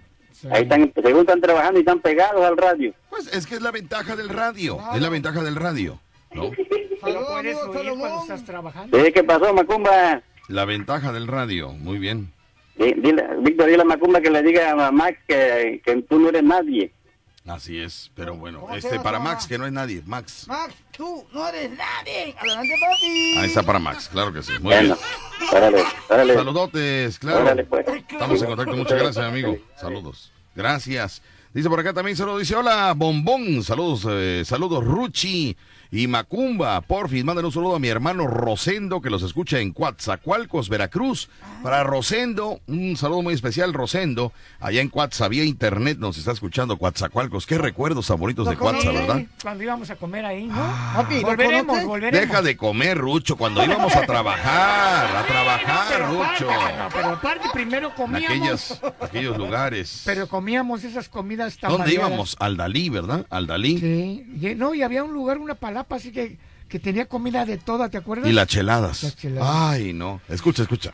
Ahí 0.50 0.62
están, 0.62 0.92
según 0.94 1.20
están 1.22 1.40
trabajando 1.40 1.78
y 1.78 1.82
están 1.82 2.00
pegados 2.00 2.42
al 2.44 2.56
radio. 2.56 2.94
Pues 3.10 3.26
es 3.32 3.46
que 3.46 3.56
es 3.56 3.62
la 3.62 3.70
ventaja 3.72 4.16
del 4.16 4.28
radio, 4.28 4.78
es 4.94 5.00
la 5.02 5.08
ventaja 5.08 5.42
del 5.42 5.56
radio, 5.56 5.98
¿no? 6.32 6.50
Puedes 7.00 7.56
oír 7.56 7.90
cuando 7.98 8.20
estás 8.22 8.44
trabajando. 8.44 9.02
¿Sí? 9.04 9.12
¿Qué 9.12 9.24
pasó, 9.24 9.52
Macumba? 9.54 10.22
La 10.48 10.64
ventaja 10.64 11.12
del 11.12 11.26
radio, 11.26 11.72
muy 11.72 11.98
bien. 11.98 12.32
Di- 12.76 12.94
dile- 12.94 13.36
Víctor, 13.42 13.66
dile 13.68 13.82
a 13.82 13.84
Macumba 13.84 14.20
que 14.20 14.30
le 14.30 14.42
diga 14.42 14.86
a 14.86 14.90
Max 14.92 15.18
que, 15.26 15.80
que 15.84 16.02
tú 16.02 16.18
no 16.20 16.28
eres 16.28 16.42
nadie. 16.44 16.92
Así 17.46 17.78
es, 17.78 18.10
pero 18.14 18.36
bueno, 18.36 18.60
¿Cómo 18.60 18.72
se 18.74 18.78
este 18.80 19.00
para 19.00 19.18
Max, 19.18 19.46
que 19.46 19.58
no 19.58 19.66
es 19.66 19.72
nadie, 19.72 20.02
Max. 20.06 20.46
Max, 20.46 20.74
tú 21.00 21.24
no 21.32 21.48
eres 21.48 21.70
nadie. 21.70 22.36
Adelante, 22.38 22.74
papi. 22.78 23.38
Ahí 23.38 23.46
está 23.46 23.62
para 23.62 23.78
Max, 23.78 24.10
claro 24.12 24.34
que 24.34 24.42
sí, 24.42 24.52
muy 24.52 24.74
Bueno, 24.74 24.96
bien. 25.40 25.48
órale, 25.50 25.84
órale. 26.10 26.34
Saludotes, 26.34 27.18
claro. 27.18 27.40
Órale, 27.40 27.64
pues. 27.64 27.86
Estamos 28.10 28.42
en 28.42 28.46
contacto, 28.48 28.76
muchas 28.76 28.98
gracias, 28.98 29.24
amigo. 29.24 29.56
Saludos. 29.80 30.30
Gracias. 30.54 31.22
Dice 31.54 31.70
por 31.70 31.80
acá 31.80 31.94
también 31.94 32.18
saludos, 32.18 32.40
dice, 32.40 32.54
hola, 32.54 32.92
bombón, 32.94 33.64
saludos, 33.64 34.06
eh, 34.10 34.42
saludos, 34.44 34.84
Ruchi. 34.84 35.56
Y 35.92 36.06
Macumba. 36.06 36.80
Porfis, 36.82 37.24
manden 37.24 37.44
un 37.44 37.52
saludo 37.52 37.76
a 37.76 37.78
mi 37.80 37.88
hermano 37.88 38.26
Rosendo 38.26 39.00
que 39.00 39.10
los 39.10 39.22
escucha 39.22 39.58
en 39.60 39.72
Coatzacoalcos, 39.72 40.68
Veracruz. 40.68 41.28
Para 41.62 41.82
Rosendo, 41.84 42.60
un 42.66 42.96
saludo 42.96 43.22
muy 43.22 43.34
especial, 43.34 43.72
Rosendo. 43.74 44.32
Allá 44.60 44.80
en 44.80 44.88
Coatza, 44.88 45.28
vía 45.28 45.44
internet 45.44 45.98
nos 45.98 46.16
está 46.18 46.32
escuchando 46.32 46.78
Coatzacoalcos. 46.78 47.46
Qué 47.46 47.58
recuerdos 47.58 48.06
tan 48.06 48.18
bonitos 48.18 48.48
de 48.48 48.56
Coatza, 48.56 48.90
¿verdad? 48.92 49.22
Cuando 49.42 49.64
íbamos 49.64 49.90
a 49.90 49.96
comer 49.96 50.24
ahí, 50.24 50.46
¿no? 50.46 50.54
Papi, 50.94 51.20
¿lo 51.20 51.26
volveremos, 51.28 51.84
volveremos. 51.84 52.28
Deja 52.28 52.42
de 52.42 52.56
comer, 52.56 52.96
Rucho, 52.98 53.36
cuando 53.36 53.64
íbamos 53.64 53.94
a 53.94 54.06
trabajar, 54.06 55.16
a 55.16 55.26
trabajar, 55.26 56.02
aparte, 56.02 56.06
Rucho. 56.38 56.46
no, 56.50 56.88
pero 56.92 57.08
aparte 57.10 57.48
primero 57.52 57.88
En 57.88 57.94
comíamos. 57.94 58.30
aquellas, 58.30 58.80
aquellos 59.00 59.36
lugares. 59.36 60.02
Pero 60.04 60.28
comíamos 60.28 60.84
esas 60.84 61.08
comidas 61.08 61.56
tan 61.58 61.70
¿Dónde 61.70 61.84
variadas. 61.86 62.08
íbamos? 62.10 62.36
Al 62.38 62.56
Dalí, 62.56 62.88
¿verdad? 62.88 63.26
Al 63.30 63.46
Dalí. 63.46 63.78
Sí, 63.78 64.54
no, 64.56 64.74
y 64.74 64.82
había 64.82 65.04
un 65.04 65.12
lugar, 65.12 65.38
una 65.38 65.54
palapa 65.80 65.96
así 65.96 66.12
que, 66.12 66.38
que 66.68 66.78
tenía 66.78 67.06
comida 67.06 67.44
de 67.44 67.56
toda, 67.58 67.88
¿te 67.88 67.98
acuerdas? 67.98 68.28
Y 68.28 68.32
las 68.32 68.46
cheladas. 68.46 69.02
Las 69.02 69.16
cheladas. 69.16 69.50
Ay, 69.52 69.92
no. 69.92 70.20
Escucha, 70.28 70.62
escucha. 70.62 70.92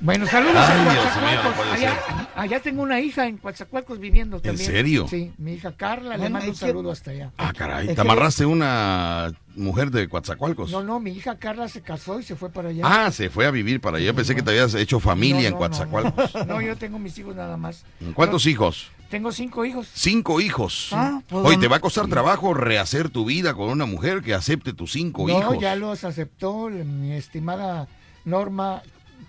Bueno, 0.00 0.26
saludos 0.26 0.56
Ay, 0.56 0.80
a 0.80 0.84
Coatzacoalcos. 1.02 1.54
mío, 1.64 1.72
allá, 1.74 2.28
allá 2.34 2.60
tengo 2.60 2.82
una 2.82 3.00
hija 3.00 3.28
en 3.28 3.36
Coatzacoalcos 3.36 4.00
viviendo 4.00 4.40
también. 4.40 4.66
serio? 4.68 5.06
Sí, 5.08 5.32
mi 5.38 5.52
hija 5.54 5.76
Carla, 5.76 6.16
le 6.16 6.28
mando 6.28 6.48
un 6.48 6.54
es 6.54 6.60
que- 6.60 6.66
saludo 6.66 6.90
hasta 6.90 7.12
allá. 7.12 7.30
Ah, 7.38 7.52
caray. 7.56 7.86
¿Te 7.86 7.94
que- 7.94 8.00
amarraste 8.00 8.44
una 8.44 9.30
mujer 9.54 9.92
de 9.92 10.08
Coatzacoalcos? 10.08 10.72
No, 10.72 10.82
no, 10.82 10.98
mi 10.98 11.12
hija 11.12 11.36
Carla 11.38 11.68
se 11.68 11.82
casó 11.82 12.18
y 12.18 12.24
se 12.24 12.34
fue 12.34 12.50
para 12.50 12.70
allá. 12.70 12.82
Ah, 12.84 13.12
se 13.12 13.30
fue 13.30 13.46
a 13.46 13.52
vivir 13.52 13.80
para 13.80 13.98
allá. 13.98 14.12
Pensé 14.12 14.34
que 14.34 14.42
te 14.42 14.50
habías 14.50 14.74
hecho 14.74 14.98
familia 14.98 15.42
No, 15.42 15.46
en 15.46 15.52
no, 15.52 15.58
Coatzacoalcos. 15.58 16.34
No, 16.34 16.44
no, 16.46 16.60
yo 16.60 16.76
tengo 16.76 16.98
mis 16.98 17.16
hijos 17.18 17.36
nada 17.36 17.56
más. 17.56 17.84
¿Cuántos 18.14 18.46
hijos? 18.46 18.90
Tengo 19.12 19.30
cinco 19.30 19.62
hijos. 19.66 19.90
Cinco 19.92 20.40
hijos. 20.40 20.88
Ah, 20.92 21.20
pues, 21.28 21.44
Oye, 21.44 21.58
te 21.58 21.68
va 21.68 21.76
a 21.76 21.80
costar 21.80 22.06
trabajo 22.08 22.54
rehacer 22.54 23.10
tu 23.10 23.26
vida 23.26 23.52
con 23.52 23.68
una 23.68 23.84
mujer 23.84 24.22
que 24.22 24.32
acepte 24.32 24.72
tus 24.72 24.92
cinco 24.92 25.28
no, 25.28 25.38
hijos. 25.38 25.58
ya 25.60 25.76
los 25.76 26.02
aceptó 26.04 26.70
mi 26.70 27.12
estimada 27.12 27.88
Norma 28.24 28.82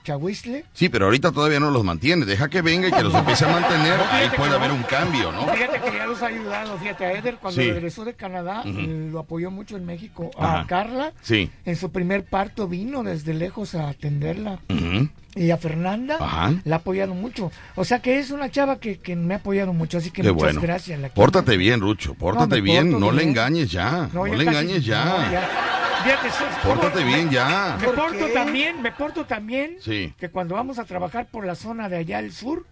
Chahuisle. 0.06 0.64
Sí, 0.74 0.88
pero 0.88 1.04
ahorita 1.06 1.34
todavía 1.34 1.60
no 1.60 1.70
los 1.70 1.84
mantiene. 1.84 2.26
Deja 2.26 2.48
que 2.50 2.62
venga 2.62 2.88
y 2.88 2.92
que 2.94 3.04
los 3.04 3.14
empiece 3.14 3.44
a 3.44 3.50
mantener. 3.52 3.98
No, 3.98 4.06
Ahí 4.10 4.30
puede 4.38 4.56
haber 4.56 4.70
no. 4.70 4.76
un 4.76 4.84
cambio, 4.84 5.34
¿no? 5.34 5.48
Fíjate 5.48 5.82
que 5.82 5.98
ya 5.98 6.06
los 6.06 6.22
ha 6.22 6.28
ayudado. 6.28 6.78
Fíjate, 6.78 7.06
a 7.06 7.12
Eder 7.14 7.36
cuando 7.42 7.62
Sí. 7.62 7.70
regresó 7.72 8.06
de 8.06 8.14
Canadá 8.14 8.64
eh, 8.66 9.10
lo 9.12 9.20
apoyó 9.20 9.52
mucho 9.52 9.76
en 9.76 9.86
México. 9.86 10.32
Ajá. 10.38 10.62
A 10.62 10.68
Carla, 10.68 11.12
Sí. 11.22 11.52
en 11.66 11.76
su 11.76 11.92
primer 11.92 12.24
parto 12.24 12.70
vino 12.70 13.04
desde 13.04 13.34
lejos 13.34 13.76
a 13.76 13.90
atenderla. 13.90 14.60
Ujú. 14.70 15.10
Y 15.36 15.50
a 15.52 15.58
Fernanda 15.58 16.18
Ajá. 16.20 16.54
la 16.64 16.76
ha 16.76 16.80
apoyado 16.80 17.16
mucho. 17.16 17.52
O 17.76 17.84
sea 17.84 18.00
que 18.00 18.20
es 18.20 18.30
una 18.30 18.52
chava 18.52 18.80
que, 18.80 19.00
que 19.00 19.16
me 19.16 19.34
ha 19.34 19.38
apoyado 19.38 19.74
mucho. 19.74 19.98
Así 19.98 20.12
que 20.12 20.22
Qué 20.22 20.32
muchas 20.32 20.54
bueno. 20.54 20.62
gracias. 20.62 21.00
la 21.00 21.10
quiero. 21.10 21.16
Pórtate 21.26 21.58
bien, 21.58 21.80
Rucho. 21.82 22.14
Pórtate 22.14 22.62
bien. 22.62 23.00
No 23.00 23.12
le 23.12 23.24
engañes 23.24 23.72
ya. 23.72 24.10
No, 24.14 24.28
ya 24.28 24.36
le 24.36 24.46
casi- 24.46 24.58
engañes 24.58 24.86
ya. 24.86 25.06
no, 25.06 26.70
Pórtate 26.70 27.04
bien 27.04 27.30
ya. 27.30 27.78
Me 27.80 27.86
¿Por 27.88 27.96
porto 27.96 28.28
qué? 28.28 28.34
también, 28.34 28.82
me 28.82 28.92
porto 28.92 29.26
también 29.26 29.78
Sí. 29.80 30.14
que 30.20 30.30
cuando 30.30 30.56
vamos 30.56 30.78
a 30.80 30.86
trabajar 30.86 31.28
por 31.32 31.46
la 31.46 31.56
zona 31.56 31.90
de 31.90 31.98
allá 31.98 32.18
al 32.20 32.32
sur, 32.32 32.66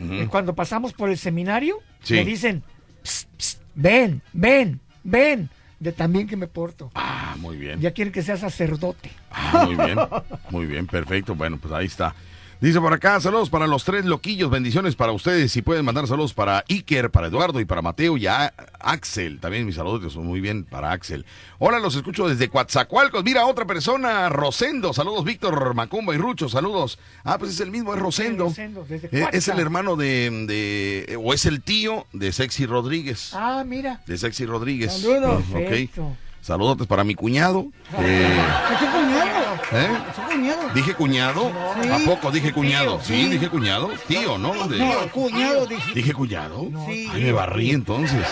eh, 0.00 0.28
cuando 0.30 0.54
pasamos 0.54 0.92
por 0.92 1.10
el 1.10 1.18
seminario, 1.18 1.76
Sí. 2.02 2.14
me 2.14 2.24
dicen, 2.24 2.62
"Psst, 3.02 3.28
psst, 3.36 3.62
ven, 3.74 4.22
ven, 4.32 4.80
ven, 5.02 5.50
de 5.78 5.92
también 5.92 6.26
que 6.26 6.36
me 6.36 6.46
porto. 6.46 6.90
Ah, 6.94 7.36
muy 7.38 7.56
bien. 7.56 7.80
Ya 7.80 7.92
quieren 7.92 8.12
que 8.12 8.22
sea 8.22 8.36
sacerdote. 8.36 9.10
Ah, 9.30 9.64
muy 9.66 9.76
bien. 9.76 9.98
Muy 10.50 10.66
bien, 10.66 10.86
perfecto. 10.86 11.34
Bueno, 11.34 11.58
pues 11.60 11.72
ahí 11.74 11.86
está. 11.86 12.14
Dice 12.60 12.80
por 12.80 12.92
acá, 12.92 13.20
saludos 13.20 13.50
para 13.50 13.68
los 13.68 13.84
tres 13.84 14.04
loquillos, 14.04 14.50
bendiciones 14.50 14.96
para 14.96 15.12
ustedes. 15.12 15.52
Si 15.52 15.62
pueden 15.62 15.84
mandar 15.84 16.08
saludos 16.08 16.34
para 16.34 16.64
Iker, 16.68 17.08
para 17.08 17.28
Eduardo 17.28 17.60
y 17.60 17.64
para 17.64 17.82
Mateo 17.82 18.16
y 18.16 18.26
a 18.26 18.52
Axel. 18.80 19.38
También 19.38 19.64
mis 19.64 19.76
saludos 19.76 20.12
son 20.12 20.26
muy 20.26 20.40
bien 20.40 20.64
para 20.64 20.90
Axel. 20.90 21.24
Hola, 21.60 21.78
los 21.78 21.94
escucho 21.94 22.28
desde 22.28 22.48
Coatzacoalcos. 22.48 23.22
Mira, 23.22 23.46
otra 23.46 23.64
persona, 23.64 24.28
Rosendo. 24.28 24.92
Saludos, 24.92 25.22
Víctor, 25.24 25.72
Macumba 25.74 26.16
y 26.16 26.18
Rucho. 26.18 26.48
Saludos. 26.48 26.98
Ah, 27.22 27.38
pues 27.38 27.52
es 27.52 27.60
el 27.60 27.70
mismo, 27.70 27.94
es 27.94 28.00
Rosendo. 28.00 28.52
Eh, 28.58 29.26
es 29.32 29.46
el 29.46 29.60
hermano 29.60 29.94
de, 29.94 30.28
de- 30.48 31.16
o 31.16 31.32
es 31.32 31.46
el 31.46 31.62
tío 31.62 32.06
de 32.12 32.32
Sexy 32.32 32.66
Rodríguez. 32.66 33.30
Ah, 33.34 33.62
mira. 33.64 34.00
De 34.08 34.18
Sexy 34.18 34.46
Rodríguez. 34.46 34.94
Saludos. 35.00 35.44
Ah, 35.46 35.50
ok. 35.52 35.58
Perfecto. 35.58 36.16
Saludos 36.42 36.86
para 36.88 37.04
mi 37.04 37.14
cuñado. 37.14 37.66
eh, 37.98 38.36
¿Es 38.72 38.78
tu 38.80 38.86
cuñado? 38.86 39.47
¿Eh? 39.72 39.88
¿Es 40.08 40.14
tu 40.16 40.22
cuñado? 40.22 40.68
¿Dije 40.74 40.94
cuñado? 40.94 41.52
¿A 41.92 41.98
poco 42.06 42.30
dije 42.30 42.52
cuñado? 42.52 43.00
Sí, 43.02 43.24
Sí. 43.24 43.28
dije 43.30 43.48
cuñado. 43.48 43.90
Tío, 44.06 44.38
¿no? 44.38 44.68
De- 44.68 44.78
No, 44.78 45.08
cuñado, 45.12 45.66
dije. 45.66 45.92
¿Dije 45.94 46.12
cuñado? 46.12 46.68
Sí. 46.86 47.08
Ay, 47.12 47.22
me 47.24 47.32
barrí 47.32 47.70
entonces. 47.70 48.26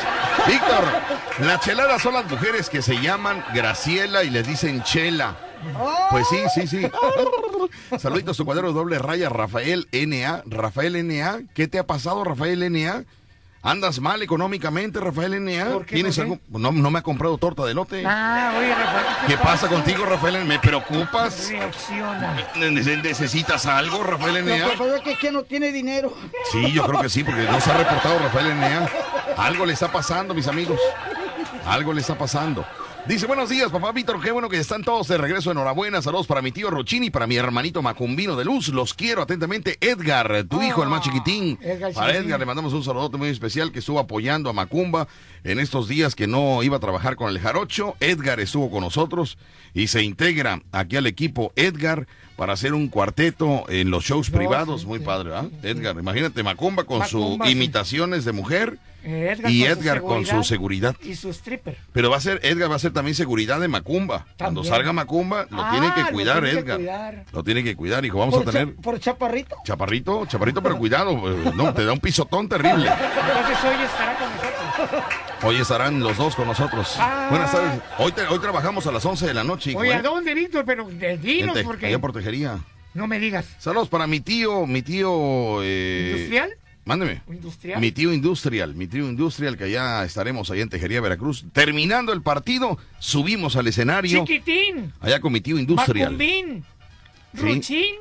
Víctor, 0.47 0.85
las 1.47 1.61
cheladas 1.61 2.03
son 2.03 2.15
las 2.15 2.31
mujeres 2.31 2.69
que 2.71 2.83
se 2.83 3.01
llaman 3.01 3.45
Graciela 3.55 4.23
y 4.25 4.31
les 4.31 4.47
dicen 4.47 4.83
chela. 4.83 5.37
Pues 6.11 6.27
sí, 6.29 6.39
sí, 6.55 6.67
sí. 6.67 6.87
Saluditos, 7.99 8.37
tu 8.37 8.45
cuadro 8.45 8.73
doble 8.73 8.99
raya, 8.99 9.29
Rafael 9.29 9.89
NA. 9.93 10.43
Rafael 10.47 11.07
NA, 11.07 11.41
¿qué 11.55 11.67
te 11.67 11.79
ha 11.79 11.87
pasado, 11.87 12.23
Rafael 12.25 12.71
NA? 12.73 13.05
¿Andas 13.67 13.99
mal 14.01 14.23
económicamente, 14.23 15.01
Rafael 15.01 15.45
NA? 15.45 15.65
¿Por 15.73 15.87
qué? 15.87 15.97
¿Tienes 15.97 16.15
¿Por 16.17 16.25
qué? 16.25 16.33
algo? 16.33 16.59
No, 16.59 16.71
no 16.71 16.91
me 16.91 17.01
ha 17.01 17.03
comprado 17.03 17.37
torta 17.37 17.65
de 17.65 17.75
lote. 17.75 18.05
Ah, 18.07 18.55
oye, 18.57 18.73
Rafael. 18.73 19.07
¿Qué 19.27 19.37
pasa 19.39 19.67
contigo, 19.69 20.05
Rafael? 20.07 20.45
¿Me 20.45 20.61
preocupas? 20.61 21.51
Reacciona. 21.51 22.37
Ne- 22.57 22.71
¿Necesitas 22.71 23.67
algo, 23.67 24.05
Rafael 24.05 24.35
Lo 24.35 24.39
Enea? 24.53 24.69
que 25.03 25.13
es 25.13 25.19
que 25.19 25.33
no 25.33 25.43
tiene 25.43 25.73
dinero. 25.73 26.15
Sí, 26.53 26.71
yo 26.73 26.87
creo 26.87 27.01
que 27.01 27.09
sí, 27.09 27.25
porque 27.25 27.43
no 27.43 27.61
se 27.61 27.73
ha 27.73 27.77
reportado 27.77 28.19
Rafael 28.21 28.47
Enea. 28.53 28.89
Algo 29.37 29.67
le 29.67 29.73
está 29.73 29.91
pasando, 29.91 30.33
mis 30.33 30.47
amigos. 30.47 30.79
Algo 31.67 31.93
le 31.93 32.01
está 32.03 32.17
pasando. 32.17 32.65
Dice, 33.09 33.27
buenos 33.29 33.49
días, 33.49 33.71
papá 33.71 33.93
Víctor, 33.93 34.21
qué 34.21 34.33
bueno 34.33 34.49
que 34.49 34.59
están 34.59 34.83
todos 34.83 35.07
de 35.07 35.17
regreso. 35.17 35.53
Enhorabuena, 35.53 36.03
saludos 36.03 36.27
para 36.27 36.43
mi 36.43 36.51
tío 36.51 36.71
Rochini 36.71 37.07
y 37.07 37.11
para 37.11 37.29
mi 37.29 37.37
hermanito 37.37 37.81
Macumbino 37.81 38.35
de 38.35 38.45
Luz. 38.45 38.69
Los 38.71 38.95
quiero 38.95 39.23
atentamente. 39.23 39.79
Edgar, 39.81 40.43
tu 40.51 40.61
hijo, 40.61 40.83
el 40.83 40.89
más 40.89 41.03
chiquitín. 41.03 41.57
Edgar 41.63 41.93
Para. 41.93 42.17
Edgar 42.17 42.41
le 42.41 42.47
mandamos 42.47 42.73
un 42.73 42.83
saludote 42.83 43.17
muy 43.17 43.29
especial 43.29 43.71
que 43.71 43.79
estuvo 43.79 44.01
apoyando 44.01 44.51
a 44.51 44.53
Macumba 44.53 45.07
en 45.45 45.61
estos 45.61 45.87
días 45.87 46.17
que 46.17 46.27
no 46.27 46.65
iba 46.65 46.79
a 46.79 46.81
trabajar 46.81 47.15
con 47.15 47.31
el 47.31 47.39
Jarocho. 47.39 47.95
Edgar 48.01 48.41
estuvo 48.41 48.73
con 48.73 48.81
nosotros 48.81 49.39
y 49.73 49.87
se 49.87 50.03
integra 50.03 50.61
aquí 50.73 50.97
al 50.97 51.07
equipo 51.07 51.53
Edgar 51.55 52.09
para 52.35 52.55
hacer 52.55 52.75
un 52.75 52.89
cuarteto 52.89 53.67
en 53.69 53.91
los 53.93 54.03
shows 54.03 54.33
No, 54.33 54.39
privados. 54.39 54.81
sí, 54.81 54.87
Muy 54.89 54.99
sí, 54.99 55.05
padre, 55.05 55.31
¿ah? 55.33 55.43
sí, 55.49 55.57
sí. 55.63 55.69
Edgar, 55.69 55.97
imagínate 55.97 56.43
Macumba 56.43 56.83
con 56.83 56.99
Macumba, 56.99 57.45
sus 57.47 57.53
imitaciones 57.55 58.25
de 58.25 58.33
mujer 58.33 58.81
Edgar 59.07 59.51
y 59.51 59.61
con 59.65 59.69
su 59.75 59.81
Edgar 59.81 60.01
con 60.03 60.27
su 60.27 60.45
seguridad. 60.45 60.97
Y 61.03 61.15
su 61.15 61.31
stripper. 61.31 61.77
Pero 61.93 62.11
va 62.11 62.17
a 62.17 62.21
ser, 62.21 62.41
Edgar 62.43 62.71
va 62.71 62.77
a 62.77 62.79
ser 62.79 62.93
también 62.93 63.15
seguridad 63.15 63.61
de 63.61 63.69
Macumba. 63.69 64.27
Cuando 64.39 64.65
salga 64.65 64.93
Macumba, 64.93 65.47
lo 65.51 65.63
Ah, 65.63 65.71
tiene 65.71 65.95
que 65.95 66.01
lo 66.03 66.11
cuidar, 66.11 66.43
que 66.43 66.51
Edgar. 66.51 66.77
cuidar. 66.79 67.25
Lo 67.33 67.43
tiene 67.45 67.63
que 67.65 67.77
cuidar, 67.77 68.05
hijo. 68.05 68.19
Vamos 68.19 68.35
a 68.35 68.43
por, 68.43 68.53
tener 68.53 68.75
cha- 68.75 68.83
por 68.83 69.01
chaparrito. 69.01 69.57
chaparrito, 69.65 70.27
chaparrito, 70.27 70.63
pero 70.63 70.77
cuidado. 70.79 71.13
eh, 71.31 71.53
No, 71.55 71.73
te 71.73 71.85
da 71.85 71.93
un 71.93 72.01
pisotón 72.01 72.49
terrible. 72.49 72.89
Entonces 72.91 73.65
hoy 73.65 73.85
estará 73.85 74.17
con 74.19 74.29
nosotros. 74.31 75.05
Hoy 75.43 75.57
estarán 75.57 76.01
los 76.01 76.17
dos 76.17 76.35
con 76.35 76.47
nosotros. 76.47 76.95
Ah. 76.99 77.27
Buenas 77.31 77.53
tardes. 77.53 77.81
Hoy, 77.99 78.13
te- 78.13 78.27
hoy 78.27 78.39
trabajamos 78.39 78.87
a 78.87 78.93
las 78.93 79.05
11 79.05 79.27
de 79.27 79.35
la 79.35 79.45
noche, 79.45 79.71
hijo. 79.71 79.81
Oye, 79.81 79.91
¿eh? 79.91 79.95
¿a 79.95 80.03
dónde, 80.03 80.35
Víctor? 80.35 80.65
Pero 80.65 80.89
eh, 81.01 81.19
dinos, 81.23 81.55
Te- 81.55 81.65
porque 81.65 81.87
allá 81.87 81.99
por 81.99 82.13
Tejería. 82.13 82.59
no 82.95 83.07
me 83.07 83.19
digas. 83.19 83.47
Saludos 83.59 83.89
para 83.89 84.07
mi 84.07 84.21
tío, 84.21 84.67
mi 84.67 84.83
tío... 84.83 85.63
eh, 85.63 86.13
¿Industrial? 86.15 86.51
Mándeme. 86.87 87.21
¿Industrial? 87.29 87.81
Mi 87.81 87.91
tío 87.91 88.13
industrial, 88.13 88.75
mi 88.77 88.87
tío 88.87 89.09
industrial, 89.09 89.59
que 89.59 89.65
allá 89.65 90.05
estaremos 90.05 90.51
allá 90.53 90.63
en 90.63 90.69
Tejería, 90.71 91.01
Veracruz. 91.01 91.45
Terminando 91.53 92.13
el 92.13 92.23
partido, 92.23 92.79
subimos 93.01 93.57
al 93.57 93.67
escenario. 93.67 94.25
Chiquitín, 94.25 94.93
Allá 95.01 95.21
con 95.21 95.33
mi 95.33 95.41
tío 95.41 95.59
industrial. 95.59 96.13
Macumbín, 96.13 96.65
Sí. 97.35 97.41
Ruchín 97.43 97.95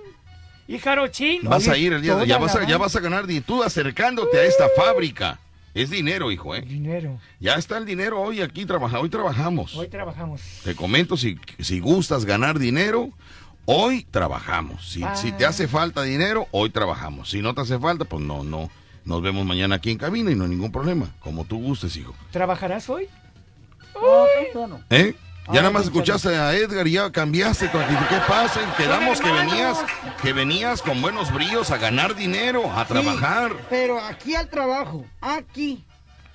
y 0.68 0.78
Jarochín. 0.78 1.42
Vas 1.44 1.68
a 1.68 1.76
ir 1.78 1.94
el 1.94 2.02
día 2.04 2.16
de, 2.16 2.28
ya 2.28 2.38
vas 2.38 2.56
a, 2.56 2.66
ya 2.68 2.78
vas 2.78 2.96
a 2.96 3.00
ganar 3.00 3.26
di- 3.28 3.42
tú 3.42 3.64
acercándote 3.64 4.38
a 4.40 4.44
esta 4.44 4.68
fábrica. 4.78 5.40
Es 5.74 5.90
dinero, 5.90 6.32
hijo, 6.32 6.56
¿eh? 6.56 6.62
Dinero. 6.62 7.20
Ya 7.40 7.56
está 7.56 7.78
el 7.80 7.86
dinero 7.86 8.22
hoy 8.22 8.40
aquí 8.42 8.66
trabaja, 8.66 9.00
hoy 9.00 9.10
trabajamos. 9.10 9.76
Hoy 9.76 9.88
trabajamos. 9.90 10.42
Te 10.64 10.74
comento 10.76 11.18
si, 11.18 11.38
si 11.60 11.80
gustas 11.82 12.24
ganar 12.24 12.60
dinero, 12.60 13.10
hoy 13.66 14.06
trabajamos. 14.10 14.88
Si, 14.90 15.04
si 15.16 15.32
te 15.32 15.46
hace 15.46 15.68
falta 15.68 16.04
dinero, 16.04 16.48
hoy 16.52 16.70
trabajamos. 16.70 17.30
Si 17.30 17.42
no 17.42 17.54
te 17.54 17.62
hace 17.62 17.80
falta, 17.80 18.06
pues 18.06 18.24
no, 18.24 18.44
no. 18.44 18.70
Nos 19.04 19.22
vemos 19.22 19.46
mañana 19.46 19.76
aquí 19.76 19.92
en 19.92 19.98
cabina 19.98 20.32
y 20.32 20.36
no 20.36 20.46
hay 20.46 20.50
ningún 20.50 20.72
problema. 20.72 21.08
Como 21.20 21.46
tú 21.46 21.60
gustes, 21.60 21.96
hijo. 21.98 22.16
¿Trabajarás 22.32 22.90
hoy? 22.90 23.08
No, 23.94 24.26
temprano. 24.44 24.82
¿Eh? 24.90 25.16
Ya 25.48 25.52
Ah, 25.52 25.54
nada 25.58 25.70
más 25.70 25.84
escuchaste 25.84 26.36
a 26.36 26.56
Edgar 26.56 26.88
y 26.88 26.94
ya 26.94 27.12
cambiaste 27.12 27.68
tu 27.68 27.78
actitud. 27.78 28.04
¿Qué 28.10 28.18
pasa? 28.28 28.60
Quedamos 28.78 29.22
que 29.22 29.32
venías, 29.32 29.78
que 30.24 30.34
venías 30.34 30.82
con 30.82 31.00
buenos 31.04 31.32
bríos 31.32 31.70
a 31.70 31.78
ganar 31.78 32.16
dinero, 32.16 32.72
a 32.72 32.84
trabajar, 32.86 33.52
Sí, 33.52 33.58
pero 33.70 34.00
aquí 34.02 34.34
al 34.34 34.50
trabajo, 34.50 35.06
aquí. 35.22 35.86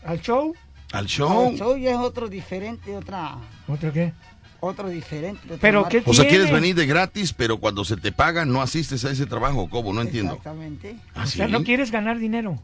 ¿Al 0.05 0.21
show? 0.21 0.55
al 0.93 1.07
show. 1.07 1.49
El 1.51 1.59
show 1.59 1.77
ya 1.77 1.91
es 1.91 1.97
otro 1.99 2.29
diferente, 2.29 2.97
otra, 2.97 3.35
¿Otro 3.67 3.93
qué? 3.93 4.13
Otro 4.61 4.89
diferente. 4.89 5.57
¿Pero 5.61 5.89
qué 5.89 6.03
O 6.07 6.15
sea, 6.15 6.29
quieres 6.29 6.51
venir 6.53 6.75
de 6.75 6.87
gratis, 6.87 7.33
pero 7.33 7.59
cuando 7.59 7.85
se 7.85 7.97
te 7.97 8.13
paga 8.13 8.45
no 8.45 8.63
asistes 8.63 9.05
a 9.05 9.11
ese 9.11 9.27
trabajo, 9.27 9.69
¿cómo? 9.69 9.93
No 9.93 10.03
entiendo. 10.03 10.35
Exactamente, 10.35 10.97
¿Ah, 11.15 11.25
O 11.25 11.27
sea, 11.27 11.47
sí? 11.47 11.53
no 11.53 11.63
quieres 11.65 11.91
ganar 11.91 12.19
dinero. 12.19 12.59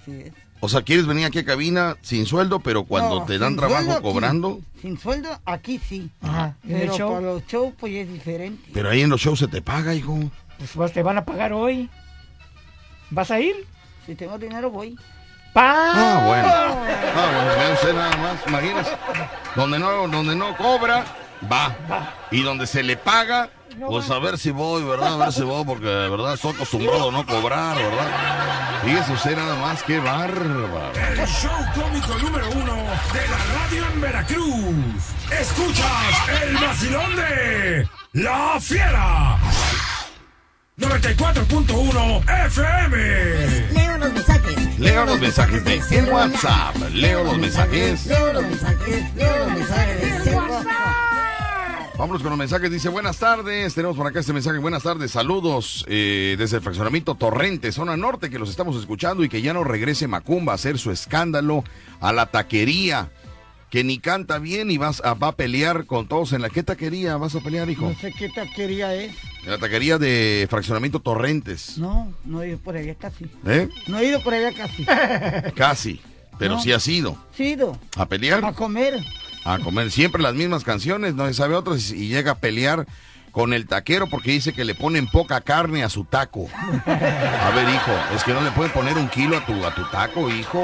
así 0.00 0.12
es. 0.12 0.32
O 0.64 0.68
sea, 0.68 0.82
¿quieres 0.82 1.06
venir 1.06 1.24
aquí 1.26 1.40
a 1.40 1.44
cabina 1.44 1.96
sin 2.02 2.24
sueldo, 2.24 2.60
pero 2.60 2.84
cuando 2.84 3.20
No, 3.20 3.24
te 3.26 3.36
dan 3.38 3.56
trabajo 3.56 3.82
sueldo 3.84 4.02
cobrando? 4.02 4.60
Sin 4.80 4.96
sueldo, 4.96 5.28
aquí 5.44 5.78
sí. 5.80 6.08
Ajá. 6.20 6.56
¿En 6.62 6.74
el 6.76 6.80
Pero 6.82 6.96
show? 6.96 7.12
para 7.14 7.26
los 7.26 7.46
shows, 7.48 7.74
pues 7.78 7.92
es 7.94 8.12
diferente. 8.12 8.70
Pero 8.72 8.88
ahí 8.90 9.00
en 9.00 9.10
los 9.10 9.20
shows 9.20 9.40
se 9.40 9.48
te 9.48 9.60
paga, 9.60 9.92
hijo. 9.92 10.18
Pues 10.58 10.76
vas- 10.76 10.92
te 10.92 11.02
van 11.02 11.18
a 11.18 11.24
pagar 11.24 11.52
hoy. 11.52 11.90
¿Vas 13.10 13.32
a 13.32 13.40
ir? 13.40 13.54
Si 14.06 14.14
tengo 14.14 14.38
dinero, 14.38 14.70
voy. 14.70 14.96
¡Pa! 15.52 15.92
Ah, 15.94 16.24
bueno. 16.26 16.48
Ah, 16.48 17.30
bueno, 17.34 17.56
vea 17.58 17.74
usted 17.74 17.94
nada 17.94 18.16
más, 18.16 18.36
imagínese. 18.46 18.90
Donde 19.54 19.78
no, 19.78 20.08
donde 20.08 20.34
no 20.34 20.56
cobra, 20.56 21.04
va. 21.50 21.74
Y 22.30 22.42
donde 22.42 22.66
se 22.66 22.82
le 22.82 22.96
paga, 22.96 23.50
pues 23.86 24.10
a 24.10 24.18
ver 24.18 24.38
si 24.38 24.50
voy, 24.50 24.82
¿verdad? 24.82 25.14
A 25.14 25.16
ver 25.16 25.32
si 25.32 25.42
voy, 25.42 25.64
porque 25.64 25.86
de 25.86 26.08
verdad 26.08 26.34
estoy 26.34 26.54
acostumbrado 26.54 27.10
a 27.10 27.12
no 27.12 27.26
cobrar, 27.26 27.76
¿verdad? 27.76 28.80
Fíjese 28.82 29.12
usted 29.12 29.36
nada 29.36 29.54
más, 29.56 29.82
qué 29.82 29.98
bárbaro. 30.00 30.92
El 30.94 31.26
show 31.26 31.50
cómico 31.74 32.18
número 32.18 32.48
uno 32.50 32.74
de 33.12 33.28
la 33.28 33.38
radio 33.60 33.86
en 33.92 34.00
Veracruz. 34.00 34.74
Escuchas 35.38 36.42
el 36.42 36.56
vacilón 36.56 37.16
de 37.16 37.88
La 38.14 38.58
Fiera. 38.58 39.38
94.1 40.78 42.46
FM. 42.46 42.96
Leo 43.72 43.98
los 43.98 44.12
mensajes. 44.12 44.61
Leo 44.82 45.06
los 45.06 45.20
mensajes 45.20 45.64
de 45.64 45.80
en 45.96 46.08
WhatsApp. 46.12 46.74
Leo 46.92 47.22
los 47.22 47.38
mensajes. 47.38 48.04
Leo 48.04 48.32
los 48.32 48.42
mensajes, 48.42 49.14
leo 49.14 49.38
los 49.38 49.52
mensajes 49.52 50.24
de 50.24 50.34
WhatsApp. 50.34 51.96
Vámonos 51.96 52.20
con 52.20 52.30
los 52.30 52.38
mensajes. 52.38 52.68
Dice, 52.68 52.88
buenas 52.88 53.16
tardes. 53.18 53.74
Tenemos 53.74 53.96
por 53.96 54.08
acá 54.08 54.18
este 54.18 54.32
mensaje. 54.32 54.58
Buenas 54.58 54.82
tardes. 54.82 55.12
Saludos 55.12 55.84
eh, 55.86 56.34
desde 56.36 56.56
el 56.56 56.64
fraccionamiento 56.64 57.14
Torrente, 57.14 57.70
zona 57.70 57.96
norte, 57.96 58.28
que 58.28 58.40
los 58.40 58.50
estamos 58.50 58.76
escuchando 58.76 59.22
y 59.22 59.28
que 59.28 59.40
ya 59.40 59.54
no 59.54 59.62
regrese 59.62 60.08
Macumba 60.08 60.50
a 60.50 60.56
hacer 60.56 60.78
su 60.78 60.90
escándalo 60.90 61.62
a 62.00 62.12
la 62.12 62.26
taquería. 62.26 63.08
Que 63.72 63.82
ni 63.84 63.98
canta 63.98 64.38
bien 64.38 64.70
y 64.70 64.76
vas 64.76 65.00
a, 65.02 65.14
va 65.14 65.28
a 65.28 65.32
pelear 65.36 65.86
con 65.86 66.06
todos 66.06 66.34
en 66.34 66.42
la... 66.42 66.50
¿Qué 66.50 66.62
taquería 66.62 67.16
vas 67.16 67.34
a 67.34 67.40
pelear, 67.40 67.70
hijo? 67.70 67.88
No 67.88 67.94
sé 67.98 68.12
qué 68.12 68.28
taquería 68.28 68.94
es. 68.94 69.12
En 69.44 69.50
la 69.50 69.56
taquería 69.56 69.96
de 69.96 70.46
fraccionamiento 70.50 71.00
Torrentes. 71.00 71.78
No, 71.78 72.12
no 72.26 72.42
he 72.42 72.48
ido 72.50 72.58
por 72.58 72.76
allá 72.76 72.94
casi. 72.94 73.24
¿Eh? 73.46 73.70
No 73.86 73.98
he 73.98 74.08
ido 74.08 74.22
por 74.22 74.34
allá 74.34 74.52
casi. 74.52 74.84
Casi. 75.56 76.00
Pero 76.38 76.56
No. 76.56 76.62
sí 76.62 76.70
has 76.72 76.86
ido. 76.86 77.16
Sí 77.34 77.52
ido 77.52 77.78
¿A 77.96 78.06
pelear? 78.06 78.44
a 78.44 78.52
comer. 78.52 79.00
a 79.44 79.58
comer 79.58 79.90
siempre 79.90 80.20
las 80.22 80.34
mismas 80.34 80.64
canciones, 80.64 81.14
no 81.14 81.26
se 81.26 81.32
sabe 81.34 81.54
otras 81.54 81.90
y 81.92 82.08
llega 82.08 82.32
a 82.32 82.38
pelear 82.38 82.86
con 83.32 83.52
el 83.54 83.66
taquero 83.66 84.06
porque 84.08 84.30
dice 84.30 84.52
que 84.52 84.64
le 84.64 84.74
ponen 84.74 85.06
poca 85.08 85.40
carne 85.40 85.82
a 85.82 85.88
su 85.88 86.04
taco. 86.04 86.46
A 86.86 87.50
ver, 87.54 87.66
hijo, 87.68 87.90
es 88.14 88.22
que 88.24 88.32
no 88.32 88.42
le 88.42 88.50
pueden 88.50 88.70
poner 88.72 88.96
un 88.98 89.08
kilo 89.08 89.36
a 89.38 89.44
tu 89.46 89.52
a 89.64 89.74
tu 89.74 89.82
taco, 89.90 90.28
hijo. 90.30 90.62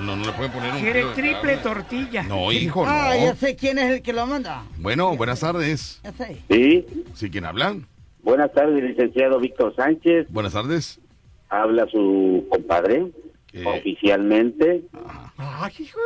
No, 0.00 0.16
no 0.16 0.26
le 0.26 0.32
pueden 0.32 0.50
poner 0.52 0.72
un 0.74 0.80
Quiere 0.80 1.00
kilo. 1.00 1.08
de 1.10 1.14
triple 1.14 1.40
carne. 1.54 1.56
tortilla. 1.62 2.22
No, 2.24 2.52
hijo, 2.52 2.84
Ah, 2.86 3.14
ya 3.16 3.30
no. 3.30 3.36
sé 3.36 3.54
quién 3.56 3.78
es 3.78 3.90
el 3.92 4.02
que 4.02 4.12
lo 4.12 4.26
manda. 4.26 4.64
Bueno, 4.78 5.16
buenas 5.16 5.40
tardes. 5.40 6.00
Ya 6.02 6.12
sé. 6.12 6.42
Sí, 6.50 6.86
¿Sí 7.14 7.30
quién 7.30 7.44
hablan? 7.44 7.86
buenas 8.22 8.52
tardes, 8.52 8.82
licenciado 8.82 9.38
Víctor 9.40 9.74
Sánchez. 9.74 10.26
Buenas 10.30 10.52
tardes. 10.52 11.00
Habla 11.48 11.86
su 11.90 12.46
compadre, 12.50 13.06
Eh, 13.54 13.64
oficialmente. 13.64 14.82
Ay, 15.38 15.72
hijo. 15.78 15.98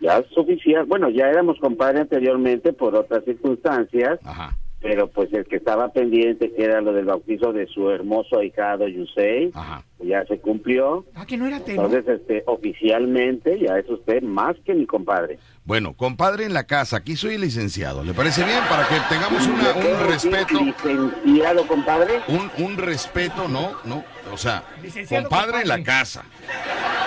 Ya 0.00 0.18
es 0.18 0.26
oficial. 0.38 0.84
Bueno, 0.86 1.10
ya 1.10 1.26
éramos 1.28 1.58
compadre 1.58 2.00
anteriormente 2.00 2.72
por 2.72 2.94
otras 2.94 3.24
circunstancias, 3.24 4.18
Ajá, 4.24 4.56
pero 4.80 5.08
pues 5.08 5.32
el 5.32 5.44
que 5.44 5.56
estaba 5.56 5.92
pendiente, 5.92 6.52
que 6.52 6.64
era 6.64 6.80
lo 6.80 6.92
del 6.92 7.04
bautizo 7.04 7.52
de 7.52 7.66
su 7.66 7.90
hermoso 7.90 8.38
ahijado 8.38 8.88
Yusei, 8.88 9.50
ajá. 9.54 9.84
ya 9.98 10.24
se 10.24 10.38
cumplió. 10.38 11.04
Ah, 11.14 11.26
que 11.26 11.36
no 11.36 11.46
era 11.46 11.60
teno. 11.60 11.84
Entonces, 11.84 12.20
este, 12.20 12.42
oficialmente 12.46 13.58
ya 13.60 13.78
es 13.78 13.88
usted 13.90 14.22
más 14.22 14.56
que 14.64 14.72
mi 14.74 14.86
compadre. 14.86 15.38
Bueno, 15.64 15.92
compadre 15.92 16.44
en 16.46 16.54
la 16.54 16.64
casa, 16.64 16.96
aquí 16.96 17.14
soy 17.14 17.36
licenciado. 17.36 18.02
¿Le 18.02 18.14
parece 18.14 18.42
bien? 18.42 18.58
Para 18.68 18.88
que 18.88 18.94
tengamos 19.08 19.46
una- 19.46 19.74
un 19.74 20.08
respeto. 20.08 20.54
Licenciado, 20.58 21.66
compadre. 21.66 22.14
Un, 22.28 22.50
un 22.64 22.76
respeto, 22.78 23.48
no, 23.48 23.72
no. 23.84 24.02
O 24.32 24.36
sea, 24.38 24.62
compadre 25.08 25.60
en 25.62 25.68
la 25.68 25.82
casa. 25.82 26.24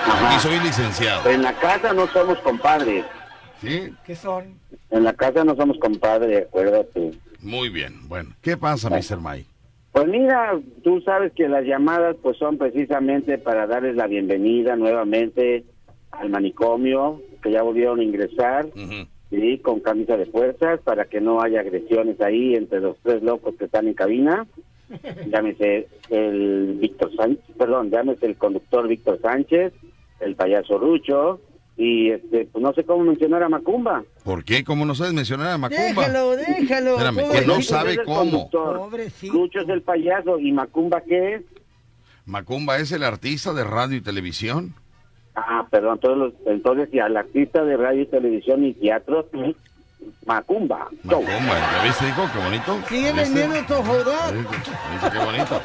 Aquí 0.06 0.40
soy 0.42 0.60
licenciado. 0.60 1.30
En 1.30 1.42
la 1.42 1.54
casa 1.54 1.92
no 1.94 2.08
somos 2.08 2.38
compadres. 2.40 3.04
¿Sí? 3.62 3.94
¿Qué 4.06 4.16
son? 4.16 4.60
En 4.92 5.04
la 5.06 5.14
casa 5.14 5.44
no 5.44 5.56
somos 5.56 5.78
compadres, 5.80 6.46
acuérdate. 6.48 7.12
Muy 7.44 7.70
bien. 7.70 8.08
Bueno, 8.08 8.32
¿qué 8.42 8.58
pasa, 8.58 8.90
Mr. 8.90 9.20
Mike? 9.22 9.50
Pues 9.92 10.08
mira, 10.08 10.60
tú 10.84 11.02
sabes 11.02 11.34
que 11.34 11.48
las 11.48 11.66
llamadas 11.66 12.16
pues 12.22 12.38
son 12.38 12.58
precisamente 12.58 13.38
para 13.38 13.68
darles 13.68 13.96
la 13.96 14.08
bienvenida 14.08 14.76
nuevamente 14.76 15.66
al 16.10 16.30
manicomio, 16.30 17.22
que 17.44 17.52
ya 17.52 17.62
volvieron 17.62 18.00
a 18.00 18.04
ingresar, 18.04 18.68
sí, 19.30 19.58
con 19.60 19.82
camisa 19.82 20.18
de 20.18 20.26
fuerzas, 20.26 20.80
para 20.82 21.06
que 21.06 21.22
no 21.22 21.42
haya 21.42 21.60
agresiones 21.60 22.20
ahí 22.22 22.56
entre 22.56 22.80
los 22.80 22.98
tres 23.04 23.22
locos 23.22 23.56
que 23.56 23.66
están 23.66 23.88
en 23.88 23.94
cabina. 23.94 24.48
Llámese 25.28 25.88
el 26.10 26.78
Víctor 26.80 27.16
Sánchez, 27.16 27.44
perdón, 27.58 27.92
llámese 27.92 28.26
el 28.26 28.36
conductor 28.36 28.88
Víctor 28.88 29.20
Sánchez, 29.22 29.74
el 30.22 30.36
payaso 30.36 30.78
Rucho, 30.78 31.40
y 31.76 32.12
este, 32.12 32.48
pues 32.52 32.62
no 32.62 32.74
sé 32.74 32.84
cómo 32.84 33.04
mencionar 33.04 33.44
a 33.44 33.50
Macumba. 33.50 34.04
¿Por 34.24 34.44
qué? 34.44 34.64
¿Cómo 34.64 34.86
no 34.86 34.94
sabes 34.94 35.14
mencionar 35.14 35.52
a 35.52 35.58
Macumba? 35.58 36.08
Déjalo, 36.08 36.36
déjalo. 36.36 36.92
Espérame, 36.92 37.32
que 37.32 37.48
no 37.48 37.62
sabe 37.62 38.04
cómo. 38.04 38.50
Pobrecito. 38.50 39.34
Rucho 39.34 39.62
es 39.62 39.70
el 39.70 39.82
payaso, 39.82 40.40
¿y 40.40 40.52
Macumba 40.52 41.02
qué 41.02 41.36
es? 41.36 41.42
Macumba 42.26 42.78
es 42.78 42.92
el 42.92 43.04
artista 43.04 43.54
de 43.54 43.64
radio 43.64 43.98
y 43.98 44.02
televisión. 44.02 44.74
Ah, 45.36 45.66
perdón, 45.70 46.00
todos 46.00 46.18
los, 46.18 46.34
entonces 46.46 46.90
y 46.94 47.00
al 47.00 47.18
artista 47.18 47.64
de 47.64 47.76
radio, 47.76 48.08
televisión 48.08 48.64
y 48.66 48.74
teatro, 48.74 49.28
Macumba. 50.26 50.90
Macumba, 51.04 51.26
¿ya 51.26 51.84
viste, 51.84 52.08
hijo? 52.08 52.30
Qué 52.32 52.40
bonito. 52.40 52.80
Sigue 52.88 53.14
vendiendo 53.14 53.56
tu 53.66 53.74
joder. 53.74 54.36
¿Viste 54.36 55.10
qué 55.12 55.26
bonito? 55.26 55.62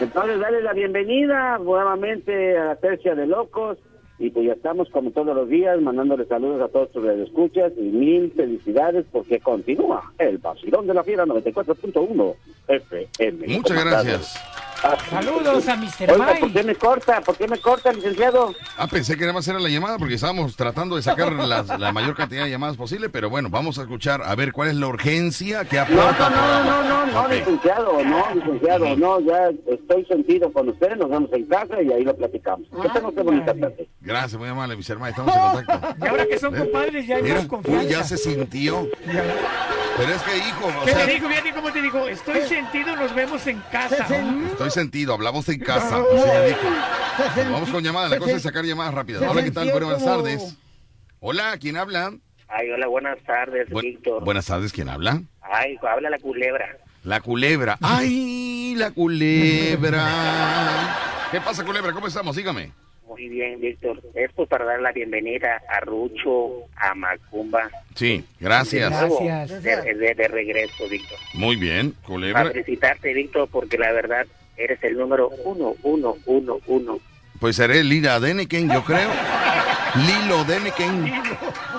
Entonces, 0.00 0.40
dale 0.40 0.62
la 0.62 0.72
bienvenida 0.72 1.58
nuevamente 1.58 2.56
a 2.56 2.64
la 2.64 2.76
tercia 2.76 3.14
de 3.14 3.26
locos. 3.26 3.76
Y 4.20 4.28
pues 4.28 4.46
ya 4.46 4.52
estamos 4.52 4.90
como 4.90 5.10
todos 5.12 5.34
los 5.34 5.48
días 5.48 5.80
mandándole 5.80 6.26
saludos 6.26 6.60
a 6.60 6.68
todos 6.68 6.92
tus 6.92 7.04
escuchas 7.06 7.72
y 7.78 7.80
mil 7.80 8.30
felicidades 8.32 9.06
porque 9.10 9.40
continúa 9.40 10.12
el 10.18 10.36
vacilón 10.36 10.86
de 10.86 10.92
la 10.92 11.02
fiera 11.02 11.24
94.1 11.24 12.34
FM. 12.68 13.48
Muchas 13.48 13.84
gracias. 13.84 14.34
Saludos 15.10 15.68
a 15.68 15.76
Mr. 15.76 16.10
Oiga, 16.12 16.26
¿por 16.26 16.40
Mike. 16.42 16.52
qué 16.52 16.62
me 16.64 16.74
corta? 16.74 17.20
¿Por 17.20 17.36
qué 17.36 17.46
me 17.48 17.58
corta, 17.58 17.92
licenciado? 17.92 18.54
Ah, 18.78 18.86
pensé 18.86 19.14
que 19.14 19.20
nada 19.22 19.34
más 19.34 19.46
era 19.46 19.58
la 19.58 19.68
llamada 19.68 19.98
porque 19.98 20.14
estábamos 20.14 20.56
tratando 20.56 20.96
de 20.96 21.02
sacar 21.02 21.32
las- 21.32 21.78
la 21.78 21.92
mayor 21.92 22.14
cantidad 22.16 22.44
de 22.44 22.50
llamadas 22.50 22.76
posible, 22.76 23.10
pero 23.10 23.28
bueno, 23.28 23.50
vamos 23.50 23.78
a 23.78 23.82
escuchar 23.82 24.22
a 24.24 24.34
ver 24.34 24.52
cuál 24.52 24.68
es 24.70 24.76
la 24.76 24.86
urgencia 24.86 25.64
que 25.66 25.76
No, 25.76 25.82
aporta. 25.82 26.30
no, 26.30 26.64
no, 26.64 26.64
no, 26.64 26.82
no, 26.84 27.06
no, 27.12 27.20
Ok. 27.24 27.30
licenciado, 27.32 28.04
no, 28.04 28.34
licenciado, 28.34 28.96
no, 28.96 29.20
ya 29.20 29.50
estoy 29.66 30.04
sentido 30.06 30.50
con 30.52 30.68
usted, 30.70 30.96
nos 30.96 31.10
vemos 31.10 31.30
en 31.32 31.44
casa 31.46 31.82
y 31.82 31.92
ahí 31.92 32.04
lo 32.04 32.16
platicamos. 32.16 32.66
Que 33.14 33.22
bonita 33.22 33.52
tarde. 33.54 33.88
Gracias, 34.00 34.38
muy 34.38 34.48
amable, 34.48 34.76
mis 34.76 34.88
hermanos, 34.88 35.18
estamos 35.18 35.34
en 35.60 35.64
contacto. 35.66 36.04
Y 36.04 36.08
ahora 36.08 36.26
que 36.26 36.38
son 36.38 36.54
¿Eh? 36.54 36.58
compadres 36.60 37.06
ya 37.06 37.16
hay 37.16 37.22
Mira, 37.22 37.42
más 37.42 37.46
uy, 37.66 37.86
ya 37.88 38.04
se 38.04 38.16
sintió. 38.16 38.88
Pero 39.96 40.12
es 40.14 40.22
que, 40.22 40.36
hijo, 40.38 40.66
o 40.80 40.84
¿Qué 40.86 40.92
sea, 40.92 41.04
te 41.06 41.20
Fíjate 41.20 41.52
cómo 41.52 41.72
te 41.72 41.82
digo? 41.82 42.08
Estoy 42.08 42.40
sentido, 42.42 42.96
nos 42.96 43.14
vemos 43.14 43.46
en 43.46 43.60
casa. 43.70 44.06
estoy 44.50 44.69
sentido, 44.70 45.14
hablamos 45.14 45.48
en 45.48 45.60
casa. 45.60 45.96
así 45.98 46.28
me 46.28 46.46
dijo. 46.48 47.50
Vamos 47.52 47.70
con 47.70 47.82
llamadas, 47.84 48.10
la 48.10 48.16
se 48.16 48.20
cosa 48.20 48.36
es 48.36 48.42
sacar 48.42 48.64
llamadas 48.64 48.94
rápidas. 48.94 49.22
Hola, 49.28 49.42
¿qué 49.44 49.50
tal? 49.50 49.70
Buenas 49.72 50.04
tardes. 50.04 50.56
Hola, 51.20 51.56
¿quién 51.60 51.76
habla? 51.76 52.12
Ay, 52.48 52.70
hola, 52.70 52.86
buenas 52.88 53.18
tardes, 53.24 53.68
Bu- 53.68 53.82
Víctor. 53.82 54.24
buenas 54.24 54.46
tardes, 54.46 54.72
¿quién 54.72 54.88
habla? 54.88 55.20
Ay, 55.42 55.76
habla 55.88 56.10
la 56.10 56.18
culebra. 56.18 56.78
La 57.04 57.20
culebra. 57.20 57.78
¡Ay, 57.80 58.74
la 58.76 58.90
culebra! 58.90 60.08
¿Qué 61.30 61.40
pasa, 61.40 61.64
culebra? 61.64 61.92
¿Cómo 61.92 62.06
estamos? 62.08 62.34
Dígame. 62.36 62.72
Muy 63.06 63.28
bien, 63.28 63.60
Víctor. 63.60 64.00
Es 64.14 64.30
pues 64.34 64.48
para 64.48 64.64
dar 64.64 64.80
la 64.80 64.92
bienvenida 64.92 65.60
a 65.68 65.80
Rucho, 65.80 66.66
a 66.76 66.94
Macumba. 66.94 67.68
Sí, 67.94 68.24
gracias. 68.38 68.90
De, 68.90 68.96
nuevo, 69.08 69.24
Gracias. 69.24 69.62
de, 69.62 69.94
de- 69.94 70.14
de 70.14 70.28
regreso, 70.28 70.88
Víctor. 70.88 71.18
Muy 71.34 71.56
bien, 71.56 71.92
Para 71.92 72.06
culebra. 72.06 72.50
felicitarte, 72.50 73.12
Víctor, 73.14 73.48
porque 73.50 73.78
la 73.78 73.92
verdad 73.92 74.26
eres 74.56 74.82
el 74.82 74.96
número 74.96 75.30
uno, 75.44 75.74
uno, 75.82 76.16
uno, 76.26 76.58
uno. 76.66 76.98
Pues 77.38 77.56
seré 77.56 77.82
Lila 77.82 78.20
Deneken, 78.20 78.70
yo 78.70 78.84
creo. 78.84 79.10
Lilo 79.96 80.44
Deneken. 80.44 81.06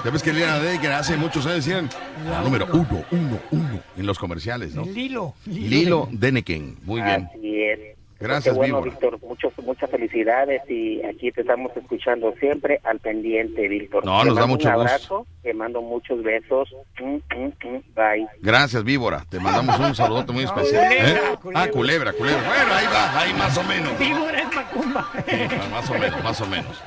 Ya 0.04 0.12
ves 0.12 0.24
que 0.24 0.34
Lila 0.34 0.60
Deneken 0.60 0.92
hace 0.92 1.16
muchos 1.18 1.46
años 1.46 1.64
decían 1.66 1.90
la 2.26 2.42
número 2.42 2.68
uno, 2.74 3.06
uno, 3.12 3.40
uno 3.52 3.80
en 3.96 4.06
los 4.06 4.18
comerciales, 4.18 4.74
¿no? 4.74 4.84
Lilo. 4.86 5.36
Lilo 5.46 6.10
Deneken. 6.12 6.78
Muy 6.84 7.02
bien. 7.02 7.30
Así 7.30 7.64
es. 7.64 7.91
Gracias, 8.22 8.54
Qué 8.54 8.58
bueno, 8.58 8.76
Víbora. 8.82 8.92
Víctor. 8.92 9.20
Muchos, 9.28 9.54
muchas 9.66 9.90
felicidades 9.90 10.62
y 10.70 11.04
aquí 11.04 11.32
te 11.32 11.42
estamos 11.42 11.76
escuchando 11.76 12.34
siempre 12.40 12.80
al 12.84 13.00
pendiente, 13.00 13.68
Víctor. 13.68 14.06
No, 14.06 14.20
Te 14.22 14.28
nos 14.28 14.38
da 14.38 14.46
mucho 14.46 14.68
un 14.70 14.74
gusto. 14.76 14.90
abrazo, 14.90 15.28
te 15.42 15.54
mando 15.54 15.82
muchos 15.82 16.22
besos. 16.24 16.70
Mm, 17.00 17.16
mm, 17.16 17.46
mm. 17.46 17.84
Bye. 17.96 18.28
Gracias, 18.42 18.84
Víbora. 18.84 19.26
Te 19.30 19.40
mandamos 19.40 19.80
un 19.80 19.96
saludote 19.96 20.32
muy 20.32 20.44
especial. 20.44 20.88
culebra, 20.88 21.20
¿Eh? 21.34 21.38
culebra. 21.42 21.62
Ah, 21.64 21.68
culebra, 21.72 22.14
culebra. 22.14 22.44
Bueno, 22.48 22.74
ahí 22.74 22.86
va, 22.94 23.20
ahí 23.20 23.34
más 23.34 23.58
o 23.58 23.64
menos. 23.64 23.92
¿no? 23.94 23.98
Víbora 24.00 24.40
es 24.42 24.56
Macumba. 24.56 25.10
Sí, 25.28 25.36
más 25.72 25.90
o 25.90 25.94
menos, 25.96 26.24
más 26.24 26.42
o 26.42 26.46
menos. 26.46 26.84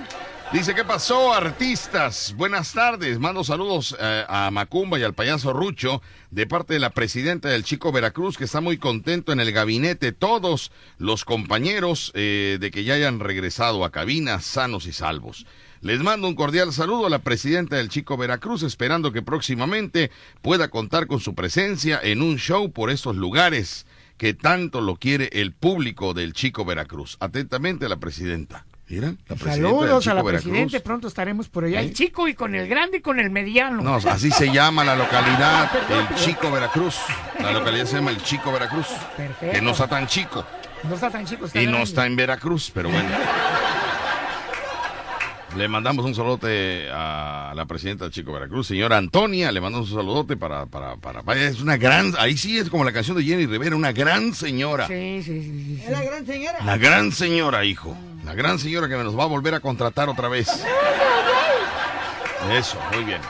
Dice, 0.53 0.75
¿qué 0.75 0.85
pasó, 0.85 1.33
artistas? 1.33 2.33
Buenas 2.37 2.73
tardes. 2.73 3.19
Mando 3.19 3.43
saludos 3.43 3.97
eh, 3.99 4.25
a 4.29 4.51
Macumba 4.53 5.01
y 5.01 5.03
al 5.03 5.15
payaso 5.15 5.53
Rucho 5.53 6.01
de 6.31 6.47
parte 6.47 6.75
de 6.75 6.81
la 6.81 6.91
presidenta 6.91 7.49
del 7.49 7.65
Chico 7.65 7.91
Veracruz, 7.91 8.39
que 8.39 8.45
está 8.45 8.61
muy 8.61 8.79
contento 8.79 9.33
en 9.33 9.41
el 9.41 9.51
gabinete. 9.51 10.13
Todos 10.13 10.71
los 10.99 11.25
compañeros 11.25 12.13
eh, 12.15 12.59
de 12.61 12.71
que 12.71 12.85
ya 12.85 12.95
hayan 12.95 13.19
regresado 13.19 13.85
a 13.85 13.91
cabina 13.91 14.41
sanos 14.41 14.87
y 14.87 14.93
salvos. 14.93 15.45
Les 15.81 16.01
mando 16.01 16.29
un 16.29 16.37
cordial 16.37 16.73
saludo 16.73 17.07
a 17.07 17.11
la 17.11 17.19
presidenta 17.19 17.77
del 17.77 17.89
Chico 17.89 18.17
Veracruz, 18.17 18.63
esperando 18.63 19.13
que 19.13 19.23
próximamente 19.23 20.13
pueda 20.41 20.69
contar 20.69 21.09
con 21.09 21.19
su 21.19 21.35
presencia 21.35 21.99
en 22.01 22.23
un 22.23 22.39
show 22.39 22.71
por 22.71 22.91
estos 22.91 23.17
lugares 23.17 23.87
que 24.19 24.35
tanto 24.35 24.81
lo 24.81 24.97
quiere 24.97 25.31
el 25.33 25.53
público 25.53 26.15
del 26.15 26.33
Chico 26.33 26.65
Veracruz. 26.65 27.17
Atentamente, 27.19 27.89
la 27.89 27.97
presidenta. 27.97 28.65
Mira, 28.87 29.09
la 29.29 29.37
presidenta 29.37 29.51
del 29.51 29.63
Saludos 29.63 30.07
a 30.09 30.15
la 30.15 30.23
Veracruz. 30.23 30.51
presidente, 30.53 30.81
pronto 30.81 31.09
estaremos 31.09 31.49
por 31.49 31.65
allá. 31.65 31.81
¿Eh? 31.81 31.87
El 31.87 31.95
chico 31.95 32.29
y 32.29 32.35
con 32.35 32.55
el 32.55 32.69
grande 32.69 32.99
y 32.99 33.01
con 33.01 33.19
el 33.19 33.31
mediano. 33.31 33.83
No, 33.83 33.95
así 33.97 34.31
se 34.31 34.53
llama 34.53 34.85
la 34.85 34.95
localidad, 34.95 35.71
el 36.11 36.17
Chico 36.17 36.51
Veracruz. 36.51 36.99
La 37.41 37.51
localidad 37.53 37.87
se 37.87 37.97
llama 37.97 38.11
el 38.11 38.23
Chico 38.23 38.53
Veracruz. 38.53 38.87
Perfecto. 39.17 39.53
Que 39.55 39.63
no 39.63 39.71
está 39.71 39.89
tan 39.89 40.07
chico 40.07 40.45
No 40.83 40.95
está 40.95 41.11
tan 41.11 41.25
chico, 41.27 41.47
está 41.47 41.63
y 41.63 41.67
no 41.67 41.79
está 41.79 42.05
en 42.07 42.15
Veracruz, 42.15 42.71
pero 42.75 42.91
bueno. 42.91 43.09
Le 45.57 45.69
mandamos 45.69 46.05
un 46.05 46.15
saludote 46.17 46.89
a 46.93 47.53
la 47.55 47.65
presidenta 47.65 48.05
del 48.05 48.13
Chico 48.13 48.33
Veracruz, 48.33 48.67
señora 48.67 48.97
Antonia, 48.97 49.53
le 49.53 49.61
mandamos 49.61 49.89
un 49.89 49.97
saludote 49.97 50.37
para, 50.37 50.67
para, 50.67 50.97
para, 50.97 51.41
es 51.41 51.61
una 51.61 51.77
gran, 51.77 52.13
ahí 52.19 52.37
sí 52.37 52.59
es 52.59 52.69
como 52.69 52.85
la 52.85 52.93
canción 52.93 53.17
de 53.17 53.23
Jenny 53.23 53.47
Rivera, 53.47 53.77
una 53.77 53.93
gran 53.93 54.35
señora. 54.35 54.89
Sí, 54.89 55.23
sí, 55.23 55.43
sí. 55.43 55.43
sí, 55.43 55.77
sí. 55.77 55.83
Es 55.85 55.91
la 55.91 56.03
gran 56.03 56.27
señora. 56.27 56.59
La 56.65 56.77
gran 56.77 57.13
señora, 57.13 57.65
hijo. 57.65 57.97
La 58.25 58.35
gran 58.35 58.59
señora 58.59 58.89
que 58.89 58.97
nos 58.97 59.19
va 59.19 59.25
a 59.25 59.27
volver 59.27 59.55
a 59.55 59.61
contratar 59.61 60.09
otra 60.09 60.29
vez. 60.29 60.49
Eso, 62.51 62.79
muy 62.93 63.05
bien. 63.05 63.21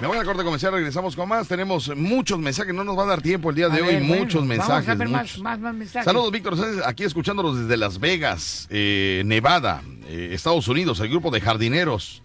Me 0.00 0.06
voy 0.06 0.18
a 0.18 0.24
corte 0.24 0.44
comercial, 0.44 0.72
regresamos 0.72 1.16
con 1.16 1.28
más. 1.28 1.48
Tenemos 1.48 1.94
muchos 1.96 2.38
mensajes, 2.38 2.74
no 2.74 2.84
nos 2.84 2.98
va 2.98 3.04
a 3.04 3.06
dar 3.06 3.22
tiempo 3.22 3.48
el 3.50 3.56
día 3.56 3.68
de 3.68 3.80
A 3.80 3.84
hoy, 3.84 3.94
ver, 3.94 4.02
bueno, 4.04 4.22
muchos 4.22 4.44
mensajes. 4.44 4.86
Vamos 4.86 4.88
a 4.88 4.94
ver 4.94 5.08
más, 5.08 5.38
más, 5.38 5.58
más 5.58 5.74
mensajes. 5.74 6.04
Saludos, 6.04 6.30
Víctor 6.30 6.56
Sánchez, 6.56 6.84
aquí 6.86 7.04
escuchándolos 7.04 7.58
desde 7.60 7.76
Las 7.78 7.98
Vegas, 7.98 8.66
eh, 8.70 9.22
Nevada, 9.24 9.82
eh, 10.06 10.30
Estados 10.32 10.68
Unidos, 10.68 11.00
el 11.00 11.08
grupo 11.08 11.30
de 11.30 11.40
jardineros. 11.40 12.22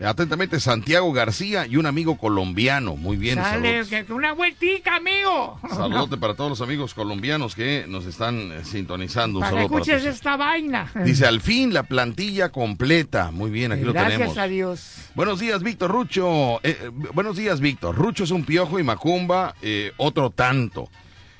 Atentamente, 0.00 0.60
Santiago 0.60 1.12
García 1.12 1.66
y 1.66 1.76
un 1.76 1.84
amigo 1.86 2.18
colombiano. 2.18 2.94
Muy 2.94 3.16
bien, 3.16 3.34
Sale, 3.34 3.84
saludos. 3.84 4.10
una 4.10 4.32
vueltica, 4.32 4.94
amigo. 4.96 5.58
Saludote 5.68 6.16
para 6.16 6.34
todos 6.34 6.50
los 6.50 6.60
amigos 6.60 6.94
colombianos 6.94 7.56
que 7.56 7.84
nos 7.88 8.06
están 8.06 8.52
eh, 8.52 8.64
sintonizando. 8.64 9.40
Un 9.40 9.44
Para 9.44 9.56
saludo 9.62 9.78
escuches 9.78 10.04
esta 10.04 10.36
vaina. 10.36 10.88
Dice, 11.04 11.26
al 11.26 11.40
fin 11.40 11.74
la 11.74 11.82
plantilla 11.82 12.50
completa. 12.50 13.32
Muy 13.32 13.50
bien, 13.50 13.72
aquí 13.72 13.82
lo 13.82 13.92
Gracias 13.92 14.12
tenemos. 14.18 14.38
a 14.38 14.46
Dios. 14.46 14.94
Buenos 15.16 15.40
días, 15.40 15.64
Víctor 15.64 15.90
Rucho. 15.90 16.58
Eh, 16.62 16.78
eh, 16.80 16.90
buenos 17.12 17.36
días, 17.36 17.58
Víctor. 17.58 17.96
Rucho 17.96 18.22
es 18.22 18.30
un 18.30 18.44
piojo 18.44 18.78
y 18.78 18.84
Macumba 18.84 19.56
eh, 19.62 19.92
otro 19.96 20.30
tanto. 20.30 20.88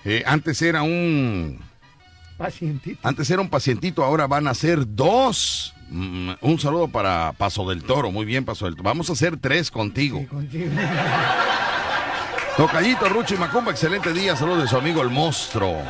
Eh, 0.04 0.24
antes 0.26 0.60
era 0.62 0.82
un 0.82 1.60
Pacientito. 2.36 2.98
antes 3.06 3.30
era 3.30 3.40
un 3.40 3.48
pacientito, 3.50 4.04
ahora 4.04 4.26
van 4.26 4.48
a 4.48 4.54
ser 4.54 4.80
dos. 4.84 5.74
Mm, 5.90 6.32
un 6.40 6.58
saludo 6.58 6.88
para 6.88 7.32
Paso 7.36 7.68
del 7.68 7.82
Toro. 7.82 8.10
Muy 8.10 8.24
bien, 8.24 8.44
Paso 8.44 8.66
del 8.66 8.74
Toro. 8.74 8.84
Vamos 8.84 9.10
a 9.10 9.12
hacer 9.14 9.36
tres 9.36 9.70
contigo. 9.70 10.24
Contigo. 10.28 10.70
Tocallito, 12.56 13.08
Rucho 13.08 13.34
y 13.34 13.38
Macumba, 13.38 13.70
excelente 13.70 14.12
día. 14.12 14.34
Saludos 14.36 14.62
de 14.62 14.68
su 14.68 14.76
amigo 14.76 15.00
el 15.02 15.10
monstruo. 15.10 15.80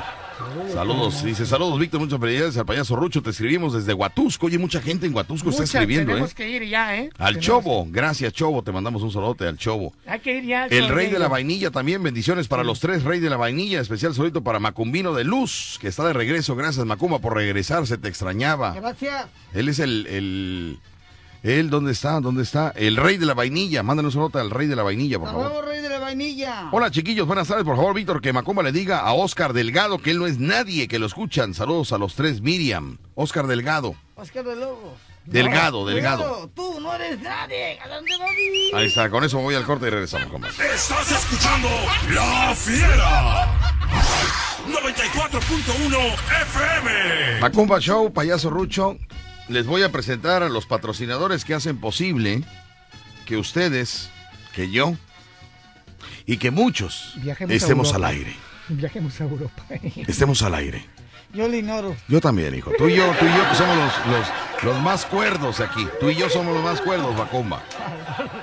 Saludos, 0.72 1.24
dice, 1.24 1.46
saludos 1.46 1.78
Víctor, 1.80 2.00
muchas 2.00 2.20
felicidades 2.20 2.56
al 2.56 2.66
payaso 2.66 2.94
Rucho, 2.94 3.22
te 3.22 3.30
escribimos 3.30 3.72
desde 3.74 3.92
Huatusco, 3.92 4.46
oye, 4.46 4.58
mucha 4.58 4.80
gente 4.80 5.06
en 5.06 5.14
Huatusco 5.14 5.50
está 5.50 5.64
escribiendo, 5.64 6.12
tenemos 6.12 6.30
¿eh? 6.30 6.34
que 6.36 6.48
ir 6.48 6.68
ya, 6.68 6.96
¿eh? 6.96 7.10
Al 7.18 7.34
Tenemos- 7.38 7.44
Chobo, 7.44 7.86
gracias 7.90 8.32
Chobo, 8.32 8.62
te 8.62 8.70
mandamos 8.70 9.02
un 9.02 9.10
saludote 9.10 9.46
al 9.48 9.56
Chobo. 9.58 9.92
Hay 10.06 10.20
que 10.20 10.36
ir 10.36 10.44
ya. 10.44 10.64
al 10.64 10.72
El 10.72 10.80
sorteo. 10.80 10.96
rey 10.96 11.10
de 11.10 11.18
la 11.18 11.28
vainilla 11.28 11.70
también, 11.70 12.02
bendiciones 12.02 12.46
para 12.46 12.62
los 12.62 12.78
tres 12.80 13.02
rey 13.02 13.18
de 13.20 13.30
la 13.30 13.36
vainilla, 13.36 13.80
especial 13.80 14.14
saludito 14.14 14.42
para 14.44 14.60
Macumbino 14.60 15.12
de 15.12 15.24
Luz, 15.24 15.78
que 15.80 15.88
está 15.88 16.06
de 16.06 16.12
regreso, 16.12 16.54
gracias 16.54 16.86
Macumba 16.86 17.18
por 17.18 17.34
regresar, 17.34 17.86
se 17.86 17.98
te 17.98 18.08
extrañaba. 18.08 18.74
Gracias. 18.74 19.26
Él 19.54 19.68
es 19.68 19.78
el, 19.80 20.06
el, 20.06 20.78
él, 21.42 21.70
¿dónde 21.70 21.92
está? 21.92 22.20
¿Dónde 22.20 22.42
está? 22.42 22.72
El 22.76 22.96
rey 22.96 23.16
de 23.16 23.26
la 23.26 23.34
vainilla, 23.34 23.82
mándanos 23.82 24.14
un 24.14 24.22
saludo 24.22 24.40
al 24.40 24.50
rey 24.50 24.66
de 24.66 24.76
la 24.76 24.82
vainilla, 24.82 25.18
por 25.18 25.28
favor. 25.28 25.64
rey 25.66 25.80
de 25.80 25.88
la 25.88 25.98
vainilla. 25.98 26.68
Hola 26.72 26.90
chiquillos, 26.90 27.26
buenas 27.26 27.48
tardes, 27.48 27.64
por 27.64 27.76
favor 27.76 27.94
Víctor, 27.94 28.20
que 28.20 28.32
Macumba 28.32 28.62
le 28.62 28.72
diga 28.72 28.98
a 29.00 29.12
Oscar 29.12 29.52
Delgado 29.52 29.98
que 29.98 30.10
él 30.10 30.18
no 30.18 30.26
es 30.26 30.38
nadie, 30.38 30.88
que 30.88 30.98
lo 30.98 31.06
escuchan, 31.06 31.54
saludos 31.54 31.92
a 31.92 31.98
los 31.98 32.14
tres 32.14 32.40
Miriam, 32.40 32.98
Oscar 33.14 33.46
Delgado, 33.46 33.94
Oscar 34.16 34.44
de 34.44 34.56
Lobos. 34.56 34.98
Delgado, 35.26 35.80
No, 35.80 35.86
Delgado. 35.86 36.22
cuidado, 36.24 36.50
Tú 36.54 36.80
no 36.80 36.94
eres 36.94 37.20
nadie. 37.20 37.78
¿A 37.80 37.88
dónde 37.88 38.10
vas? 38.18 38.30
Ahí 38.80 38.86
está, 38.86 39.10
con 39.10 39.22
eso 39.24 39.36
me 39.36 39.42
voy 39.42 39.54
al 39.56 39.64
corte 39.64 39.86
y 39.86 39.90
regresamos 39.90 40.28
con 40.28 40.40
más. 40.40 40.58
Estás 40.58 41.10
escuchando 41.12 41.68
La 42.14 42.54
Fiera. 42.54 43.46
94.1 44.68 45.98
FM. 46.42 47.40
Macumba 47.40 47.78
Show, 47.78 48.10
Payaso 48.12 48.48
Rucho, 48.48 48.96
les 49.48 49.66
voy 49.66 49.82
a 49.82 49.90
presentar 49.90 50.42
a 50.42 50.48
los 50.48 50.66
patrocinadores 50.66 51.44
que 51.44 51.54
hacen 51.54 51.78
posible 51.78 52.42
que 53.26 53.36
ustedes, 53.36 54.10
que 54.54 54.70
yo 54.70 54.96
y 56.26 56.36
que 56.36 56.50
muchos 56.50 57.14
Viajemos 57.16 57.54
estemos 57.54 57.94
al 57.94 58.04
aire. 58.04 58.34
Viajemos 58.68 59.20
a 59.20 59.24
Europa. 59.24 59.62
Estemos 60.06 60.42
al 60.42 60.54
aire. 60.54 60.84
Yo 61.32 61.46
lo 61.46 61.54
ignoro. 61.54 61.96
Yo 62.08 62.20
también, 62.20 62.54
hijo. 62.54 62.70
Tú 62.76 62.88
y 62.88 62.96
yo, 62.96 63.06
tú 63.18 63.26
y 63.26 63.28
yo 63.28 63.48
que 63.50 63.54
somos 63.54 63.76
los, 63.76 64.06
los, 64.06 64.26
los 64.62 64.82
más 64.82 65.04
cuerdos 65.06 65.60
aquí. 65.60 65.86
Tú 66.00 66.08
y 66.08 66.14
yo 66.16 66.28
somos 66.30 66.54
los 66.54 66.64
más 66.64 66.80
cuerdos, 66.80 67.14
Macumba. 67.16 67.62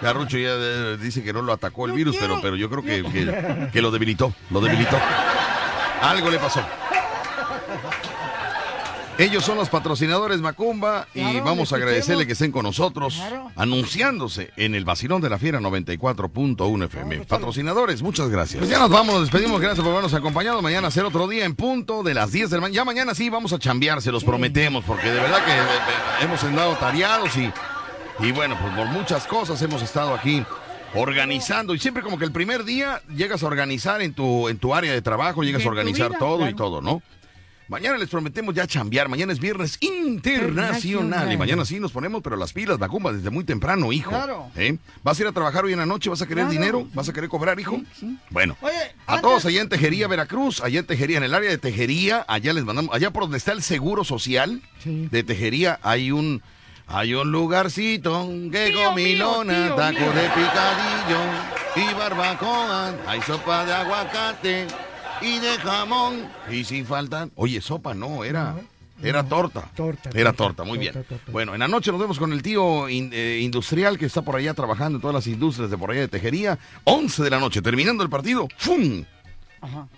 Carrucho 0.02 0.38
ya 0.38 0.50
eh, 0.52 0.98
dice 1.00 1.24
que 1.24 1.34
no 1.34 1.42
lo 1.42 1.52
atacó 1.52 1.88
el 1.88 1.94
virus, 1.94 2.16
pero, 2.20 2.40
pero 2.42 2.56
yo 2.56 2.70
creo 2.70 2.84
que, 2.84 3.04
que, 3.12 3.70
que 3.72 3.82
lo 3.82 3.90
debilitó. 3.90 4.34
Lo 4.52 4.62
debilitó. 4.62 4.98
Algo 6.02 6.30
le 6.30 6.38
pasó. 6.38 6.64
Ellos 9.18 9.46
son 9.46 9.58
los 9.58 9.70
patrocinadores 9.70 10.42
Macumba 10.42 11.08
y 11.16 11.22
Claro, 11.22 11.44
vamos 11.46 11.72
a 11.72 11.78
agradecerle 11.78 12.28
que 12.28 12.34
estén 12.34 12.52
con 12.52 12.64
nosotros 12.64 13.16
Claro. 13.16 13.50
anunciándose 13.56 14.52
en 14.58 14.76
el 14.76 14.84
Vacilón 14.84 15.22
de 15.22 15.30
la 15.30 15.38
Fiera 15.40 15.62
94.1 15.62 16.84
FM. 16.86 17.20
Patrocinadores, 17.26 18.02
muchas 18.02 18.28
gracias. 18.30 18.60
Pues 18.60 18.70
ya 18.70 18.78
nos 18.80 18.90
vamos, 18.90 19.16
nos 19.16 19.22
despedimos, 19.32 19.62
gracias 19.62 19.82
por 19.82 19.92
habernos 19.92 20.14
acompañado. 20.14 20.62
Mañana 20.62 20.92
será 20.92 21.08
otro 21.08 21.30
día 21.30 21.46
en 21.46 21.56
punto 21.56 22.04
de 22.04 22.14
las 22.14 22.34
10 22.34 22.50
de 22.50 22.58
la 22.58 22.62
mañana. 22.62 22.76
Ya 22.76 22.84
mañana 22.84 23.16
sí 23.16 23.30
vamos 23.30 23.54
a 23.54 23.60
chambear, 23.60 24.02
se 24.02 24.12
los 24.12 24.26
prometemos, 24.26 24.84
porque 24.84 25.10
de 25.10 25.20
verdad 25.22 25.46
que 25.46 25.52
eh, 25.52 25.56
eh, 25.56 26.24
hemos 26.26 26.44
andado 26.44 26.74
tareados 26.76 27.38
y, 27.38 27.50
y 28.20 28.32
bueno, 28.34 28.58
pues 28.62 28.74
por 28.76 28.88
muchas 28.88 29.26
cosas 29.28 29.62
hemos 29.62 29.82
estado 29.82 30.14
aquí 30.14 30.44
organizando 30.94 31.74
y 31.74 31.80
siempre 31.80 32.04
como 32.04 32.18
que 32.18 32.26
el 32.26 32.32
primer 32.32 32.64
día 32.64 33.02
llegas 33.16 33.44
a 33.44 33.48
organizar 33.48 34.02
en 34.02 34.14
tu 34.14 34.48
en 34.50 34.58
tu 34.58 34.74
área 34.74 34.94
de 34.94 35.02
trabajo, 35.02 35.44
llegas 35.44 35.66
a 35.66 35.68
organizar 35.70 36.10
vida, 36.10 36.20
todo 36.20 36.50
y 36.50 36.54
todo, 36.54 36.82
¿no? 36.82 37.02
Mañana 37.68 37.98
les 37.98 38.10
prometemos 38.10 38.54
ya 38.54 38.68
chambear. 38.68 39.10
Mañana 39.10 39.34
es 39.34 39.40
viernes 39.40 39.78
internacional. 39.82 41.32
Y 41.32 41.38
mañana 41.38 41.66
sí 41.66 41.80
nos 41.80 41.92
ponemos, 41.92 42.22
pero 42.22 42.36
las 42.36 42.54
pilas, 42.54 42.78
Macumba, 42.80 43.12
desde 43.12 43.30
muy 43.32 43.44
temprano, 43.44 43.92
hijo. 43.92 44.12
Claro. 44.12 44.52
¿Eh? 44.56 44.78
¿Vas 45.04 45.18
a 45.18 45.22
ir 45.24 45.28
a 45.28 45.32
trabajar 45.32 45.66
hoy 45.66 45.74
en 45.74 45.80
la 45.80 45.86
noche? 45.86 46.10
¿Vas 46.10 46.22
a 46.22 46.28
querer 46.28 46.46
Claro. 46.46 46.52
dinero? 46.60 46.88
¿Vas 46.94 47.10
a 47.10 47.14
querer 47.14 47.30
cobrar, 47.30 47.60
hijo? 47.60 47.82
Bueno. 48.30 48.56
Oye, 48.62 48.74
A 49.08 49.14
antes- 49.14 49.22
todos 49.24 49.46
allá 49.46 49.62
en 49.62 49.70
Tejería, 49.70 50.08
Veracruz, 50.08 50.62
allá 50.62 50.80
en 50.80 50.86
Tejería, 50.86 51.18
en 51.18 51.24
el 51.24 51.34
área 51.34 51.50
de 51.50 51.58
Tejería, 51.58 52.24
allá 52.28 52.54
les 52.54 52.64
mandamos, 52.66 52.94
allá 52.96 53.12
por 53.12 53.24
donde 53.24 53.38
está 53.38 53.52
el 53.52 53.64
Seguro 53.64 54.04
Social 54.04 54.62
Sí. 54.84 55.08
de 55.10 55.24
Tejería, 55.24 55.80
hay 55.82 56.12
un, 56.12 56.44
hay 56.88 57.16
un 57.16 57.32
lugarcito 57.32 58.30
que 58.52 58.68
Tío 58.72 58.90
comilona, 58.90 59.54
mío, 59.54 59.66
tío 59.68 59.76
taco 59.76 60.00
mío. 60.00 60.12
de 60.12 60.22
picadillo 60.30 61.20
y 61.92 61.94
barbacoa, 61.96 62.94
hay 63.08 63.22
sopa 63.24 63.66
de 63.66 63.74
aguacate 63.74 64.68
y 65.22 65.40
de 65.40 65.58
jamón 65.58 66.28
y 66.52 66.64
si 66.64 66.84
faltan, 66.84 67.32
oye, 67.36 67.62
sopa 67.62 67.94
no, 67.94 68.24
era... 68.24 68.56
Era 69.04 69.24
torta. 69.28 69.70
Torta, 69.76 70.10
Era 70.14 70.32
torta, 70.32 70.56
torta, 70.56 70.64
muy 70.64 70.78
bien. 70.78 70.94
torta, 70.94 71.10
torta. 71.16 71.32
Bueno, 71.32 71.54
en 71.54 71.60
la 71.60 71.68
noche 71.68 71.92
nos 71.92 72.00
vemos 72.00 72.18
con 72.18 72.32
el 72.32 72.42
tío 72.42 72.88
in- 72.88 73.10
eh, 73.12 73.40
industrial 73.44 73.98
que 73.98 74.06
está 74.06 74.22
por 74.22 74.38
allá 74.38 74.54
trabajando 74.54 74.98
en 74.98 75.02
todas 75.02 75.14
las 75.14 75.28
industrias 75.28 75.70
de 75.70 75.78
por 75.78 75.92
allá 75.92 76.00
de 76.00 76.08
tejería. 76.08 76.58
11 76.86 77.22
de 77.24 77.30
la 77.30 77.40
noche, 77.40 77.62
terminando 77.62 78.04
el 78.04 78.10
partido. 78.10 78.48
¡Fum! 78.58 79.04
Ajá. 79.60 79.90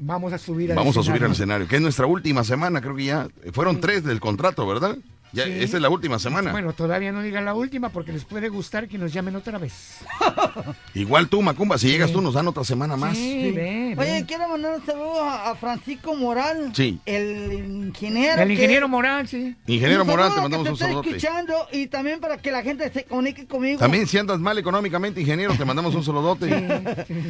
Vamos 0.00 0.32
a 0.32 0.38
subir 0.38 0.72
al 0.72 0.76
Vamos 0.76 0.96
a 0.96 1.04
subir 1.04 1.22
al 1.22 1.30
escenario, 1.30 1.68
que 1.68 1.76
es 1.76 1.82
nuestra 1.82 2.06
última 2.06 2.42
semana, 2.42 2.80
creo 2.80 2.96
que 2.96 3.04
ya. 3.04 3.28
Fueron 3.52 3.80
tres 3.80 4.02
del 4.02 4.18
contrato, 4.18 4.66
¿verdad? 4.66 4.98
Ya, 5.34 5.44
Sí. 5.44 5.52
esta 5.60 5.76
es 5.78 5.82
la 5.82 5.88
última 5.88 6.18
semana. 6.18 6.50
Bueno, 6.52 6.72
todavía 6.74 7.10
no 7.10 7.22
digan 7.22 7.44
la 7.46 7.54
última 7.54 7.88
porque 7.88 8.12
les 8.12 8.24
puede 8.24 8.50
gustar 8.50 8.86
que 8.86 8.98
nos 8.98 9.12
llamen 9.12 9.34
otra 9.36 9.56
vez. 9.58 10.00
Igual 10.94 11.28
tú, 11.28 11.40
Macumba, 11.40 11.78
si 11.78 11.88
llegas 11.88 12.12
tú, 12.12 12.20
nos 12.20 12.34
dan 12.34 12.48
otra 12.48 12.64
semana 12.64 12.96
más. 12.96 13.16
Sí, 13.16 13.50
ven, 13.50 13.98
Oye, 13.98 14.24
quiero 14.26 14.48
mandar 14.48 14.74
un 14.78 14.84
saludo 14.84 15.22
a, 15.24 15.50
a 15.50 15.54
Francisco 15.54 16.14
Moral. 16.14 16.72
Sí. 16.74 17.00
El 17.06 17.52
ingeniero. 17.52 18.42
El 18.42 18.48
que- 18.48 18.54
ingeniero 18.54 18.88
Moral, 18.88 19.26
sí. 19.26 19.56
Ingeniero 19.66 20.02
Un 20.02 20.08
Moral, 20.08 20.28
te 20.28 20.34
saludo 20.34 20.42
mandamos 20.50 20.66
que 20.66 20.72
un 20.72 20.78
te 20.78 20.84
está 20.84 20.86
saludote. 20.86 21.08
escuchando 21.16 21.68
y 21.72 21.86
también 21.86 22.20
para 22.20 22.36
que 22.36 22.50
la 22.52 22.62
gente 22.62 22.92
se 22.92 23.04
comunique 23.04 23.46
conmigo. 23.46 23.78
También 23.78 24.06
si 24.06 24.18
andas 24.18 24.38
mal 24.38 24.58
económicamente, 24.58 25.20
ingeniero, 25.22 25.54
te 25.54 25.64
mandamos 25.64 25.94
un 25.94 26.04
saludote. 26.04 26.50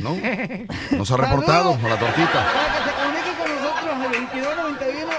¿No? 0.02 0.16
Nos 0.98 1.10
ha 1.10 1.16
reportado 1.16 1.74
a 1.74 1.88
la 1.88 1.98
tortita. 1.98 2.32
Para 2.32 2.78
que 2.78 2.90
se 2.90 2.96
comunique 2.96 3.32
con 3.38 3.48
nosotros 3.54 4.06
el 4.06 4.10
22 4.10 4.56
91 4.56 4.62
11 4.66 4.84
15 4.84 5.02
62. 5.02 5.11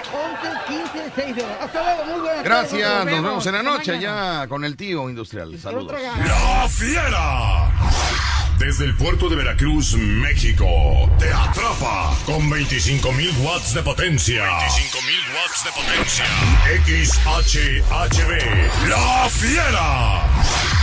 Hasta 1.61 1.83
luego, 1.83 2.05
muy 2.11 2.19
buenas 2.21 2.43
Gracias, 2.43 2.81
tardes. 2.89 3.13
nos 3.15 3.23
vemos 3.23 3.45
en 3.45 3.53
la 3.53 3.63
noche 3.63 3.99
ya 3.99 4.47
con 4.47 4.63
el 4.65 4.75
tío 4.75 5.09
industrial. 5.09 5.57
Saludos. 5.59 5.93
La 6.01 6.67
Fiera. 6.67 7.71
Desde 8.57 8.85
el 8.85 8.95
puerto 8.95 9.29
de 9.29 9.35
Veracruz, 9.35 9.95
México, 9.95 10.65
te 11.19 11.31
atrapa 11.33 12.15
con 12.25 12.49
25.000 12.49 13.37
watts 13.43 13.73
de 13.73 13.81
potencia. 13.83 14.45
25.000 14.45 15.35
watts 15.35 15.63
de 15.65 15.71
potencia. 15.71 16.25
XHHB. 16.85 18.31
La 18.89 19.29
Fiera. 19.29 20.82